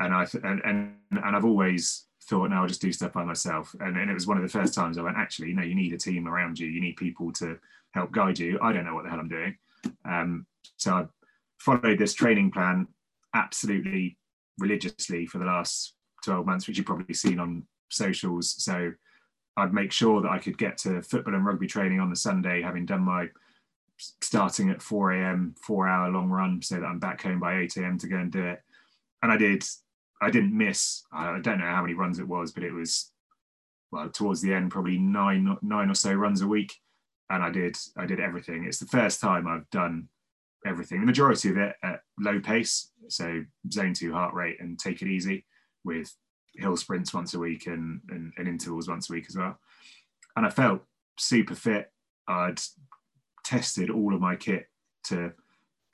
[0.00, 3.74] and I and, and and I've always thought, no, I'll just do stuff by myself.
[3.80, 5.74] And, and it was one of the first times I went, actually, you know, you
[5.74, 6.68] need a team around you.
[6.68, 7.58] You need people to
[7.92, 8.58] help guide you.
[8.62, 9.56] I don't know what the hell I'm doing.
[10.04, 10.46] Um,
[10.76, 11.06] so I
[11.58, 12.86] followed this training plan
[13.34, 14.18] absolutely
[14.58, 15.94] religiously for the last
[16.24, 18.54] 12 months, which you've probably seen on socials.
[18.62, 18.92] So
[19.56, 22.62] I'd make sure that I could get to football and rugby training on the Sunday,
[22.62, 23.28] having done my
[24.20, 27.76] starting at 4 a.m., four hour long run, so that I'm back home by 8
[27.76, 27.98] a.m.
[27.98, 28.60] to go and do it.
[29.22, 29.64] And I did
[30.22, 31.02] I didn't miss.
[31.12, 33.10] I don't know how many runs it was, but it was
[33.90, 36.72] well towards the end, probably nine nine or so runs a week,
[37.28, 38.64] and I did I did everything.
[38.64, 40.08] It's the first time I've done
[40.64, 41.00] everything.
[41.00, 45.08] The majority of it at low pace, so zone two heart rate, and take it
[45.08, 45.44] easy
[45.84, 46.14] with
[46.54, 49.58] hill sprints once a week and, and, and intervals once a week as well.
[50.36, 50.82] And I felt
[51.18, 51.90] super fit.
[52.28, 52.60] I'd
[53.44, 54.68] tested all of my kit
[55.04, 55.32] to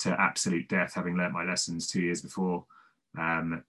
[0.01, 2.65] to absolute death, having learnt my lessons two years before.
[3.19, 3.65] Um,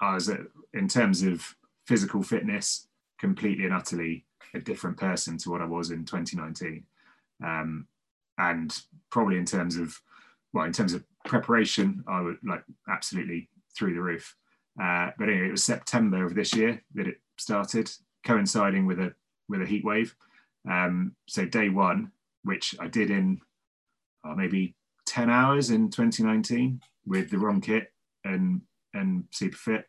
[0.00, 0.28] I was,
[0.72, 1.54] in terms of
[1.86, 2.88] physical fitness,
[3.18, 6.84] completely and utterly a different person to what I was in 2019.
[7.44, 7.86] Um,
[8.38, 8.76] and
[9.10, 10.00] probably in terms of,
[10.52, 14.36] well, in terms of preparation, I would like absolutely through the roof.
[14.80, 17.90] Uh, but anyway, it was September of this year that it started,
[18.24, 19.14] coinciding with a
[19.48, 20.14] with a heat wave.
[20.68, 22.10] Um, so day one,
[22.42, 23.40] which I did in
[24.24, 24.74] uh, maybe
[25.06, 27.92] 10 hours in 2019 with the wrong kit
[28.24, 28.62] and
[28.94, 29.84] and super fit,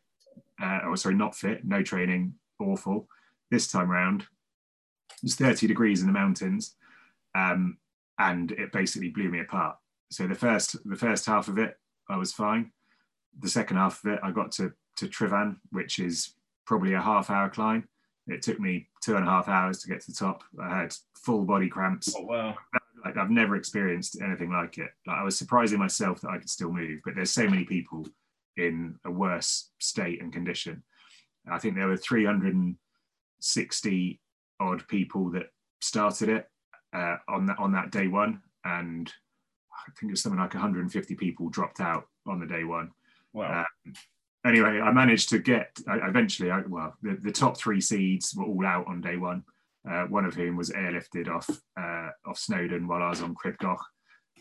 [0.61, 3.07] uh, or sorry, not fit, no training, awful.
[3.51, 6.75] This time round, it was 30 degrees in the mountains,
[7.35, 7.77] um,
[8.17, 9.77] and it basically blew me apart.
[10.11, 11.77] So the first the first half of it,
[12.09, 12.71] I was fine.
[13.39, 16.33] The second half of it, I got to to Tryfan, which is
[16.65, 17.87] probably a half hour climb.
[18.27, 20.43] It took me two and a half hours to get to the top.
[20.59, 22.15] I had full body cramps.
[22.17, 22.55] Oh wow!
[23.03, 24.89] Like I've never experienced anything like it.
[25.05, 27.01] Like I was surprising myself that I could still move.
[27.05, 28.07] But there's so many people
[28.57, 30.83] in a worse state and condition.
[31.49, 34.21] I think there were 360
[34.59, 36.49] odd people that started it
[36.93, 39.13] uh, on that on that day one, and
[39.71, 42.89] I think it was something like 150 people dropped out on the day one.
[43.43, 43.93] Um,
[44.45, 46.51] anyway, I managed to get I, eventually.
[46.51, 49.43] I, well, the, the top three seeds were all out on day one.
[49.89, 51.47] Uh, one of whom was airlifted off
[51.79, 53.79] uh, off Snowdon while I was on Crib because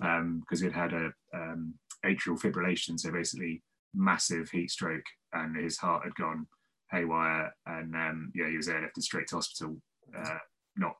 [0.00, 1.74] um, it had a um,
[2.04, 2.98] atrial fibrillation.
[2.98, 3.62] So basically,
[3.94, 6.46] massive heat stroke and his heart had gone
[6.90, 9.76] haywire and um, yeah he was airlifted straight to hospital
[10.16, 10.38] uh,
[10.76, 10.94] not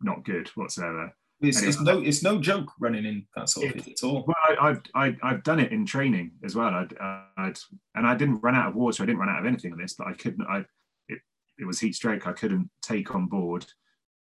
[0.00, 3.92] not good whatsoever it's, it's no it's no joke running in that sort of thing
[3.92, 4.24] at all.
[4.26, 6.68] Well I, have I, I've done it in training as well.
[6.68, 6.94] I'd,
[7.36, 7.58] I'd
[7.94, 9.02] and I didn't run out of water.
[9.02, 10.64] I didn't run out of anything on this but I couldn't I
[11.08, 11.20] it,
[11.58, 12.26] it was heat stroke.
[12.26, 13.66] I couldn't take on board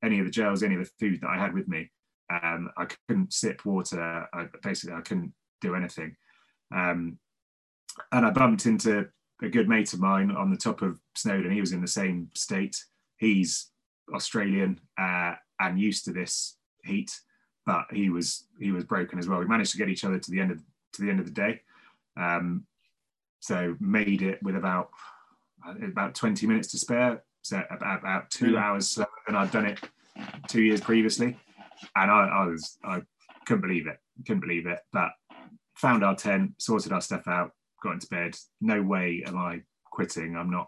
[0.03, 1.89] any of the gels any of the food that I had with me.
[2.29, 4.27] Um, I couldn't sip water.
[4.33, 6.15] I, basically I couldn't do anything.
[6.75, 7.17] Um,
[8.11, 9.07] and I bumped into
[9.41, 11.51] a good mate of mine on the top of Snowdon.
[11.51, 12.83] He was in the same state.
[13.17, 13.69] He's
[14.13, 16.57] Australian uh, and used to this
[16.87, 17.19] heat,
[17.65, 19.39] but he was he was broken as well.
[19.39, 20.61] We managed to get each other to the end of
[20.93, 21.61] to the end of the day,
[22.15, 22.65] um,
[23.39, 24.89] so made it with about
[25.83, 27.23] about twenty minutes to spare.
[27.41, 28.61] So about, about two mm.
[28.61, 29.79] hours slower than I'd done it
[30.47, 31.37] two years previously,
[31.95, 33.01] and I, I was I
[33.45, 34.79] couldn't believe it, couldn't believe it.
[34.91, 35.11] But
[35.75, 38.35] found our tent, sorted our stuff out, got into bed.
[38.61, 40.35] No way am I quitting.
[40.35, 40.67] I'm not.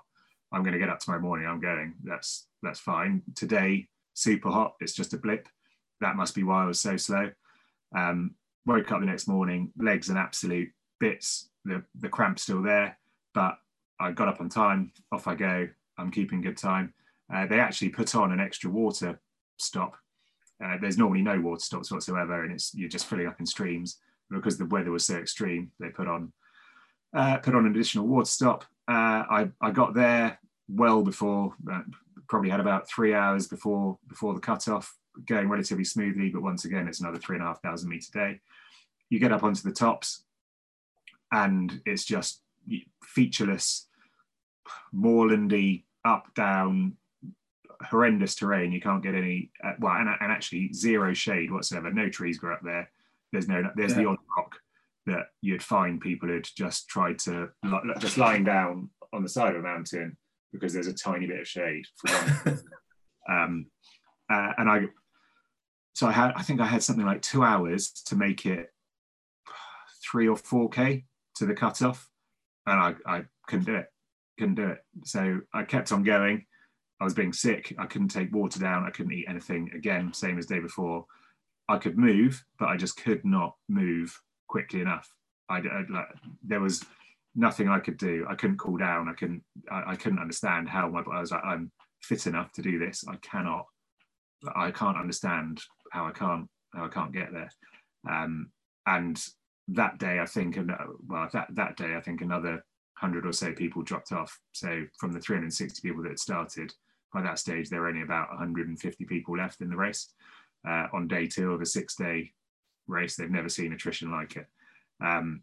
[0.51, 1.47] I'm going to get up tomorrow morning.
[1.47, 1.95] I'm going.
[2.03, 3.21] That's that's fine.
[3.35, 4.75] Today, super hot.
[4.79, 5.47] It's just a blip.
[6.01, 7.31] That must be why I was so slow.
[7.95, 8.35] Um,
[8.65, 10.69] woke up the next morning, legs and absolute
[10.99, 11.49] bits.
[11.65, 12.97] The the cramp's still there,
[13.33, 13.57] but
[13.99, 14.91] I got up on time.
[15.11, 15.67] Off I go.
[15.97, 16.93] I'm keeping good time.
[17.33, 19.19] Uh, they actually put on an extra water
[19.57, 19.95] stop.
[20.63, 23.97] Uh, there's normally no water stops whatsoever, and it's you're just filling up in streams.
[24.31, 26.31] Because the weather was so extreme, they put on
[27.13, 28.63] uh, put on an additional water stop.
[28.87, 31.81] Uh, I I got there well before, uh,
[32.27, 34.95] probably had about three hours before before the cutoff,
[35.27, 36.29] going relatively smoothly.
[36.29, 38.39] But once again, it's another three and a half thousand meter day.
[39.09, 40.23] You get up onto the tops,
[41.31, 42.41] and it's just
[43.03, 43.87] featureless,
[44.93, 46.97] moorlandy, up down,
[47.81, 48.71] horrendous terrain.
[48.71, 51.91] You can't get any uh, well, and, and, actually zero shade whatsoever.
[51.91, 52.89] No trees grow up there.
[53.31, 53.97] There's no there's yeah.
[53.99, 54.55] the odd rock
[55.05, 57.49] that you'd find people who'd just tried to
[57.99, 60.17] just lying down on the side of a mountain
[60.51, 61.85] because there's a tiny bit of shade.
[63.29, 63.65] um,
[64.31, 64.81] uh, and I
[65.99, 68.71] so I had I think I had something like two hours to make it
[70.01, 71.03] three or four k
[71.35, 72.09] to the cutoff,
[72.65, 73.87] and I I couldn't do it
[74.37, 74.79] couldn't do it.
[75.03, 76.45] So I kept on going.
[77.01, 77.75] I was being sick.
[77.77, 78.85] I couldn't take water down.
[78.85, 79.71] I couldn't eat anything.
[79.75, 81.05] Again, same as day before.
[81.67, 85.13] I could move, but I just could not move quickly enough.
[85.49, 86.07] I, I like,
[86.41, 86.85] there was
[87.35, 88.25] nothing I could do.
[88.29, 89.09] I couldn't cool down.
[89.09, 89.43] I couldn't.
[89.69, 91.01] I, I couldn't understand how my.
[91.01, 93.03] I was like, I'm fit enough to do this.
[93.05, 93.65] I cannot.
[94.55, 95.61] I can't understand
[95.91, 96.47] how I can't.
[96.73, 97.49] How I can't get there.
[98.09, 98.51] Um,
[98.85, 99.19] and
[99.69, 100.71] that day, I think, and
[101.07, 102.63] well, that that day, I think another
[102.99, 104.39] 100 or so people dropped off.
[104.51, 106.73] So from the 360 people that started,
[107.13, 110.13] by that stage, there were only about 150 people left in the race.
[110.67, 112.31] Uh, on day two of a six day
[112.87, 114.47] race, they've never seen attrition like it.
[115.03, 115.41] Um,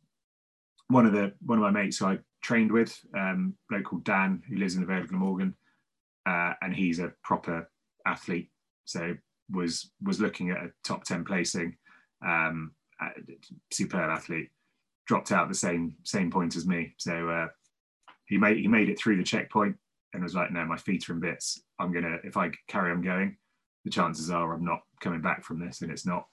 [0.88, 4.42] one of the one of my mates who I trained with, um, bloke called Dan,
[4.49, 5.55] who lives in the Vale of Glamorgan,
[6.26, 7.68] uh, and he's a proper
[8.07, 8.51] athlete.
[8.84, 9.14] So
[9.51, 11.76] was was looking at a top 10 placing,
[12.26, 12.72] um,
[13.70, 14.51] superb athlete
[15.07, 16.94] dropped out the same same point as me.
[16.99, 17.47] So uh,
[18.26, 19.76] he made he made it through the checkpoint
[20.12, 21.62] and was like, "No, my feet are in bits.
[21.78, 23.36] I'm gonna if I carry on going,
[23.84, 26.26] the chances are I'm not coming back from this, and it's not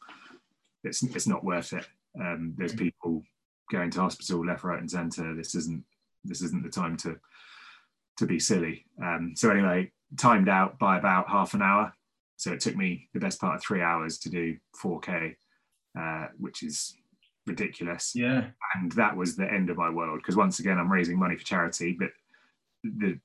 [0.84, 1.86] it's it's not worth it.
[2.20, 3.24] Um, there's people
[3.72, 5.34] going to hospital left, right, and centre.
[5.36, 5.84] This isn't
[6.24, 7.18] this isn't the time to
[8.18, 8.86] to be silly.
[9.02, 11.94] Um, so anyway, timed out by about half an hour.
[12.38, 15.36] So it took me the best part of three hours to do 4K,
[15.98, 16.96] uh, which is
[17.46, 18.14] ridiculous.
[18.16, 18.48] Yeah.
[18.76, 21.44] And that was the end of my world because once again, I'm raising money for
[21.44, 21.96] charity.
[21.98, 22.10] But
[22.84, 23.20] the,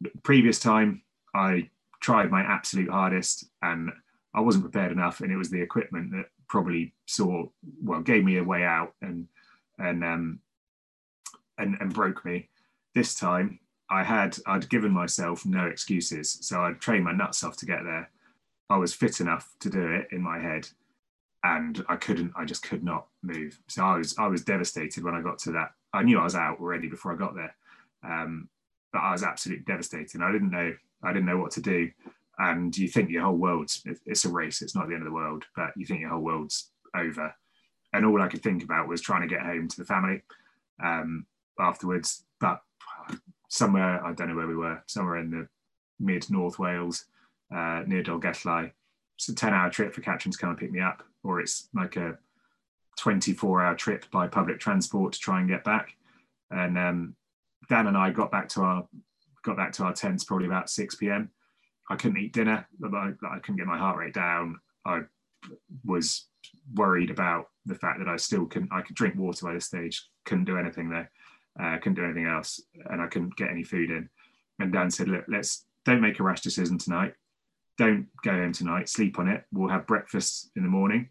[0.00, 1.02] the previous time,
[1.34, 3.90] I tried my absolute hardest and
[4.34, 5.20] I wasn't prepared enough.
[5.20, 7.46] And it was the equipment that probably saw,
[7.82, 9.26] well, gave me a way out and,
[9.78, 10.40] and, um,
[11.58, 12.48] and, and broke me.
[12.94, 13.60] This time,
[13.90, 16.38] I had, I'd given myself no excuses.
[16.42, 18.10] So I'd trained my nuts off to get there.
[18.70, 20.68] I was fit enough to do it in my head
[21.44, 23.58] and I couldn't, I just could not move.
[23.68, 25.70] So I was, I was devastated when I got to that.
[25.92, 27.54] I knew I was out already before I got there,
[28.04, 28.48] um,
[28.92, 30.20] but I was absolutely devastated.
[30.20, 31.90] I didn't know, I didn't know what to do.
[32.38, 35.14] And you think your whole world's, it's a race, it's not the end of the
[35.14, 37.34] world, but you think your whole world's over.
[37.92, 40.22] And all I could think about was trying to get home to the family
[40.82, 41.26] um,
[41.58, 42.24] afterwards.
[42.38, 42.60] But
[43.48, 45.48] somewhere, I don't know where we were, somewhere in the
[45.98, 47.06] mid North Wales,
[47.54, 48.70] uh, near Dolgellau.
[49.16, 51.68] It's a 10 hour trip for Catrin to come and pick me up or it's
[51.74, 52.18] like a
[52.98, 55.94] 24 hour trip by public transport to try and get back.
[56.50, 57.16] And um,
[57.68, 58.88] Dan and I got back to our
[59.44, 61.30] got back to our tents probably about 6 p.m.
[61.88, 62.66] I couldn't eat dinner.
[62.82, 64.58] I, I couldn't get my heart rate down.
[64.84, 65.02] I
[65.84, 66.26] was
[66.74, 68.72] worried about the fact that I still couldn't.
[68.72, 70.06] I could drink water by this stage.
[70.24, 71.10] Couldn't do anything there.
[71.60, 74.08] Uh, couldn't do anything else, and I couldn't get any food in.
[74.58, 77.14] And Dan said, "Look, let's don't make a rash decision tonight.
[77.78, 78.88] Don't go home tonight.
[78.88, 79.44] Sleep on it.
[79.52, 81.08] We'll have breakfast in the morning,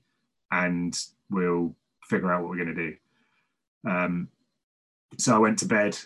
[0.51, 0.97] and
[1.29, 2.95] we'll figure out what we're going to do.
[3.89, 4.29] Um,
[5.17, 5.97] so I went to bed,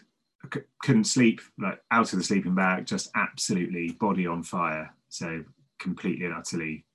[0.81, 4.93] couldn't sleep, like out of the sleeping bag, just absolutely body on fire.
[5.09, 5.43] So
[5.79, 6.85] completely and utterly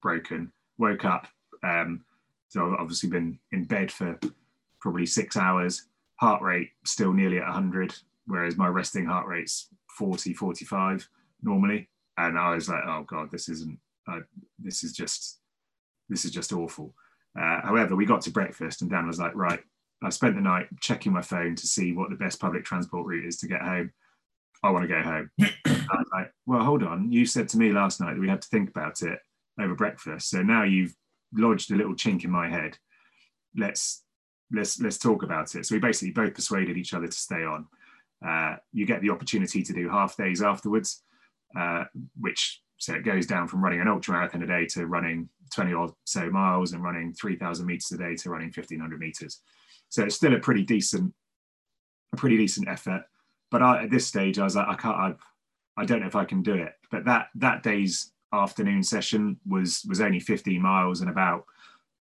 [0.00, 0.52] broken.
[0.78, 1.28] Woke up.
[1.62, 2.04] Um,
[2.48, 4.18] so I've obviously been in bed for
[4.80, 5.86] probably six hours.
[6.22, 7.92] Heart rate still nearly at 100,
[8.28, 9.66] whereas my resting heart rate's
[9.98, 11.08] 40, 45
[11.42, 11.88] normally.
[12.16, 14.20] And I was like, oh God, this isn't, uh,
[14.56, 15.40] this is just
[16.08, 16.94] this is just awful.
[17.36, 19.58] Uh, however, we got to breakfast and Dan was like, right,
[20.00, 23.26] I spent the night checking my phone to see what the best public transport route
[23.26, 23.90] is to get home.
[24.62, 25.28] I want to go home.
[25.40, 27.10] I was like, well, hold on.
[27.10, 29.18] You said to me last night that we had to think about it
[29.60, 30.30] over breakfast.
[30.30, 30.94] So now you've
[31.34, 32.78] lodged a little chink in my head.
[33.56, 34.04] Let's
[34.52, 35.66] let's let's talk about it.
[35.66, 37.66] So we basically both persuaded each other to stay on.
[38.26, 41.02] Uh, you get the opportunity to do half days afterwards,
[41.58, 41.84] uh,
[42.20, 45.72] which so it goes down from running an ultra marathon a day to running 20
[45.72, 49.40] or so miles and running 3,000 meters a day to running 1,500 meters.
[49.88, 51.14] So it's still a pretty decent,
[52.12, 53.04] a pretty decent effort.
[53.52, 55.14] But I, at this stage, I was like, I can't, I,
[55.76, 56.72] I don't know if I can do it.
[56.90, 61.44] But that that day's afternoon session was was only 15 miles and about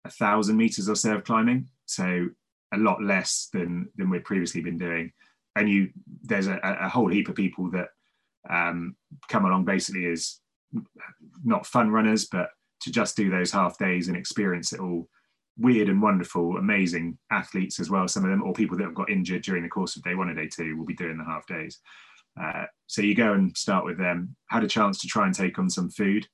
[0.06, 1.70] a thousand meters or so of climbing.
[1.88, 2.30] So
[2.74, 5.12] a lot less than than we've previously been doing.
[5.56, 5.90] And you
[6.24, 7.90] there's a, a whole heap of people that
[8.50, 8.96] um,
[9.30, 10.40] come along basically as
[11.44, 12.50] not fun runners, but
[12.82, 15.10] to just do those half days and experience it all.
[15.60, 18.08] Weird and wonderful, amazing athletes as well.
[18.08, 20.30] Some of them, or people that have got injured during the course of day one
[20.30, 21.80] and day two, will be doing the half days.
[22.40, 24.36] Uh, so you go and start with them.
[24.50, 26.28] Had a chance to try and take on some food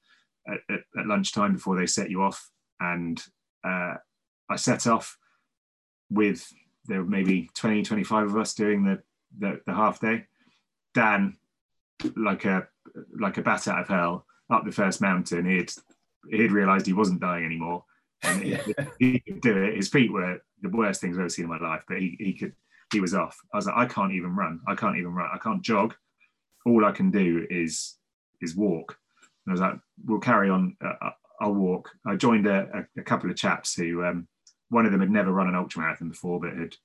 [0.46, 2.50] at, at, at lunchtime before they set you off,
[2.82, 3.24] and
[3.64, 3.94] uh,
[4.50, 5.18] I set off
[6.14, 6.52] with
[6.86, 9.02] there were maybe 20, 25 of us doing the,
[9.40, 10.26] the, the half day.
[10.94, 11.38] Dan,
[12.16, 12.68] like a
[13.18, 15.46] like a bat out of hell, up the first mountain.
[15.46, 15.72] He'd
[16.30, 17.84] he'd realised he wasn't dying anymore,
[18.22, 18.58] and he,
[19.00, 19.76] he, could do it.
[19.76, 22.34] His feet were the worst things I've ever seen in my life, but he he
[22.34, 22.54] could.
[22.92, 23.36] He was off.
[23.52, 24.60] I was like, I can't even run.
[24.68, 25.30] I can't even run.
[25.34, 25.96] I can't jog.
[26.66, 27.96] All I can do is
[28.40, 29.00] is walk.
[29.46, 30.78] And I was like, we'll carry on.
[30.80, 31.10] Uh,
[31.42, 31.90] I'll walk.
[32.06, 34.28] I joined a, a, a couple of chaps who um,
[34.74, 36.76] one of them had never run an ultra marathon before, but had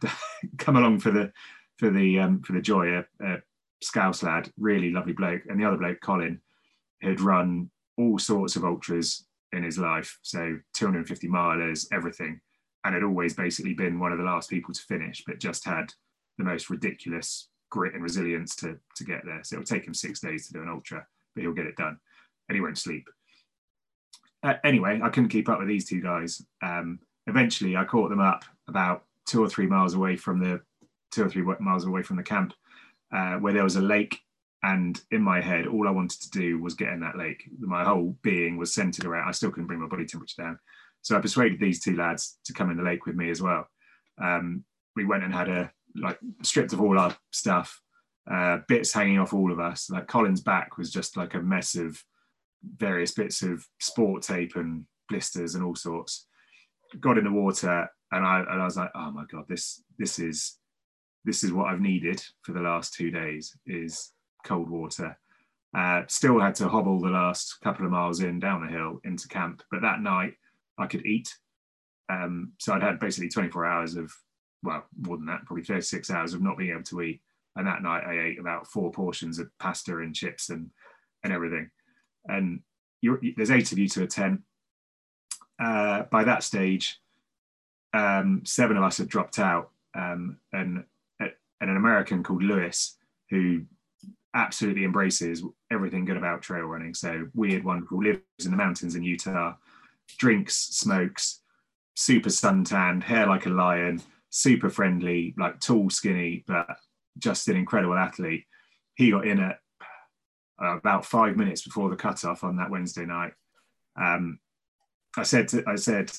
[0.58, 1.32] come along for the
[1.78, 2.98] for the um, for the joy.
[2.98, 3.36] A, a
[3.82, 6.40] Scouse lad, really lovely bloke, and the other bloke, Colin,
[7.02, 12.40] had run all sorts of ultras in his life, so 250 milers, everything,
[12.84, 15.92] and had always basically been one of the last people to finish, but just had
[16.38, 19.40] the most ridiculous grit and resilience to to get there.
[19.44, 21.98] So it'll take him six days to do an ultra, but he'll get it done,
[22.48, 23.06] and he won't sleep.
[24.42, 26.42] Uh, anyway, I couldn't keep up with these two guys.
[26.62, 30.60] Um, eventually, I caught them up about two or three miles away from the
[31.10, 32.52] two or three miles away from the camp,
[33.12, 34.20] uh, where there was a lake.
[34.62, 37.48] And in my head, all I wanted to do was get in that lake.
[37.58, 39.28] My whole being was centered around.
[39.28, 40.58] I still couldn't bring my body temperature down,
[41.02, 43.68] so I persuaded these two lads to come in the lake with me as well.
[44.20, 44.64] Um,
[44.96, 47.80] we went and had a like stripped of all our stuff,
[48.30, 49.88] uh, bits hanging off all of us.
[49.90, 52.02] Like Colin's back was just like a mess of
[52.76, 56.26] various bits of sport tape and blisters and all sorts.
[57.00, 60.18] Got in the water and I, and I was like, oh my god, this this
[60.18, 60.58] is
[61.24, 64.12] this is what I've needed for the last two days is
[64.44, 65.18] cold water.
[65.76, 69.28] Uh, still had to hobble the last couple of miles in down the hill into
[69.28, 70.34] camp, but that night
[70.78, 71.34] I could eat.
[72.08, 74.12] Um, so I'd had basically 24 hours of,
[74.62, 77.20] well, more than that, probably 36 hours of not being able to eat.
[77.56, 80.70] And that night I ate about four portions of pasta and chips and
[81.24, 81.68] and everything
[82.28, 82.60] and
[83.02, 84.40] there's eight of you to a tent.
[85.58, 87.00] Uh, by that stage,
[87.94, 90.84] um, seven of us had dropped out, um, and,
[91.20, 92.98] and an American called Lewis,
[93.30, 93.62] who
[94.34, 96.92] absolutely embraces everything good about trail running.
[96.94, 99.54] So weird, wonderful, lives in the mountains in Utah,
[100.18, 101.40] drinks, smokes,
[101.94, 106.66] super suntanned, hair like a lion, super friendly, like tall, skinny, but
[107.18, 108.44] just an incredible athlete.
[108.94, 109.60] He got in at
[110.62, 113.32] uh, about five minutes before the cutoff on that Wednesday night.
[113.96, 114.38] Um,
[115.16, 116.12] I said, to, I said,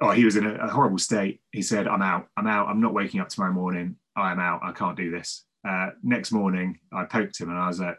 [0.00, 1.40] oh, he was in a, a, horrible state.
[1.52, 3.96] He said, I'm out, I'm out, I'm not waking up tomorrow morning.
[4.16, 5.44] I am out, I can't do this.
[5.66, 7.96] Uh, next morning, I poked him and I was like,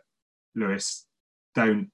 [0.55, 1.05] Lewis,
[1.55, 1.89] don't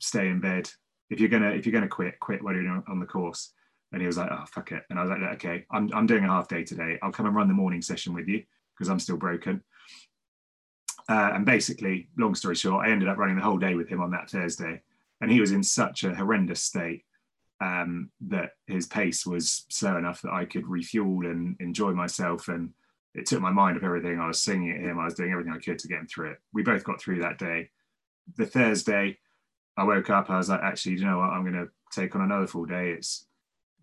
[0.00, 0.70] stay in bed.
[1.10, 3.52] If you're gonna, if you're gonna quit, quit while you're on the course.
[3.92, 4.82] And he was like, oh, fuck it.
[4.90, 6.98] And I was like, okay, I'm, I'm doing a half day today.
[7.00, 8.42] I'll come and run the morning session with you
[8.76, 9.62] because I'm still broken.
[11.08, 14.00] Uh, and basically, long story short, I ended up running the whole day with him
[14.00, 14.82] on that Thursday.
[15.20, 17.04] And he was in such a horrendous state
[17.60, 22.48] um, that his pace was slow enough that I could refuel and enjoy myself.
[22.48, 22.70] And
[23.14, 24.18] it took my mind off everything.
[24.18, 26.32] I was singing at him, I was doing everything I could to get him through
[26.32, 26.38] it.
[26.52, 27.70] We both got through that day.
[28.36, 29.18] The Thursday,
[29.76, 31.30] I woke up, I was like, actually, you know what?
[31.30, 32.90] I'm going to take on another full day.
[32.90, 33.26] It's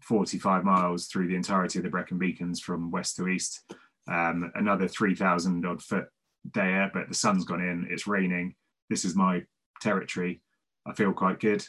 [0.02, 3.62] 45 miles through the entirety of the Brecon Beacons from west to east,
[4.08, 6.08] um, another 3,000 odd foot
[6.50, 8.56] day but the sun's gone in, it's raining.
[8.90, 9.44] This is my
[9.82, 10.42] territory.
[10.86, 11.66] I feel quite good.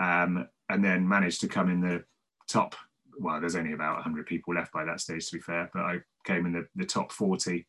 [0.00, 2.04] Um, and then managed to come in the
[2.48, 2.74] top.
[3.18, 5.98] Well, there's only about 100 people left by that stage, to be fair, but I
[6.24, 7.66] came in the, the top 40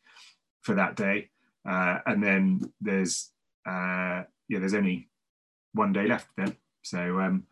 [0.62, 1.30] for that day.
[1.68, 3.32] Uh, and then there's,
[3.66, 5.10] uh, yeah, there's only
[5.74, 6.56] one day left then.
[6.84, 7.46] So um,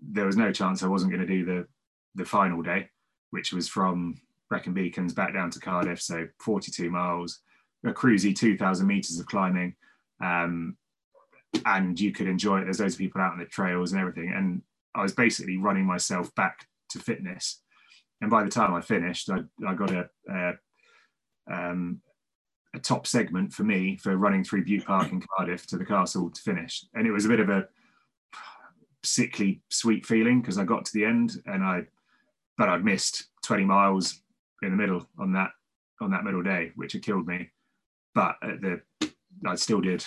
[0.00, 1.66] there was no chance I wasn't going to do the,
[2.14, 2.90] the final day,
[3.30, 6.00] which was from Brecon Beacons back down to Cardiff.
[6.00, 7.40] So 42 miles,
[7.84, 9.74] a cruisy 2,000 meters of climbing,
[10.22, 10.76] um,
[11.64, 12.64] and you could enjoy it.
[12.64, 14.62] There's loads of people out on the trails and everything, and
[14.94, 17.62] I was basically running myself back to fitness.
[18.20, 20.52] and by the time I finished, I, I got a, a,
[21.52, 22.00] um,
[22.74, 26.30] a top segment for me for running through Bute Park in Cardiff to the castle
[26.30, 27.68] to finish, and it was a bit of a
[29.06, 31.82] sickly sweet feeling because I got to the end and I,
[32.58, 34.20] but I'd missed 20 miles
[34.62, 35.50] in the middle on that
[36.00, 37.50] on that middle day, which had killed me.
[38.16, 38.80] But the
[39.46, 40.02] I still did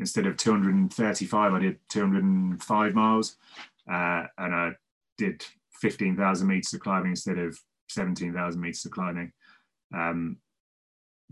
[0.00, 3.36] instead of 235, I did 205 miles,
[3.88, 4.72] uh, and I
[5.16, 5.44] did
[5.80, 7.56] 15,000 meters of climbing instead of
[7.90, 9.32] 17,000 meters of climbing.
[9.96, 10.38] Um,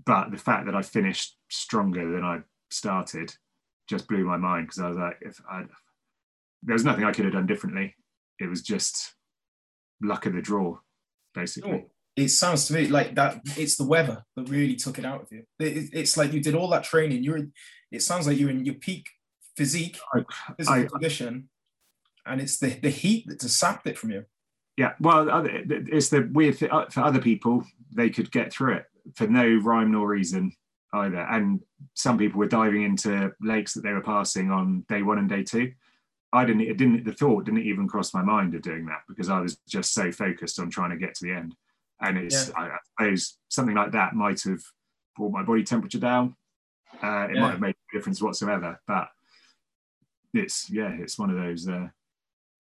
[0.07, 3.35] but the fact that I finished stronger than I started
[3.89, 5.64] just blew my mind because I was like, if I,
[6.62, 7.97] there was nothing I could have done differently.
[8.39, 9.14] It was just
[10.01, 10.78] luck of the draw,
[11.35, 11.72] basically.
[11.72, 13.41] Oh, it sounds to me like that.
[13.57, 15.45] It's the weather that really took it out of you.
[15.59, 17.23] It, it's like you did all that training.
[17.23, 17.47] You're.
[17.91, 19.09] It sounds like you're in your peak
[19.57, 19.99] physique,
[20.57, 21.49] physical I, condition,
[22.27, 24.25] and it's the the heat that just sapped it from you.
[24.77, 27.65] Yeah, well, it's the weird thing uh, for other people.
[27.95, 30.53] They could get through it for no rhyme nor reason
[30.95, 31.21] either.
[31.21, 31.61] And
[31.95, 35.43] some people were diving into lakes that they were passing on day one and day
[35.43, 35.73] two.
[36.33, 36.63] I didn't.
[36.63, 37.05] It didn't.
[37.05, 40.11] The thought didn't even cross my mind of doing that because I was just so
[40.11, 41.55] focused on trying to get to the end.
[42.03, 42.49] And it's.
[42.49, 42.55] Yeah.
[42.57, 42.79] I, I
[43.11, 44.61] suppose something like that might have
[45.17, 46.37] brought my body temperature down.
[47.03, 47.41] Uh, it yeah.
[47.41, 49.09] might have made a difference whatsoever, but
[50.35, 51.89] it's yeah, it's one of those uh,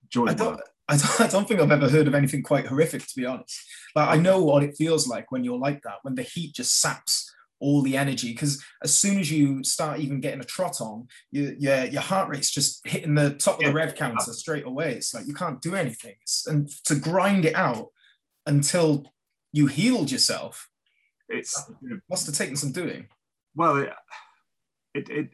[0.08, 0.26] joy.
[0.26, 3.14] I don't, I don't, I don't think I've ever heard of anything quite horrific, to
[3.16, 3.58] be honest.
[3.94, 6.80] Like I know what it feels like when you're like that, when the heat just
[6.80, 7.30] saps
[7.60, 11.54] all the energy because as soon as you start even getting a trot on, you,
[11.60, 14.94] your, your heart rate's just hitting the top of the rev counter straight away.
[14.94, 16.16] It's like you can't do anything.
[16.20, 17.86] It's, and to grind it out
[18.46, 19.04] until
[19.52, 20.68] you healed yourself,
[21.28, 21.70] it's
[22.10, 23.06] must have taken some doing.
[23.54, 23.92] Well, it,
[24.94, 25.30] it, it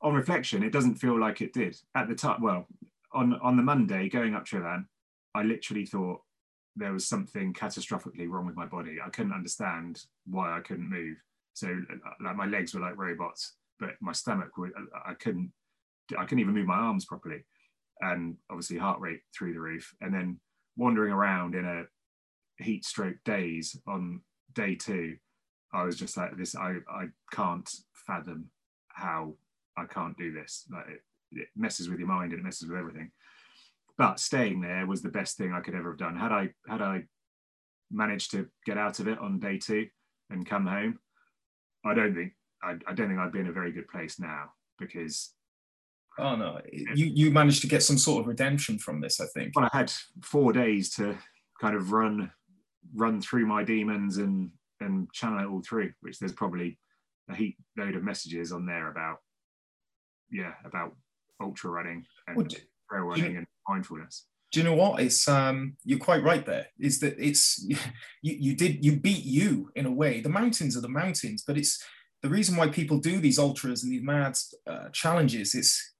[0.00, 2.42] on reflection, it doesn't feel like it did at the time.
[2.42, 2.66] Well,
[3.12, 4.86] on on the Monday going up Tryfan,
[5.34, 6.20] I literally thought
[6.76, 8.96] there was something catastrophically wrong with my body.
[9.04, 11.16] I couldn't understand why I couldn't move.
[11.54, 11.68] So
[12.24, 14.72] like my legs were like robots, but my stomach would
[15.06, 15.52] I couldn't
[16.16, 17.44] I couldn't even move my arms properly,
[18.00, 19.94] and obviously heart rate through the roof.
[20.00, 20.40] And then
[20.76, 21.84] wandering around in a
[22.58, 24.20] heat stroke days on
[24.54, 25.16] day two,
[25.72, 26.54] I was just like this.
[26.54, 27.68] I I can't
[28.06, 28.50] fathom
[28.88, 29.34] how
[29.76, 30.66] I can't do this.
[30.70, 33.10] Like it, it messes with your mind and it messes with everything.
[33.98, 36.16] But staying there was the best thing I could ever have done.
[36.16, 37.04] Had I had I
[37.90, 39.86] managed to get out of it on day two
[40.30, 40.98] and come home,
[41.84, 42.32] I don't think
[42.62, 45.34] I, I don't think I'd be in a very good place now because.
[46.18, 46.60] Oh no!
[46.70, 49.56] You you managed to get some sort of redemption from this, I think.
[49.56, 49.90] Well, I had
[50.22, 51.16] four days to
[51.58, 52.30] kind of run
[52.94, 56.78] run through my demons and and channel it all through, which there's probably
[57.30, 59.18] a heap load of messages on there about
[60.30, 60.94] yeah about
[61.40, 64.26] ultra running and well, trail running you, and mindfulness.
[64.50, 65.00] Do you know what?
[65.00, 66.66] It's um you're quite right there.
[66.78, 67.76] Is that it's you
[68.22, 70.20] you did you beat you in a way.
[70.20, 71.82] The mountains are the mountains but it's
[72.22, 75.92] the reason why people do these ultras and these mad uh, challenges it's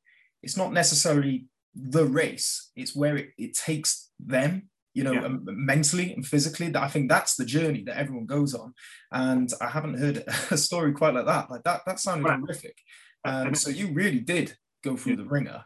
[0.43, 2.71] it's not necessarily the race.
[2.77, 5.25] It's where it, it takes them you know yeah.
[5.25, 8.75] um, mentally and physically that i think that's the journey that everyone goes on
[9.13, 12.77] and i haven't heard a story quite like that like that that sounded well, horrific
[13.25, 15.23] um, so you really did go through yeah.
[15.23, 15.65] the ringer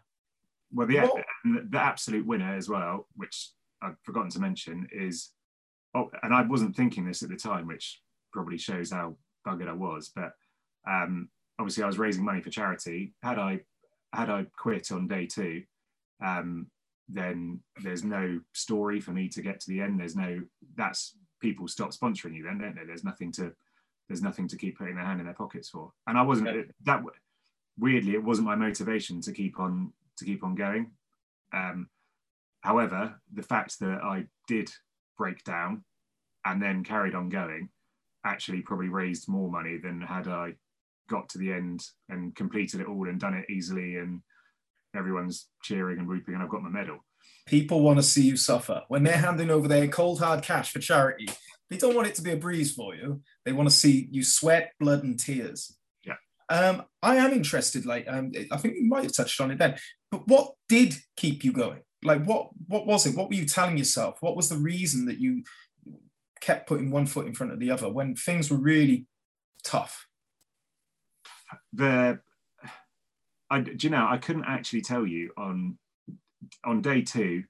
[0.72, 3.50] well, the, the absolute winner as well, which
[3.82, 5.30] I've forgotten to mention, is
[5.94, 8.00] oh, and I wasn't thinking this at the time, which
[8.32, 9.16] probably shows how
[9.46, 10.10] buggered I was.
[10.14, 10.32] But
[10.88, 11.28] um,
[11.58, 13.14] obviously, I was raising money for charity.
[13.22, 13.60] Had I
[14.12, 15.62] had I quit on day two,
[16.24, 16.66] um,
[17.08, 20.00] then there's no story for me to get to the end.
[20.00, 20.40] There's no
[20.76, 22.84] that's people stop sponsoring you then, don't they?
[22.84, 23.52] There's nothing to
[24.08, 25.92] there's nothing to keep putting their hand in their pockets for.
[26.06, 27.02] And I wasn't that
[27.78, 30.92] weirdly it wasn't my motivation to keep on to keep on going.
[31.52, 31.88] Um,
[32.60, 34.70] however, the fact that I did
[35.16, 35.84] break down
[36.44, 37.68] and then carried on going
[38.24, 40.54] actually probably raised more money than had I
[41.08, 44.20] got to the end and completed it all and done it easily and
[44.96, 46.98] everyone's cheering and whooping and I've got my medal.
[47.46, 48.82] People want to see you suffer.
[48.88, 51.28] When they're handing over their cold hard cash for charity,
[51.70, 53.22] they don't want it to be a breeze for you.
[53.44, 55.76] They want to see you sweat, blood, and tears.
[56.04, 56.14] Yeah.
[56.48, 57.86] Um, I am interested.
[57.86, 59.76] Like, um, I think you might have touched on it then.
[60.10, 61.80] But what did keep you going?
[62.04, 63.16] Like, what what was it?
[63.16, 64.18] What were you telling yourself?
[64.20, 65.42] What was the reason that you
[66.40, 69.06] kept putting one foot in front of the other when things were really
[69.64, 70.06] tough?
[71.72, 72.20] The,
[73.50, 74.06] I, do you know?
[74.08, 75.78] I couldn't actually tell you on
[76.64, 77.44] on day two.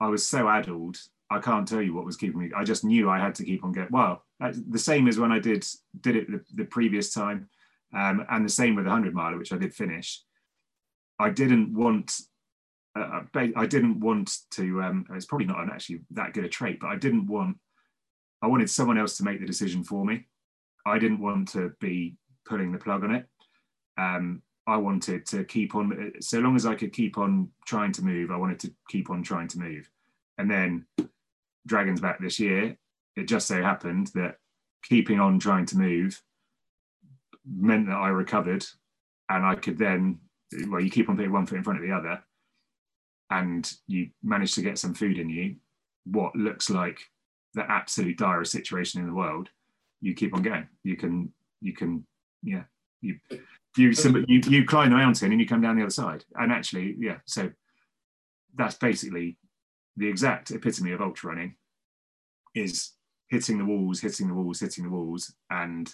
[0.00, 0.96] I was so addled.
[1.30, 2.50] I can't tell you what was keeping me.
[2.56, 3.88] I just knew I had to keep on going.
[3.90, 5.66] Well, the same as when I did
[6.00, 7.48] did it the, the previous time.
[7.94, 10.22] Um, and the same with the 100 miler, which I did finish.
[11.18, 12.20] I didn't want,
[12.94, 14.82] uh, I didn't want to.
[14.82, 17.58] Um, it's probably not actually that good a trait, but I didn't want.
[18.42, 20.26] I wanted someone else to make the decision for me.
[20.84, 23.26] I didn't want to be pulling the plug on it.
[23.96, 28.04] Um, I wanted to keep on, so long as I could keep on trying to
[28.04, 29.88] move, I wanted to keep on trying to move.
[30.38, 30.86] And then
[31.66, 32.76] Dragon's Back this year,
[33.16, 34.38] it just so happened that
[34.82, 36.20] keeping on trying to move
[37.48, 38.66] meant that I recovered
[39.28, 40.18] and I could then,
[40.68, 42.22] well, you keep on putting one foot in front of the other
[43.30, 45.56] and you manage to get some food in you,
[46.04, 47.00] what looks like
[47.54, 49.48] the absolute direst situation in the world,
[50.00, 50.68] you keep on going.
[50.84, 52.06] You can, you can,
[52.42, 52.64] yeah,
[53.00, 53.18] you
[53.76, 53.92] you
[54.28, 56.24] you you climb the mountain and you come down the other side.
[56.34, 57.50] And actually, yeah, so
[58.54, 59.36] that's basically
[59.96, 61.56] the exact epitome of ultra running
[62.54, 62.92] is
[63.28, 65.34] hitting the walls, hitting the walls, hitting the walls.
[65.50, 65.92] And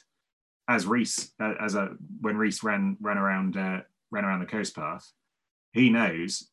[0.69, 1.91] as Reese, uh, as a
[2.21, 3.81] when Reese ran ran around uh,
[4.11, 5.11] ran around the coast path,
[5.73, 6.51] he knows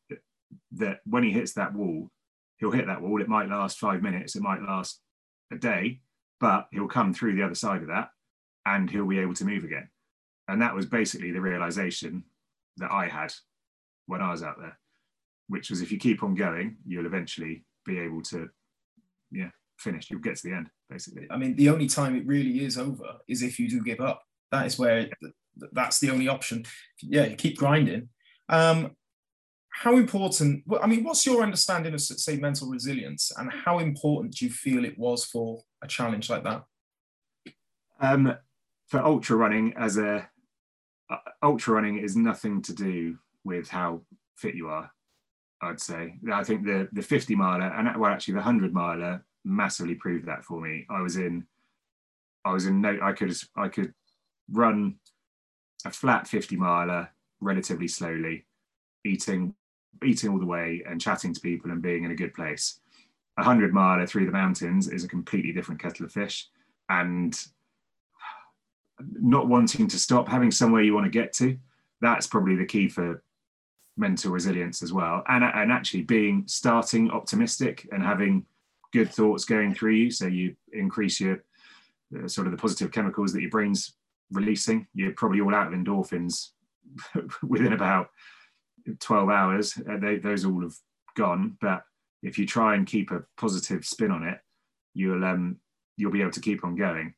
[0.72, 2.10] that when he hits that wall,
[2.58, 3.20] he'll hit that wall.
[3.20, 5.00] It might last five minutes, it might last
[5.52, 6.00] a day,
[6.40, 8.10] but he'll come through the other side of that,
[8.66, 9.88] and he'll be able to move again.
[10.50, 12.24] And that was basically the realization
[12.78, 13.32] that I had
[14.06, 14.76] when I was out there,
[15.48, 18.48] which was if you keep on going, you'll eventually be able to,
[19.30, 20.10] yeah, finish.
[20.10, 21.28] You'll get to the end, basically.
[21.30, 24.22] I mean, the only time it really is over is if you do give up.
[24.50, 25.08] That is where
[25.70, 26.64] that's the only option.
[27.00, 28.08] Yeah, you keep grinding.
[28.48, 28.96] Um,
[29.68, 30.64] how important?
[30.82, 34.84] I mean, what's your understanding of say mental resilience, and how important do you feel
[34.84, 36.64] it was for a challenge like that?
[38.00, 38.34] Um,
[38.88, 40.28] for ultra running, as a
[41.10, 44.00] Uh, ultra running is nothing to do with how
[44.36, 44.90] fit you are.
[45.62, 46.14] I'd say.
[46.32, 50.44] I think the the 50 miler and well, actually the 100 miler massively proved that
[50.44, 50.86] for me.
[50.88, 51.46] I was in,
[52.44, 53.92] I was in no, I could I could
[54.50, 54.96] run
[55.84, 57.08] a flat 50 miler
[57.40, 58.46] relatively slowly,
[59.04, 59.54] eating
[60.04, 62.80] eating all the way and chatting to people and being in a good place.
[63.36, 66.48] A hundred miler through the mountains is a completely different kettle of fish,
[66.88, 67.38] and
[69.12, 71.56] not wanting to stop, having somewhere you want to get to,
[72.00, 73.22] that's probably the key for
[73.96, 75.22] mental resilience as well.
[75.28, 78.46] And, and actually being starting optimistic and having
[78.92, 80.10] good thoughts going through you.
[80.10, 81.44] So you increase your
[82.16, 83.94] uh, sort of the positive chemicals that your brain's
[84.32, 84.86] releasing.
[84.94, 86.50] You're probably all out of endorphins
[87.42, 88.08] within about
[88.98, 89.78] 12 hours.
[89.78, 90.74] Uh, they, those all have
[91.16, 91.56] gone.
[91.60, 91.82] But
[92.22, 94.38] if you try and keep a positive spin on it,
[94.94, 95.58] you'll um,
[95.96, 97.14] you'll be able to keep on going.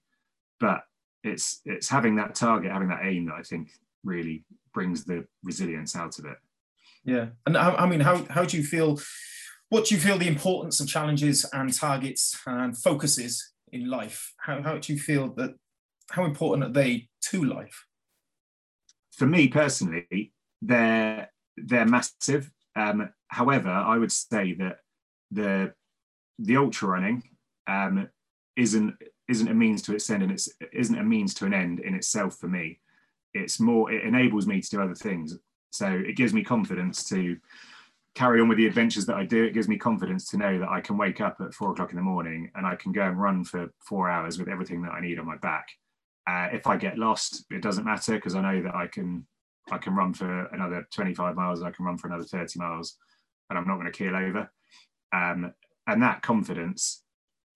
[0.61, 0.83] But
[1.25, 3.71] it's it's having that target, having that aim that I think
[4.05, 4.45] really
[4.75, 6.37] brings the resilience out of it.
[7.05, 9.01] Yeah, and I, I mean, how how do you feel?
[9.69, 14.35] What do you feel the importance of challenges and targets and focuses in life?
[14.39, 15.55] How how do you feel that?
[16.11, 17.87] How important are they to life?
[19.13, 22.51] For me personally, they're they're massive.
[22.75, 24.79] Um, however, I would say that
[25.31, 25.73] the
[26.39, 27.23] the ultra running
[27.67, 28.09] um,
[28.57, 28.95] isn't
[29.33, 31.95] isn't a means to its end and it's isn't a means to an end in
[31.95, 32.79] itself for me.
[33.35, 35.37] It's more it enables me to do other things.
[35.71, 37.39] So it gives me confidence to
[38.15, 39.43] carry on with the adventures that i do.
[39.43, 41.97] It gives me confidence to know that i can wake up at four o'clock in
[41.97, 45.01] the morning and i can go and run for four hours with everything that i
[45.01, 45.67] need on my back.
[46.31, 49.27] Uh, if i get lost it doesn't matter because i know that i can
[49.71, 52.99] i can run for another 25 miles i can run for another 30 miles
[53.49, 54.51] and i'm not going to keel over.
[55.13, 55.53] Um,
[55.87, 57.03] and that confidence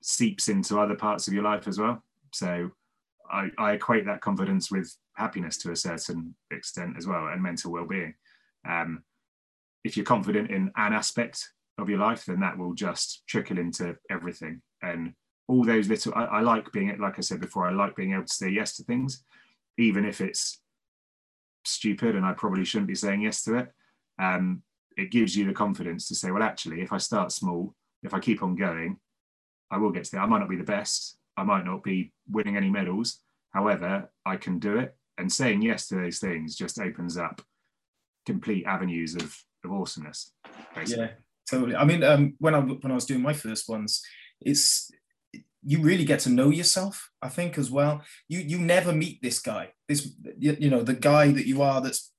[0.02, 2.02] seeps into other parts of your life as well.
[2.32, 2.70] So
[3.30, 7.72] I, I equate that confidence with happiness to a certain extent as well and mental
[7.72, 8.14] well-being.
[8.68, 9.02] Um,
[9.84, 11.48] if you're confident in an aspect
[11.78, 14.62] of your life, then that will just trickle into everything.
[14.82, 15.14] And
[15.48, 18.24] all those little, I, I like being, like I said before, I like being able
[18.24, 19.24] to say yes to things,
[19.78, 20.60] even if it's
[21.64, 23.68] stupid and I probably shouldn't be saying yes to it.
[24.18, 24.62] Um,
[24.96, 28.18] it gives you the confidence to say, well, actually, if I start small, if I
[28.18, 28.98] keep on going,
[29.70, 30.20] I will get to there.
[30.20, 31.18] I might not be the best.
[31.36, 33.20] I might not be winning any medals.
[33.52, 34.94] However, I can do it.
[35.18, 37.40] And saying yes to those things just opens up
[38.26, 39.34] complete avenues of,
[39.64, 40.32] of awesomeness.
[40.74, 41.04] Basically.
[41.04, 41.10] Yeah,
[41.48, 41.74] totally.
[41.74, 44.02] I mean, um, when I when I was doing my first ones,
[44.40, 44.90] it's
[45.62, 47.10] you really get to know yourself.
[47.22, 48.02] I think as well.
[48.28, 49.72] You you never meet this guy.
[49.88, 52.12] This you, you know the guy that you are that's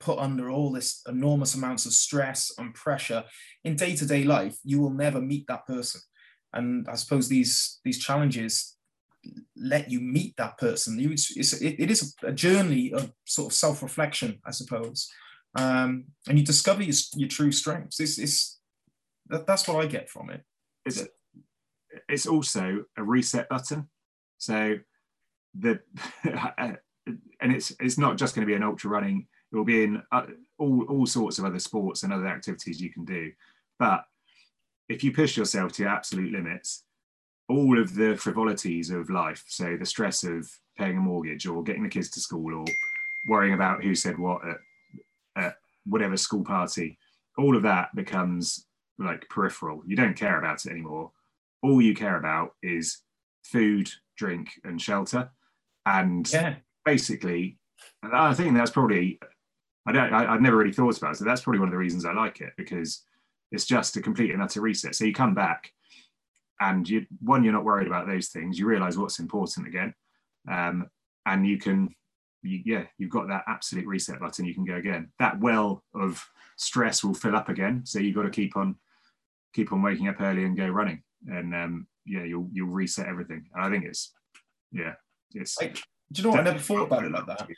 [0.00, 3.24] put under all this enormous amounts of stress and pressure
[3.64, 4.58] in day to day life.
[4.64, 6.02] You will never meet that person
[6.54, 8.76] and I suppose these these challenges
[9.56, 10.98] let you meet that person.
[10.98, 15.10] You, it's, it, it is a journey of sort of self reflection, I suppose,
[15.56, 18.00] um, and you discover your, your true strengths.
[18.00, 18.60] It's, it's
[19.28, 20.42] that, that's what I get from it.
[20.84, 21.02] It's
[22.08, 23.88] it's also a reset button.
[24.38, 24.78] So
[25.54, 25.80] the
[26.58, 26.78] and
[27.40, 29.26] it's it's not just going to be an ultra running.
[29.52, 30.26] It will be in uh,
[30.58, 33.32] all all sorts of other sports and other activities you can do.
[33.78, 34.04] But
[34.88, 36.84] if you push yourself to your absolute limits,
[37.48, 41.82] all of the frivolities of life, so the stress of paying a mortgage or getting
[41.82, 42.64] the kids to school or
[43.26, 44.56] worrying about who said what at,
[45.36, 45.56] at
[45.86, 46.98] whatever school party,
[47.38, 48.66] all of that becomes
[48.98, 49.82] like peripheral.
[49.86, 51.10] You don't care about it anymore.
[51.62, 53.02] All you care about is
[53.42, 55.30] food, drink, and shelter.
[55.86, 56.56] And Yeah.
[56.84, 57.58] basically,
[58.02, 59.18] I think that's probably
[59.86, 61.18] I don't I, I've never really thought about it.
[61.18, 63.04] So that's probably one of the reasons I like it because
[63.54, 64.94] it's just a complete and utter reset.
[64.94, 65.70] So you come back
[66.60, 68.58] and you one, you're not worried about those things.
[68.58, 69.94] You realize what's important again.
[70.50, 70.88] Um,
[71.26, 71.94] and you can
[72.42, 74.44] you, yeah, you've got that absolute reset button.
[74.44, 75.10] You can go again.
[75.18, 76.22] That well of
[76.56, 77.82] stress will fill up again.
[77.86, 78.76] So you've got to keep on
[79.54, 81.02] keep on waking up early and go running.
[81.28, 83.46] And um, yeah, you'll you'll reset everything.
[83.54, 84.12] And I think it's
[84.72, 84.94] yeah,
[85.32, 85.74] it's Like,
[86.12, 86.40] do you know what?
[86.40, 87.48] I never thought about it like that.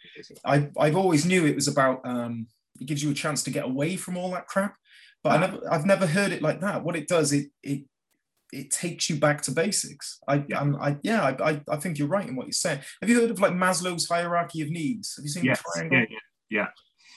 [0.44, 2.47] I I've always knew it was about um
[2.81, 4.77] it gives you a chance to get away from all that crap.
[5.22, 6.84] But I never I've never heard it like that.
[6.84, 7.84] What it does, it it
[8.52, 10.20] it takes you back to basics.
[10.28, 10.60] I Yeah.
[10.60, 12.80] I'm, I yeah, I, I I think you're right in what you're saying.
[13.01, 15.14] Have you heard of like Maslow's hierarchy of needs?
[15.16, 16.06] Have you seen Yes, the triangle?
[16.10, 16.18] yeah,
[16.48, 16.68] yeah,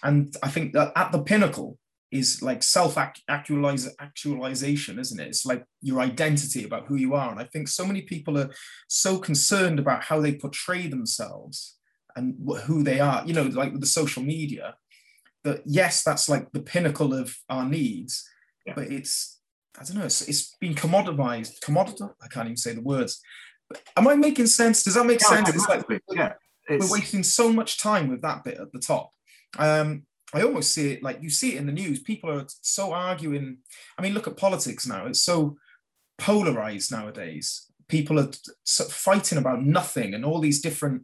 [0.04, 1.78] And I think that at the pinnacle
[2.12, 5.28] is like self actualization, isn't it?
[5.28, 7.32] It's like your identity about who you are.
[7.32, 8.50] And I think so many people are
[8.88, 11.78] so concerned about how they portray themselves
[12.16, 14.76] and who they are, you know, like with the social media,
[15.44, 18.28] that yes, that's like the pinnacle of our needs,
[18.66, 18.74] Yeah.
[18.76, 19.40] but it's,
[19.80, 23.22] I don't know, it's, it's been commoditized, commoditized, I can't even say the words.
[23.96, 24.84] Am I making sense?
[24.84, 25.50] Does that make Yeah, sense?
[25.50, 26.34] It's like yeah.
[26.68, 29.12] It's, we're wasting so much time with that bit at the top.
[29.58, 30.04] Um,
[30.34, 32.00] I almost see it like you see it in the news.
[32.02, 33.58] People are so arguing.
[33.98, 35.08] I mean, look at politics now.
[35.08, 35.58] It's so
[36.20, 37.66] polarized nowadays.
[37.88, 38.30] People are
[38.90, 41.04] fighting about nothing and all these different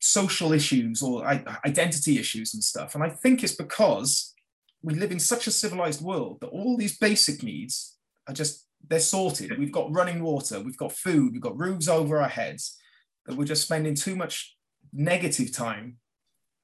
[0.00, 1.26] social issues or
[1.66, 2.94] identity issues and stuff.
[2.94, 4.34] And I think it's because
[4.82, 7.96] we live in such a civilized world that all these basic needs
[8.28, 9.58] are just they're sorted.
[9.58, 12.76] We've got running water, we've got food, we've got roofs over our heads.
[13.26, 14.56] That we're just spending too much
[14.92, 15.98] negative time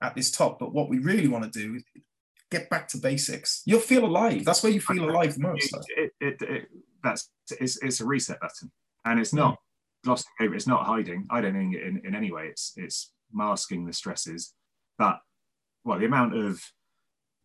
[0.01, 0.59] at this top.
[0.59, 1.85] But what we really want to do is
[2.51, 3.63] get back to basics.
[3.67, 4.45] You'll feel alive.
[4.45, 5.77] That's where you feel alive most.
[5.97, 6.69] it, it, it,
[7.03, 7.31] that's
[7.61, 8.71] it's, it's a reset button,
[9.05, 9.39] and it's hmm.
[9.39, 9.59] not
[10.05, 10.55] glossing over.
[10.55, 11.27] It's not hiding.
[11.31, 12.47] I don't think in, in any way.
[12.47, 14.55] It's it's masking the stresses,
[14.99, 15.21] but
[15.85, 16.61] well, the amount of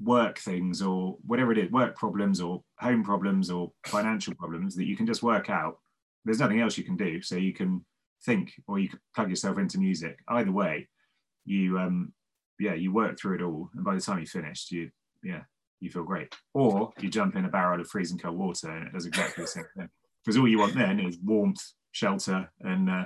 [0.01, 4.85] work things or whatever it is, work problems or home problems or financial problems that
[4.85, 5.77] you can just work out.
[6.23, 7.85] There's nothing else you can do, so you can
[8.25, 10.19] think or you can plug yourself into music.
[10.27, 10.87] Either way,
[11.45, 12.13] you um
[12.59, 14.89] yeah you work through it all, and by the time you finished, you
[15.23, 15.41] yeah
[15.79, 16.35] you feel great.
[16.53, 19.47] Or you jump in a barrel of freezing cold water and it does exactly the
[19.47, 19.89] same thing.
[20.23, 23.05] Because all you want then is warmth, shelter, and uh,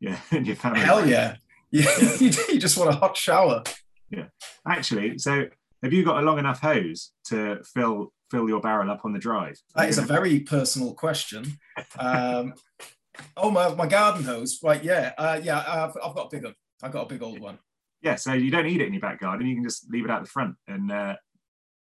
[0.00, 0.80] yeah, and your family.
[0.80, 1.36] Hell yeah.
[1.70, 1.90] Yeah,
[2.20, 3.62] you you just want a hot shower.
[4.10, 4.26] Yeah,
[4.66, 5.46] actually, so
[5.82, 9.18] have you got a long enough hose to fill fill your barrel up on the
[9.18, 9.56] drive?
[9.74, 11.58] That is a very personal question.
[11.98, 12.54] Um,
[13.36, 14.58] oh, my, my garden hose.
[14.62, 14.82] Right.
[14.82, 15.12] Yeah.
[15.16, 15.58] Uh, yeah.
[15.66, 16.54] I've, I've got a big one.
[16.82, 17.58] I've got a big old one.
[18.02, 18.16] yeah.
[18.16, 19.46] So you don't need it in your back garden.
[19.46, 20.56] You can just leave it out the front.
[20.66, 21.16] And uh,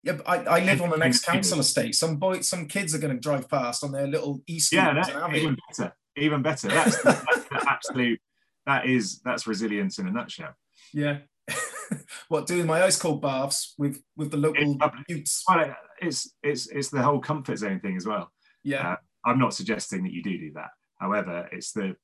[0.03, 1.95] Yeah, but I, I live on an ex-council estate.
[1.95, 5.11] Some boy, some kids are going to drive past on their little e yeah, that,
[5.11, 5.43] and have it.
[5.43, 5.95] even better.
[6.17, 6.69] Even better.
[6.69, 8.21] That's, that's the absolute.
[8.67, 10.55] That is that's resilience in a nutshell.
[10.93, 11.19] Yeah.
[12.29, 14.79] what doing my ice cold baths with with the local
[15.09, 15.43] It's.
[15.49, 18.31] Well, it's it's it's the whole comfort zone thing as well.
[18.63, 18.93] Yeah.
[18.93, 20.71] Uh, I'm not suggesting that you do do that.
[20.99, 21.97] However, it's the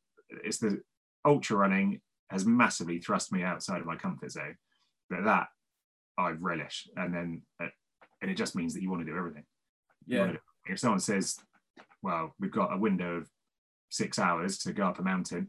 [0.45, 0.81] it's the
[1.24, 2.01] ultra running
[2.31, 4.57] has massively thrust me outside of my comfort zone.
[5.09, 5.47] But that
[6.19, 7.69] I relish, and then uh,
[8.23, 9.45] and it just means that you want to do everything.
[10.07, 10.33] Yeah.
[10.33, 11.37] do- If someone says,
[12.03, 13.28] "Well, we've got a window of
[13.91, 15.49] six hours to go up a mountain,"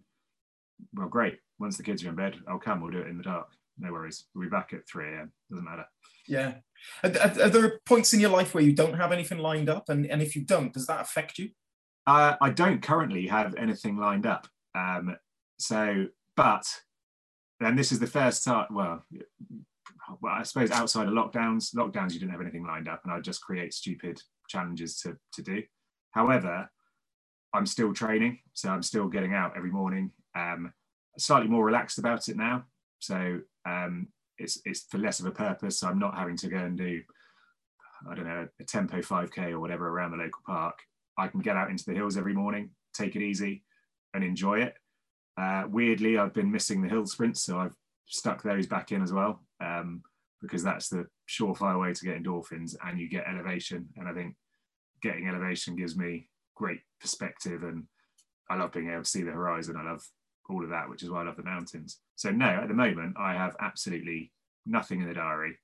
[0.93, 1.39] well, great.
[1.59, 2.81] Once the kids are in bed, I'll come.
[2.81, 3.47] We'll do it in the dark.
[3.79, 4.25] No worries.
[4.33, 5.31] We'll be back at 3 a.m.
[5.49, 5.85] Doesn't matter.
[6.27, 6.55] Yeah.
[7.03, 9.89] Are, are- are there points in your life where you don't have anything lined up?
[9.89, 11.49] And, and if you don't, does that affect you?
[12.05, 14.47] Uh, I don't currently have anything lined up.
[14.75, 15.17] Um,
[15.59, 16.65] so, but,
[17.59, 19.03] and this is the first time, well,
[20.21, 23.23] well, I suppose outside of lockdowns, lockdowns, you didn't have anything lined up and I'd
[23.23, 25.63] just create stupid challenges to, to do.
[26.11, 26.69] However,
[27.53, 28.39] I'm still training.
[28.53, 30.11] So I'm still getting out every morning.
[30.37, 30.73] Um,
[31.17, 32.65] slightly more relaxed about it now.
[32.99, 34.07] So um,
[34.37, 35.79] it's, it's for less of a purpose.
[35.79, 37.01] So I'm not having to go and do,
[38.09, 40.79] I don't know, a tempo 5K or whatever around the local park.
[41.17, 43.63] I can get out into the hills every morning, take it easy,
[44.13, 44.75] and enjoy it.
[45.37, 49.13] Uh, weirdly, I've been missing the hill sprints, so I've stuck those back in as
[49.13, 50.01] well um,
[50.41, 53.87] because that's the surefire way to get endorphins, and you get elevation.
[53.97, 54.35] And I think
[55.01, 57.85] getting elevation gives me great perspective, and
[58.49, 59.75] I love being able to see the horizon.
[59.77, 60.03] I love
[60.49, 61.99] all of that, which is why I love the mountains.
[62.15, 64.31] So no, at the moment, I have absolutely
[64.65, 65.57] nothing in the diary.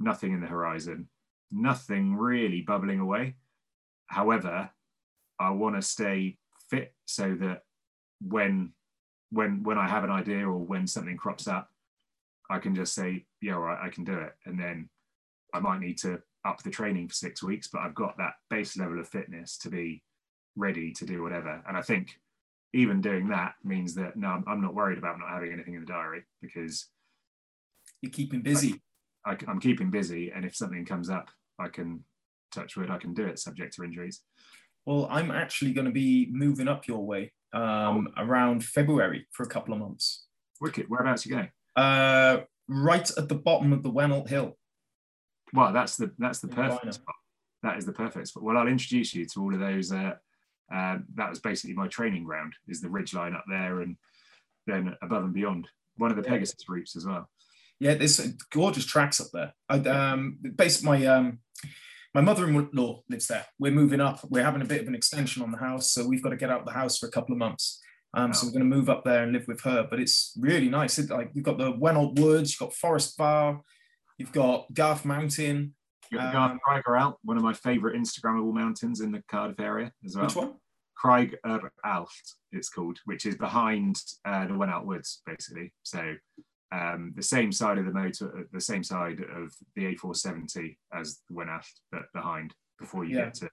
[0.00, 1.08] nothing in the horizon,
[1.52, 3.36] nothing really bubbling away.
[4.06, 4.70] However,
[5.38, 6.38] I want to stay
[6.68, 7.62] fit so that
[8.20, 8.72] when
[9.30, 11.70] when when I have an idea or when something crops up,
[12.48, 14.32] I can just say, yeah, all right, I can do it.
[14.46, 14.88] And then
[15.54, 18.76] I might need to up the training for six weeks, but I've got that base
[18.76, 20.02] level of fitness to be
[20.56, 21.62] ready to do whatever.
[21.68, 22.18] And I think
[22.72, 25.80] even doing that means that no, I'm, I'm not worried about not having anything in
[25.80, 26.86] the diary because
[28.00, 28.80] you're keeping busy.
[29.26, 32.04] I, am keeping busy, and if something comes up, I can
[32.52, 32.90] touch wood.
[32.90, 34.22] I can do it, subject to injuries.
[34.86, 38.22] Well, I'm actually going to be moving up your way um, oh.
[38.24, 40.26] around February for a couple of months.
[40.60, 40.86] Wicked.
[40.88, 41.50] Whereabouts are you going?
[41.76, 42.38] Uh,
[42.68, 44.56] right at the bottom of the Wenallt Hill.
[45.52, 47.14] Well, that's the that's the perfect spot.
[47.62, 48.42] That is the perfect spot.
[48.42, 49.92] Well, I'll introduce you to all of those.
[49.92, 50.14] Uh,
[50.72, 52.54] uh, that was basically my training ground.
[52.68, 53.96] Is the ridge line up there, and
[54.66, 55.68] then above and beyond.
[55.96, 56.30] One of the yeah.
[56.30, 57.28] Pegasus routes as well.
[57.78, 58.18] Yeah, there's
[58.50, 59.52] gorgeous tracks up there.
[59.68, 61.40] I, um, based my um,
[62.14, 63.46] my mother-in-law lives there.
[63.58, 64.20] We're moving up.
[64.28, 66.50] We're having a bit of an extension on the house, so we've got to get
[66.50, 67.80] out of the house for a couple of months.
[68.14, 69.86] Um, So we're going to move up there and live with her.
[69.88, 70.98] But it's really nice.
[70.98, 73.60] It, like you've got the Wenallt Woods, you've got Fforest Fawr,
[74.18, 75.74] you've got Garth Mountain.
[76.10, 79.60] You've got um, Craig yr Allt, one of my favourite Instagrammable mountains in the Cardiff
[79.60, 80.26] area as well.
[80.26, 80.54] Which one?
[80.96, 81.36] Craig
[81.84, 82.10] Allt,
[82.52, 85.72] it's called, which is behind uh, the Wenallt Woods, basically.
[85.82, 86.14] So
[86.72, 91.34] um, the same side of the motor, the same side of the A470 as the
[91.34, 93.24] Wenallt, but behind before you yeah.
[93.26, 93.50] get to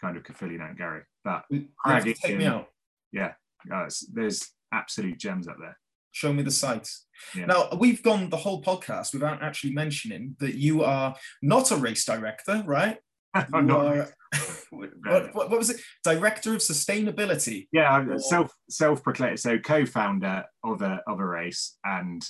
[0.00, 1.02] kind of Caerphilly and Gary.
[1.24, 1.44] But
[1.78, 2.68] Craig, take me out.
[3.12, 3.32] Yeah,
[3.72, 5.78] uh, there's absolute gems up there.
[6.14, 7.06] Show me the sites.
[7.34, 7.46] Yeah.
[7.46, 12.04] Now we've gone the whole podcast without actually mentioning that you are not a race
[12.04, 12.98] director, right?
[13.52, 14.08] You are,
[14.70, 15.80] what, what, was it?
[16.04, 17.66] Director of sustainability.
[17.72, 18.18] Yeah, or...
[18.20, 19.40] self self proclaimed.
[19.40, 22.24] So co-founder of a of a race and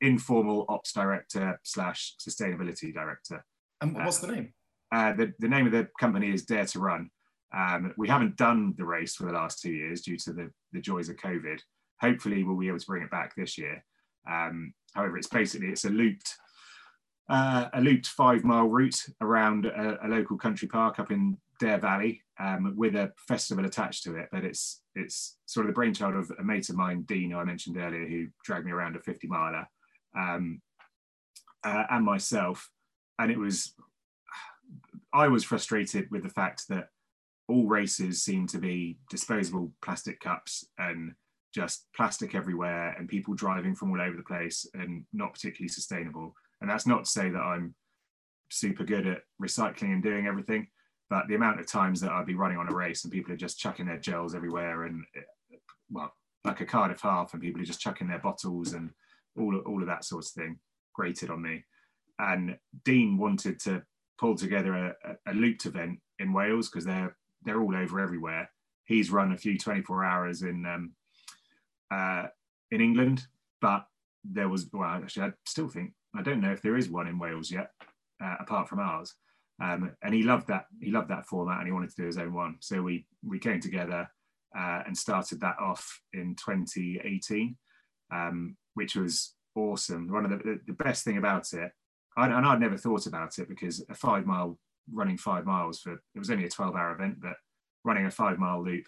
[0.00, 3.44] informal ops director slash sustainability director.
[3.82, 4.54] And what's uh, the name?
[4.90, 7.08] Uh, the the name of the company is Dare2Run.
[7.54, 10.80] Um, we haven't done the race for the last two years due to the the
[10.80, 11.60] joys of COVID.
[12.00, 13.84] Hopefully, we'll be able to bring it back this year.
[14.28, 16.36] Um, however, it's basically it's a looped
[17.28, 21.78] uh, a looped five mile route around a, a, local country park up in Dare
[21.78, 24.28] Valley um, with a festival attached to it.
[24.32, 27.44] But it's it's sort of the brainchild of a mate of mine, Dean, who I
[27.44, 29.68] mentioned earlier, who dragged me around a 50 miler,
[30.16, 30.60] um,
[31.64, 32.70] uh, and myself.
[33.18, 33.74] And it was,
[35.12, 36.88] I was frustrated with the fact that
[37.48, 41.14] all races seem to be disposable plastic cups and
[41.54, 46.34] just plastic everywhere and people driving from all over the place and not particularly sustainable
[46.60, 47.74] and that's not to say that I'm
[48.50, 50.68] super good at recycling and doing everything,
[51.10, 53.36] but the amount of times that I'd be running on a race and people are
[53.36, 55.04] just chucking their gels everywhere and
[55.90, 56.12] well,
[56.44, 58.90] like a Cardiff half and people are just chucking their bottles and
[59.38, 60.58] all all of that sort of thing
[60.94, 61.64] grated on me.
[62.18, 63.82] And Dean wanted to
[64.18, 68.50] pull together a, a looped event in Wales because they're they're all over everywhere.
[68.84, 70.92] He's run a few 24 hours in um,
[71.90, 72.26] uh,
[72.70, 73.26] in England,
[73.60, 73.86] but
[74.24, 77.18] there was well actually I still think I don't know if there is one in
[77.18, 77.70] Wales yet,
[78.22, 79.14] uh, apart from ours.
[79.60, 80.66] Um, and he loved that.
[80.80, 82.56] He loved that format, and he wanted to do his own one.
[82.60, 84.08] So we we came together
[84.56, 87.56] uh, and started that off in 2018,
[88.12, 90.08] um, which was awesome.
[90.08, 91.72] One of the, the best thing about it,
[92.16, 94.58] I, and I'd never thought about it because a five mile
[94.92, 97.34] running five miles for it was only a 12 hour event, but
[97.84, 98.86] running a five mile loop,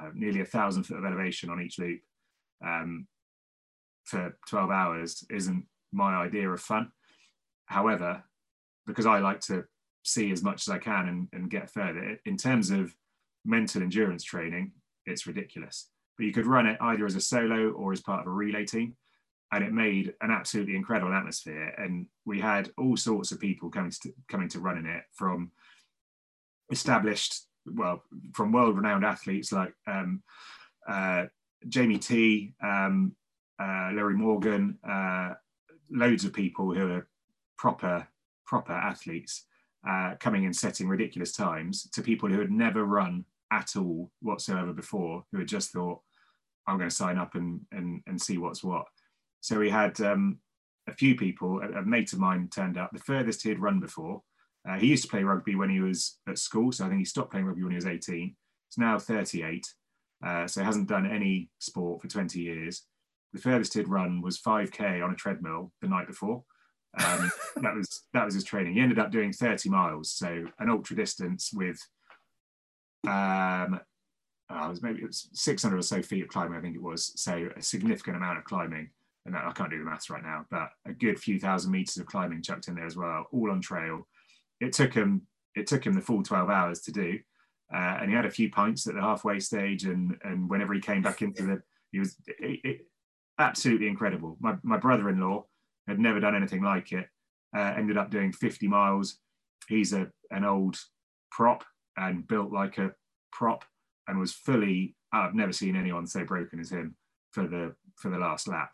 [0.00, 2.00] uh, nearly a thousand foot of elevation on each loop
[2.64, 3.06] um,
[4.04, 6.90] for 12 hours isn't my idea of fun.
[7.66, 8.22] However,
[8.86, 9.64] because I like to
[10.02, 12.94] see as much as I can and, and get further, in terms of
[13.44, 14.72] mental endurance training,
[15.06, 15.88] it's ridiculous.
[16.16, 18.64] But you could run it either as a solo or as part of a relay
[18.64, 18.96] team.
[19.52, 21.74] And it made an absolutely incredible atmosphere.
[21.78, 25.52] And we had all sorts of people coming to coming to running it from
[26.70, 28.02] established, well,
[28.34, 30.22] from world-renowned athletes like um,
[30.86, 31.26] uh,
[31.66, 33.12] Jamie T, um,
[33.60, 35.34] uh, Larry Morgan, uh,
[35.90, 37.08] loads of people who are
[37.56, 38.06] proper
[38.46, 39.44] proper athletes
[39.86, 44.72] uh, coming and setting ridiculous times to people who had never run at all whatsoever
[44.72, 46.00] before, who had just thought,
[46.66, 48.86] I'm going to sign up and and, and see what's what.
[49.40, 50.38] So we had um,
[50.86, 51.60] a few people.
[51.60, 52.90] A, a, mate of mine turned up.
[52.92, 54.22] The furthest he had run before.
[54.68, 57.04] Uh, he used to play rugby when he was at school, so I think he
[57.04, 58.34] stopped playing rugby when he was 18.
[58.68, 59.66] He's now 38,
[60.24, 62.84] uh, so hasn't done any sport for 20 years
[63.32, 66.44] the furthest he'd run was 5k on a treadmill the night before.
[67.04, 68.74] Um, that was that was his training.
[68.74, 71.78] He ended up doing 30 miles, so an ultra distance with
[73.06, 73.80] um,
[74.50, 76.82] oh, it was maybe it was 600 or so feet of climbing, I think it
[76.82, 77.12] was.
[77.20, 78.90] So a significant amount of climbing.
[79.26, 82.06] and I can't do the maths right now, but a good few thousand meters of
[82.06, 84.06] climbing chucked in there as well, all on trail.
[84.60, 85.22] It took him
[85.54, 87.18] it took him the full 12 hours to do.
[87.72, 90.80] Uh, and he had a few pints at the halfway stage and and whenever he
[90.80, 91.62] came back into the
[91.92, 92.80] he was it, it,
[93.38, 94.36] absolutely incredible.
[94.40, 95.44] My, my brother-in-law
[95.86, 97.06] had never done anything like it
[97.56, 99.18] uh, ended up doing 50 miles.
[99.68, 100.78] He's a an old
[101.30, 101.64] prop
[101.96, 102.92] and built like a
[103.32, 103.64] prop
[104.06, 106.96] and was fully i've never seen anyone so broken as him
[107.30, 108.72] for the for the last lap.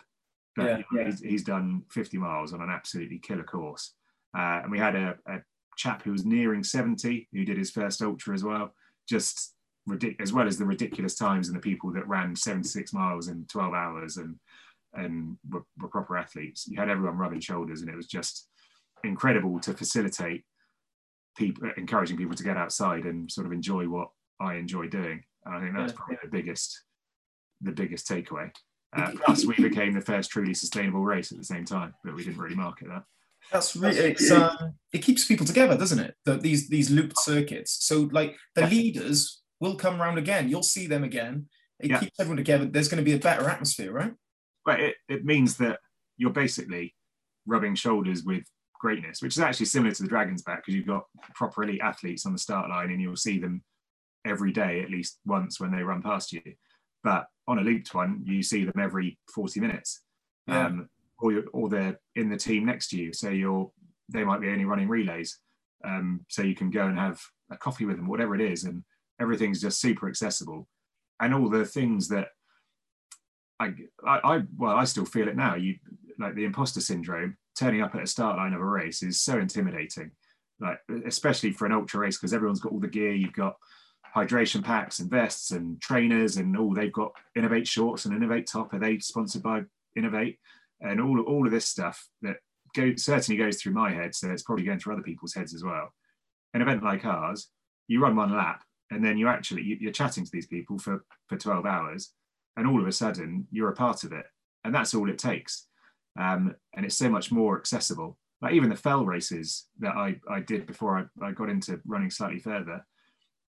[0.56, 1.04] But yeah, yeah.
[1.06, 3.94] He's, he's, done 50 miles on an absolutely killer course.
[4.36, 5.38] Uh, and we had a, a
[5.76, 8.72] chap who was nearing 70 who did his first ultra as well
[9.08, 9.54] just
[9.86, 13.44] ridiculous as well as the ridiculous times and the people that ran 76 miles in
[13.46, 14.36] 12 hours and
[14.94, 16.68] and were, were proper athletes.
[16.68, 18.48] You had everyone rubbing shoulders and it was just
[19.02, 20.44] incredible to facilitate
[21.36, 24.08] people encouraging people to get outside and sort of enjoy what
[24.40, 25.22] i enjoy doing.
[25.44, 26.84] And i think that's probably the biggest
[27.60, 28.50] the biggest takeaway.
[28.96, 32.22] Uh, plus we became the first truly sustainable race at the same time but we
[32.22, 33.02] didn't really market that
[33.52, 36.14] that's really it's um, it keeps people together, doesn't it?
[36.24, 37.84] The, these these looped circuits.
[37.84, 40.48] So like the leaders will come around again.
[40.48, 41.46] You'll see them again.
[41.80, 42.00] It yeah.
[42.00, 42.66] keeps everyone together.
[42.66, 44.12] There's going to be a better atmosphere, right?
[44.66, 44.80] Right.
[44.80, 45.80] It, it means that
[46.16, 46.94] you're basically
[47.46, 48.44] rubbing shoulders with
[48.78, 51.04] greatness, which is actually similar to the Dragon's Back because you've got
[51.34, 53.62] proper elite athletes on the start line and you'll see them
[54.24, 56.42] every day at least once when they run past you.
[57.02, 60.02] But on a looped one, you see them every 40 minutes.
[60.46, 60.66] Yeah.
[60.66, 60.88] Um,
[61.20, 63.12] or you're, or they're in the team next to you.
[63.12, 63.70] So you're
[64.08, 65.38] they might be only running relays.
[65.84, 67.20] Um, so you can go and have
[67.50, 68.84] a coffee with them, whatever it is, and
[69.20, 70.68] everything's just super accessible.
[71.20, 72.28] And all the things that
[73.60, 73.72] I,
[74.06, 75.54] I, I well, I still feel it now.
[75.54, 75.76] You
[76.18, 77.36] like the imposter syndrome.
[77.58, 80.10] Turning up at a start line of a race is so intimidating.
[80.60, 83.12] Like especially for an ultra race because everyone's got all the gear.
[83.12, 83.56] You've got
[84.14, 86.72] hydration packs and vests and trainers and all.
[86.72, 88.72] They've got Inov-8 shorts and Inov-8 top.
[88.72, 89.62] Are they sponsored by
[89.98, 90.38] Inov-8?
[90.84, 92.36] And all, all of this stuff that
[92.74, 95.64] go, certainly goes through my head, so it's probably going through other people's heads as
[95.64, 95.92] well.
[96.52, 97.48] An event like ours,
[97.88, 101.36] you run one lap, and then you actually you're chatting to these people for for
[101.36, 102.12] 12 hours,
[102.56, 104.26] and all of a sudden you're a part of it,
[104.64, 105.66] and that's all it takes.
[106.18, 108.18] Um, and it's so much more accessible.
[108.40, 112.10] Like even the fell races that I, I did before I, I got into running
[112.10, 112.86] slightly further,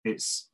[0.05, 0.51] it's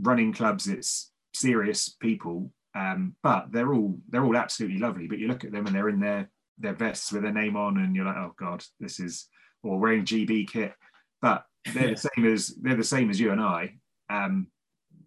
[0.00, 5.06] running clubs, it's serious people um, but they're all they're all absolutely lovely.
[5.06, 7.78] But you look at them and they're in their their vests with their name on,
[7.78, 9.28] and you're like, oh god, this is
[9.62, 10.74] or wearing GB kit.
[11.20, 13.74] But they're the same as they're the same as you and I.
[14.10, 14.48] Um,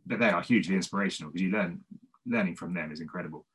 [0.05, 1.81] but they are hugely inspirational because you learn
[2.25, 3.45] learning from them is incredible,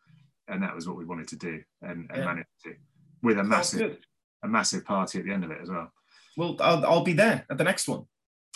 [0.48, 2.24] and that was what we wanted to do and, and yeah.
[2.24, 2.74] managed to
[3.22, 3.98] with a massive
[4.42, 5.92] a massive party at the end of it as well.
[6.36, 8.04] Well, I'll, I'll be there at the next one.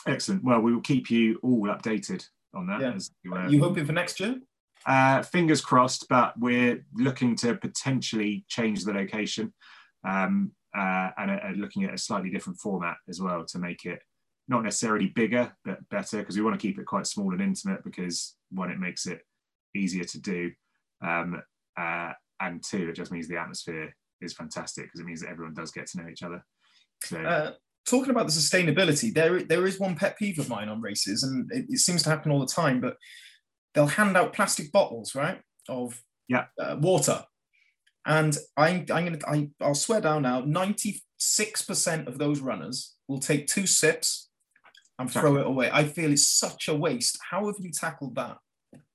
[0.07, 0.45] Excellent.
[0.45, 2.81] Well, we will keep you all updated on that.
[2.81, 2.99] Yeah.
[3.23, 4.37] You, uh, you hoping for next year?
[4.87, 9.53] Uh, fingers crossed, but we're looking to potentially change the location
[10.07, 14.01] um, uh, and uh, looking at a slightly different format as well to make it
[14.49, 17.83] not necessarily bigger, but better because we want to keep it quite small and intimate
[17.83, 19.21] because one, it makes it
[19.75, 20.51] easier to do.
[21.03, 21.43] Um,
[21.79, 25.55] uh, and two, it just means the atmosphere is fantastic because it means that everyone
[25.55, 26.45] does get to know each other.
[27.03, 27.53] So, uh,
[27.87, 31.51] talking about the sustainability, there there is one pet peeve of mine on races, and
[31.53, 32.81] it, it, seems to happen all the time.
[32.81, 32.97] But
[33.75, 37.25] they'll hand out plastic bottles, right, of yeah uh, water,
[38.07, 42.95] and I'm I'm gonna I, I'll swear down now, ninety six percent of those runners
[43.09, 44.31] will take two sips
[44.99, 45.71] and throw it away.
[45.73, 47.19] I feel it's such a waste.
[47.31, 48.39] How have you tackled that?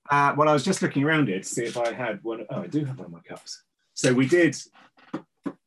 [0.09, 2.45] Uh, well, I was just looking around it to see if I had one.
[2.49, 3.63] Oh, I do have one of my cups.
[3.93, 4.55] So we did.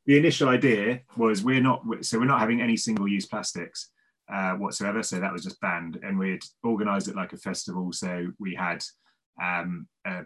[0.06, 3.90] The initial idea was we're not so we're not having any single use plastics
[4.32, 5.02] uh, whatsoever.
[5.02, 7.92] So that was just banned, and we'd organised it like a festival.
[7.92, 8.82] So we had
[9.40, 10.22] um, uh,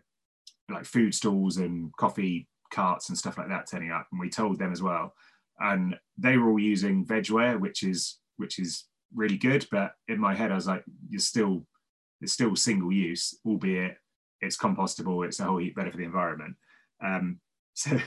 [0.70, 4.59] like food stalls and coffee carts and stuff like that turning up, and we told
[4.59, 5.15] them as well.
[5.59, 8.85] And they were all using vegware, which is which is
[9.15, 9.66] really good.
[9.70, 11.66] But in my head, I was like, you're still
[12.20, 13.97] it's still single use, albeit
[14.41, 15.24] it's compostable.
[15.27, 16.57] It's a whole heap better for the environment.
[17.03, 17.41] Um,
[17.74, 17.99] so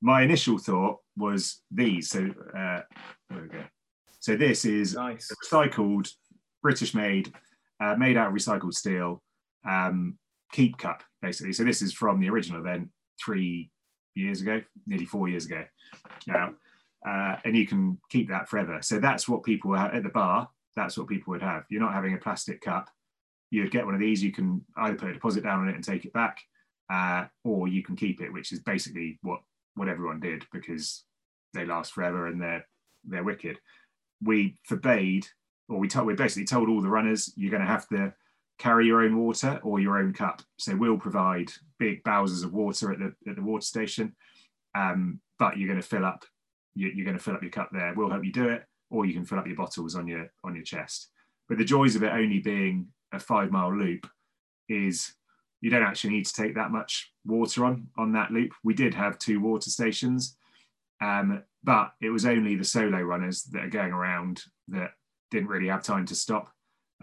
[0.00, 2.10] my initial thought was these.
[2.10, 2.26] So
[2.56, 2.80] uh,
[3.30, 3.64] there we go.
[4.20, 5.30] So this is nice.
[5.44, 6.10] recycled,
[6.62, 7.32] British made,
[7.80, 9.22] uh, made out of recycled steel.
[9.68, 10.18] Um,
[10.54, 11.52] keep cup basically.
[11.52, 12.88] So this is from the original event
[13.22, 13.70] three
[14.14, 15.64] years ago, nearly four years ago
[16.28, 16.54] now,
[17.06, 18.78] uh, and you can keep that forever.
[18.80, 20.48] So that's what people at the bar.
[20.76, 21.64] That's what people would have.
[21.68, 22.88] You're not having a plastic cup.
[23.50, 24.22] You'd get one of these.
[24.22, 26.38] You can either put a deposit down on it and take it back,
[26.90, 29.40] uh, or you can keep it, which is basically what
[29.74, 31.04] what everyone did because
[31.52, 32.66] they last forever and they're
[33.04, 33.58] they're wicked.
[34.22, 35.26] We forbade,
[35.68, 38.14] or we told we basically told all the runners you're going to have to
[38.58, 40.42] carry your own water or your own cup.
[40.58, 44.14] So we'll provide big bowsers of water at the, at the water station.
[44.74, 46.24] um, but you're going to fill up
[46.76, 47.94] you're going to fill up your cup there.
[47.96, 50.56] We'll help you do it, or you can fill up your bottles on your on
[50.56, 51.10] your chest.
[51.48, 54.08] But the joys of it only being a five mile loop
[54.68, 55.14] is
[55.60, 58.52] you don't actually need to take that much water on on that loop.
[58.64, 60.36] We did have two water stations,
[61.00, 64.90] um, but it was only the solo runners that are going around that
[65.30, 66.50] didn't really have time to stop,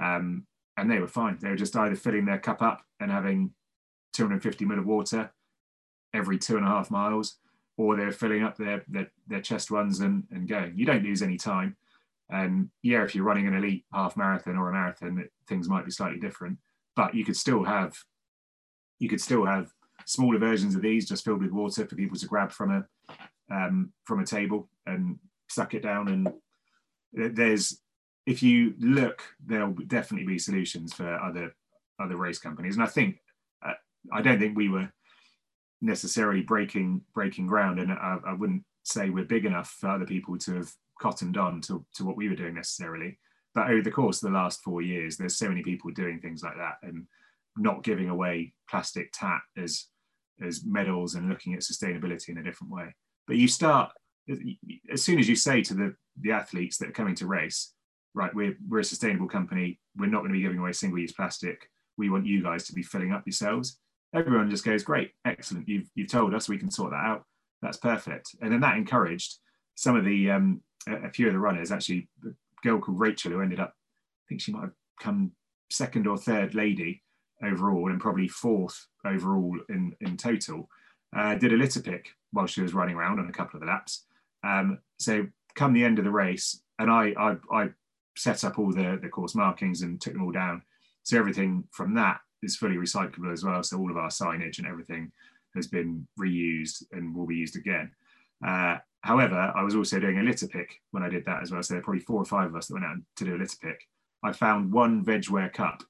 [0.01, 0.45] um,
[0.77, 1.37] and they were fine.
[1.39, 3.51] They were just either filling their cup up and having
[4.13, 5.31] 250 ml of water
[6.13, 7.37] every two and a half miles,
[7.77, 10.73] or they're filling up their their, their chest runs and, and going.
[10.75, 11.75] You don't lose any time.
[12.29, 15.85] And yeah, if you're running an elite half marathon or a marathon, it, things might
[15.85, 16.57] be slightly different.
[16.95, 17.95] But you could still have
[18.99, 19.71] you could still have
[20.05, 22.85] smaller versions of these just filled with water for people to grab from a
[23.53, 25.19] um, from a table and
[25.49, 26.07] suck it down.
[26.07, 26.33] And
[27.13, 27.81] there's
[28.31, 31.53] if you look, there'll definitely be solutions for other
[31.99, 32.75] other race companies.
[32.75, 33.17] And I think
[33.65, 33.73] uh,
[34.11, 34.91] I don't think we were
[35.81, 40.37] necessarily breaking breaking ground, and I, I wouldn't say we're big enough for other people
[40.39, 43.19] to have cottoned on to, to what we were doing necessarily.
[43.53, 46.41] But over the course of the last four years, there's so many people doing things
[46.41, 47.05] like that and
[47.57, 49.87] not giving away plastic tat as
[50.41, 52.95] as medals and looking at sustainability in a different way.
[53.27, 53.91] But you start
[54.91, 57.73] as soon as you say to the the athletes that are coming to race,
[58.13, 59.79] right, we're we're a sustainable company.
[59.97, 61.69] We're not going to be giving away single use plastic.
[61.97, 63.79] We want you guys to be filling up yourselves
[64.13, 65.67] everyone just goes, great, excellent.
[65.67, 67.23] You've, you've told us we can sort that out.
[67.61, 68.35] That's perfect.
[68.41, 69.37] And then that encouraged
[69.75, 72.29] some of the, um, a, few of the runners, actually, a
[72.63, 75.31] girl called Rachel, who ended up, I think she might have come
[75.69, 77.03] second or third lady
[77.43, 80.69] overall and probably fourth overall in, in total,
[81.15, 83.71] uh, did a litter pick while she was running around on a couple of the
[83.71, 84.05] laps.
[84.43, 87.69] Um, so come the end of the race, and I, I, I
[88.15, 90.61] set up all the, the course markings and took them all down.
[91.03, 93.63] So everything from that is fully recyclable as well.
[93.63, 95.11] So all of our signage and everything
[95.55, 97.91] has been reused and will be used again.
[98.45, 101.61] Uh, however, I was also doing a litter pick when I did that as well.
[101.61, 103.37] So there are probably four or five of us that went out to do a
[103.37, 103.87] litter pick.
[104.23, 105.83] I found one vegware cup,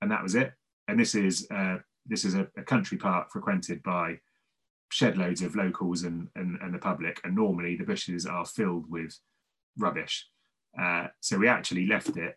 [0.00, 0.52] and that was it.
[0.88, 4.18] And this is uh, this is a, a, country park frequented by
[4.90, 7.20] shed loads of locals and, and, and the public.
[7.24, 9.18] And normally the bushes are filled with
[9.78, 10.28] rubbish.
[10.80, 12.36] Uh, so we actually left it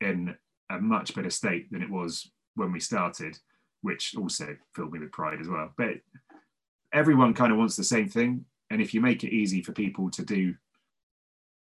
[0.00, 0.34] in
[0.70, 3.38] a much better state than it was when we started,
[3.82, 5.70] which also filled me with pride as well.
[5.76, 6.00] But
[6.92, 10.10] everyone kind of wants the same thing, and if you make it easy for people
[10.10, 10.54] to do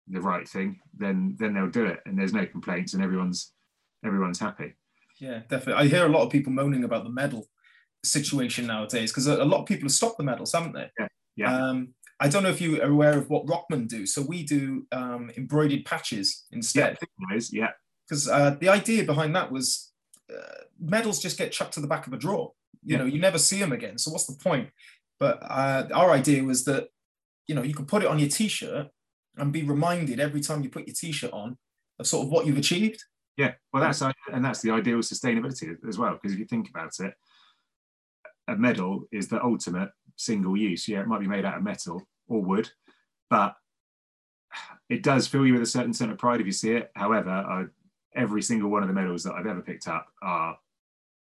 [0.09, 3.53] the right thing, then then they'll do it, and there's no complaints, and everyone's
[4.05, 4.75] everyone's happy.
[5.19, 5.85] Yeah, definitely.
[5.85, 7.47] I hear a lot of people moaning about the medal
[8.05, 10.91] situation nowadays because a, lot of people have stopped the medals, haven't they?
[10.99, 11.07] Yeah.
[11.37, 11.57] Yeah.
[11.57, 14.07] Um, I don't know if you are aware of what Rokman do.
[14.07, 16.97] So we do um, embroidered patches instead.
[17.29, 17.71] Yeah, yeah.
[18.09, 19.93] Because uh, the idea behind that was
[20.33, 22.53] uh, medals just get chucked to the back of a drawer.
[22.85, 22.99] You yeah.
[22.99, 23.99] know, you never see them again.
[23.99, 24.71] So what's the point?
[25.19, 26.91] But uh, our idea was that,
[27.49, 28.87] you know, you could put it on your t-shirt
[29.37, 31.59] and be reminded every time you put your t-shirt on
[31.99, 33.03] of sort of what you've achieved.
[33.37, 36.13] Yeah, well, that's and that's the ideal of sustainability as well.
[36.13, 37.15] Because if you think about it,
[38.47, 40.87] a medal is the ultimate single use.
[40.87, 42.71] Yeah, it might be made out of metal or wood,
[43.31, 43.57] but
[44.89, 46.91] it does fill you with a certain sense of pride if you see it.
[46.95, 47.65] However, I
[48.15, 50.59] every single one of the medals that I've ever picked up are,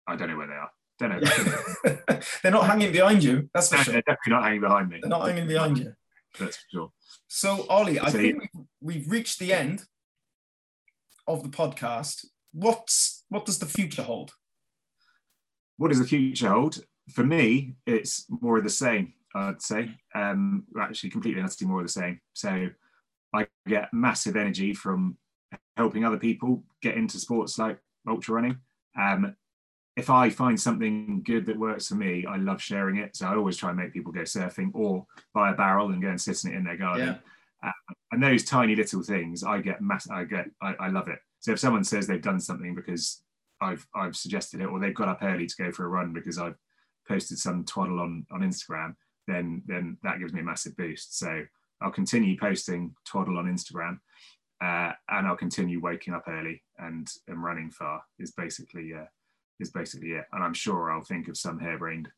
[0.07, 0.71] I don't know where they are.
[0.99, 2.19] Don't know.
[2.43, 3.49] They're not hanging behind you.
[3.53, 3.93] That's for sure.
[3.93, 4.99] They're definitely not hanging behind me.
[5.01, 5.93] They're not hanging behind you.
[6.39, 6.91] That's for sure.
[7.27, 9.85] So, Oli, I so, think we've, we've reached the end
[11.27, 12.25] of the podcast.
[12.53, 14.33] What's what does the future hold?
[15.77, 16.83] What does the future hold?
[17.13, 19.13] For me, it's more of the same.
[19.35, 22.19] I'd say, um, actually, completely honestly, more of the same.
[22.33, 22.69] So,
[23.33, 25.17] I get massive energy from
[25.77, 28.57] helping other people get into sports like ultra running.
[28.99, 29.35] Um,
[29.97, 33.15] if I find something good that works for me, I love sharing it.
[33.15, 36.09] So I always try and make people go surfing or buy a barrel and go
[36.09, 37.07] and sit in it in their garden.
[37.07, 37.69] Yeah.
[37.69, 40.09] Uh, and those tiny little things, I get mass.
[40.09, 40.49] I get.
[40.61, 41.19] I, I love it.
[41.39, 43.21] So if someone says they've done something because
[43.61, 46.39] I've I've suggested it, or they've got up early to go for a run because
[46.39, 46.57] I've
[47.07, 48.95] posted some twaddle on on Instagram,
[49.31, 51.17] then then that gives me a massive boost.
[51.17, 51.43] So
[51.81, 53.99] I'll continue posting twaddle on Instagram,
[54.61, 59.05] uh, and I'll continue waking up early and, and running far is basically uh,
[59.59, 60.25] is basically it.
[60.31, 62.09] And I'm sure I'll think of some harebrained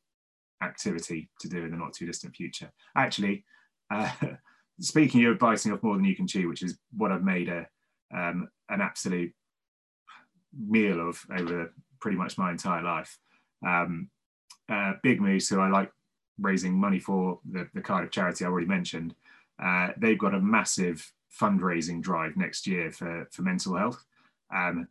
[0.62, 2.72] activity to do in the not too distant future.
[2.96, 3.46] Actually,
[3.92, 4.12] uh,
[4.80, 7.68] speaking of biting off more than you can chew, which is what I've made a
[8.14, 9.34] um, an absolute
[10.56, 13.18] meal of over pretty much my entire life.
[13.66, 14.10] Um,
[14.70, 15.92] uh, Big Moose, who I like
[16.40, 19.16] raising money for, the, the Cardiff charity I already mentioned,
[19.62, 24.04] uh, they've got a massive fundraising drive next year for, for mental health.
[24.54, 24.88] Um,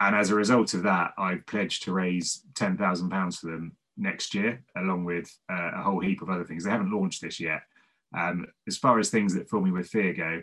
[0.00, 4.62] and as a result of that, I've pledged to raise £10,000 for them next year,
[4.76, 6.64] along with uh, a whole heap of other things.
[6.64, 7.62] They haven't launched this yet,
[8.16, 10.42] Um, as far as things that fill me with fear go,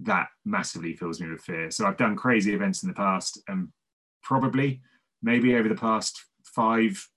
[0.00, 1.70] that massively fills me with fear.
[1.70, 3.68] So I've done crazy events in the past, and
[4.22, 4.82] probably
[5.22, 7.08] maybe over the past five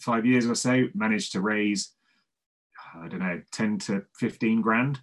[0.00, 1.92] five years or so managed to raise
[2.94, 5.00] I don't know 10 to 15 grand.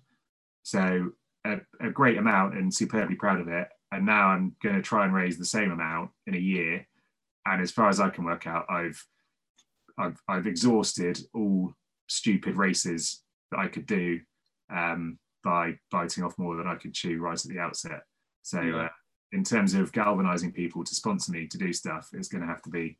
[0.63, 1.11] So
[1.45, 3.67] a, a great amount and superbly proud of it.
[3.91, 6.87] And now I'm going to try and raise the same amount in a year.
[7.45, 9.03] And as far as I can work out, I've
[9.97, 11.73] I've, I've exhausted all
[12.09, 14.19] stupid races that I could do
[14.69, 18.01] um, by biting off more than I could chew right at the outset.
[18.41, 18.75] So, yeah.
[18.75, 18.89] uh,
[19.31, 22.61] in terms of galvanizing people to sponsor me to do stuff, it's going to have
[22.63, 22.97] to be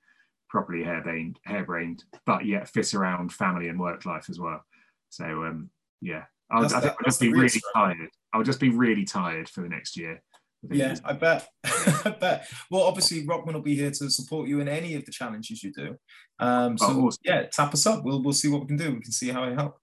[0.50, 4.64] properly harebrained, harebrained, but yet fit around family and work life as well.
[5.10, 5.70] So, um,
[6.02, 8.10] yeah, I'll, I think I'll just be really tired.
[8.34, 10.22] I'll just be really tired for the next year.
[10.72, 11.48] I yeah, I bet.
[11.66, 12.48] I bet.
[12.72, 15.72] Well, obviously, Rokman will be here to support you in any of the challenges you
[15.72, 15.98] do.
[16.40, 17.22] Um, so, oh, awesome.
[17.24, 18.04] yeah, tap us up.
[18.04, 18.94] We'll we'll see what we can do.
[18.94, 19.78] We can see how I help.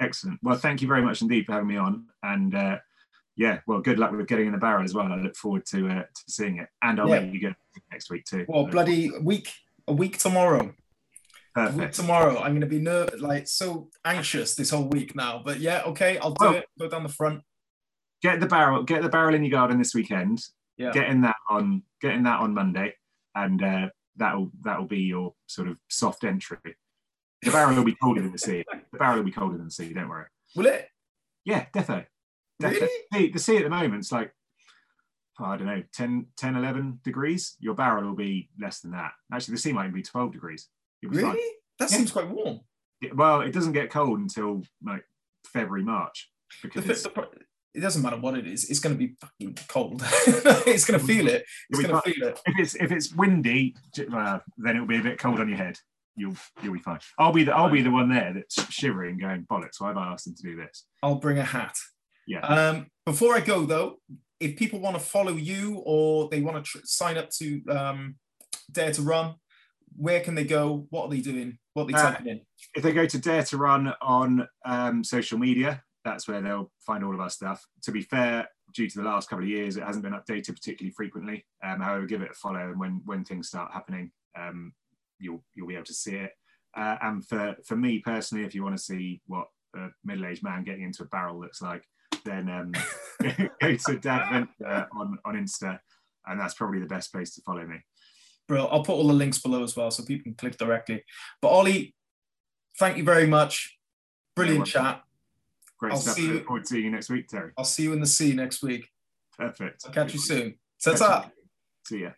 [0.00, 0.38] Excellent.
[0.42, 2.06] Well, thank you very much indeed for having me on.
[2.22, 2.78] And uh,
[3.36, 5.12] yeah, well, good luck with getting in the barrel as well.
[5.12, 7.20] I look forward to uh, to seeing it, and I'll yeah.
[7.20, 7.52] let you go
[7.90, 8.44] next week too.
[8.48, 9.52] Well, bloody week,
[9.88, 10.72] a week tomorrow.
[11.54, 11.78] Perfect.
[11.78, 15.42] Week tomorrow, I'm going to be ner- like so anxious this whole week now.
[15.44, 16.66] But yeah, okay, I'll do it.
[16.78, 17.42] Go down the front.
[18.22, 18.82] Get the barrel.
[18.82, 20.40] Get the barrel in your garden this weekend.
[20.76, 20.92] Yeah.
[20.92, 21.82] Getting that on.
[22.00, 22.94] Getting that on Monday,
[23.34, 26.58] and uh, that'll that'll be your sort of soft entry.
[27.42, 28.64] The barrel will be colder than the sea.
[28.92, 29.92] The barrel will be colder than the sea.
[29.92, 30.26] Don't worry.
[30.56, 30.88] Will it?
[31.44, 32.06] Yeah, definitely.
[32.60, 32.88] Really?
[33.10, 34.32] The, the sea at the moment is like,
[35.40, 37.56] oh, I don't know, 10, 10, 11 degrees.
[37.58, 39.12] Your barrel will be less than that.
[39.32, 40.68] Actually, the sea might be 12 degrees.
[41.02, 41.22] Really?
[41.22, 41.36] Fine.
[41.78, 41.96] That yeah.
[41.96, 42.60] seems quite warm.
[43.14, 45.04] well, it doesn't get cold until like
[45.52, 46.30] February, March.
[46.62, 47.28] Because the, the,
[47.74, 48.70] it doesn't matter what it is.
[48.70, 50.02] It's going to be fucking cold.
[50.66, 51.44] it's going to feel it.
[51.70, 52.40] It's going to feel it.
[52.46, 53.74] If it's if it's windy,
[54.12, 55.76] uh, then it'll be a bit cold on your head.
[56.16, 57.00] You'll you'll be fine.
[57.18, 59.80] I'll be the I'll be the one there that's shivering, going bollocks.
[59.80, 60.86] Why have I asked them to do this?
[61.02, 61.76] I'll bring a hat.
[62.26, 62.40] Yeah.
[62.40, 63.98] Um, before I go though,
[64.40, 68.16] if people want to follow you or they want to tr- sign up to um,
[68.72, 69.34] Dare2Run,
[69.96, 70.86] where can they go?
[70.90, 71.58] What are they doing?
[71.74, 72.40] What are they uh, in?
[72.74, 77.20] If they go to Dare2Run on um, social media, that's where they'll find all of
[77.20, 77.64] our stuff.
[77.82, 80.92] To be fair, due to the last couple of years, it hasn't been updated particularly
[80.92, 81.46] frequently.
[81.62, 84.72] Um, however, give it a follow, and when when things start happening, um,
[85.18, 86.32] you'll you'll be able to see it.
[86.76, 89.46] Uh, and for for me personally, if you want to see what
[89.76, 91.84] a middle-aged man getting into a barrel looks like,
[92.24, 92.72] then um,
[93.60, 95.78] go to Dad Venture on, on Insta,
[96.26, 97.76] and that's probably the best place to follow me.
[98.46, 101.02] Bro, I'll put all the links below as well so people can click directly.
[101.40, 101.94] But Oli,
[102.78, 103.78] thank you very much.
[104.36, 105.02] Brilliant chat.
[105.78, 106.14] Great I'll stuff.
[106.14, 107.52] See you, Look forward to seeing you next week, Terry.
[107.56, 108.88] I'll see you in the sea next week.
[109.38, 109.82] Perfect.
[109.86, 110.54] I'll catch you soon.
[110.82, 111.30] Ta-ta.
[111.86, 112.10] See ya.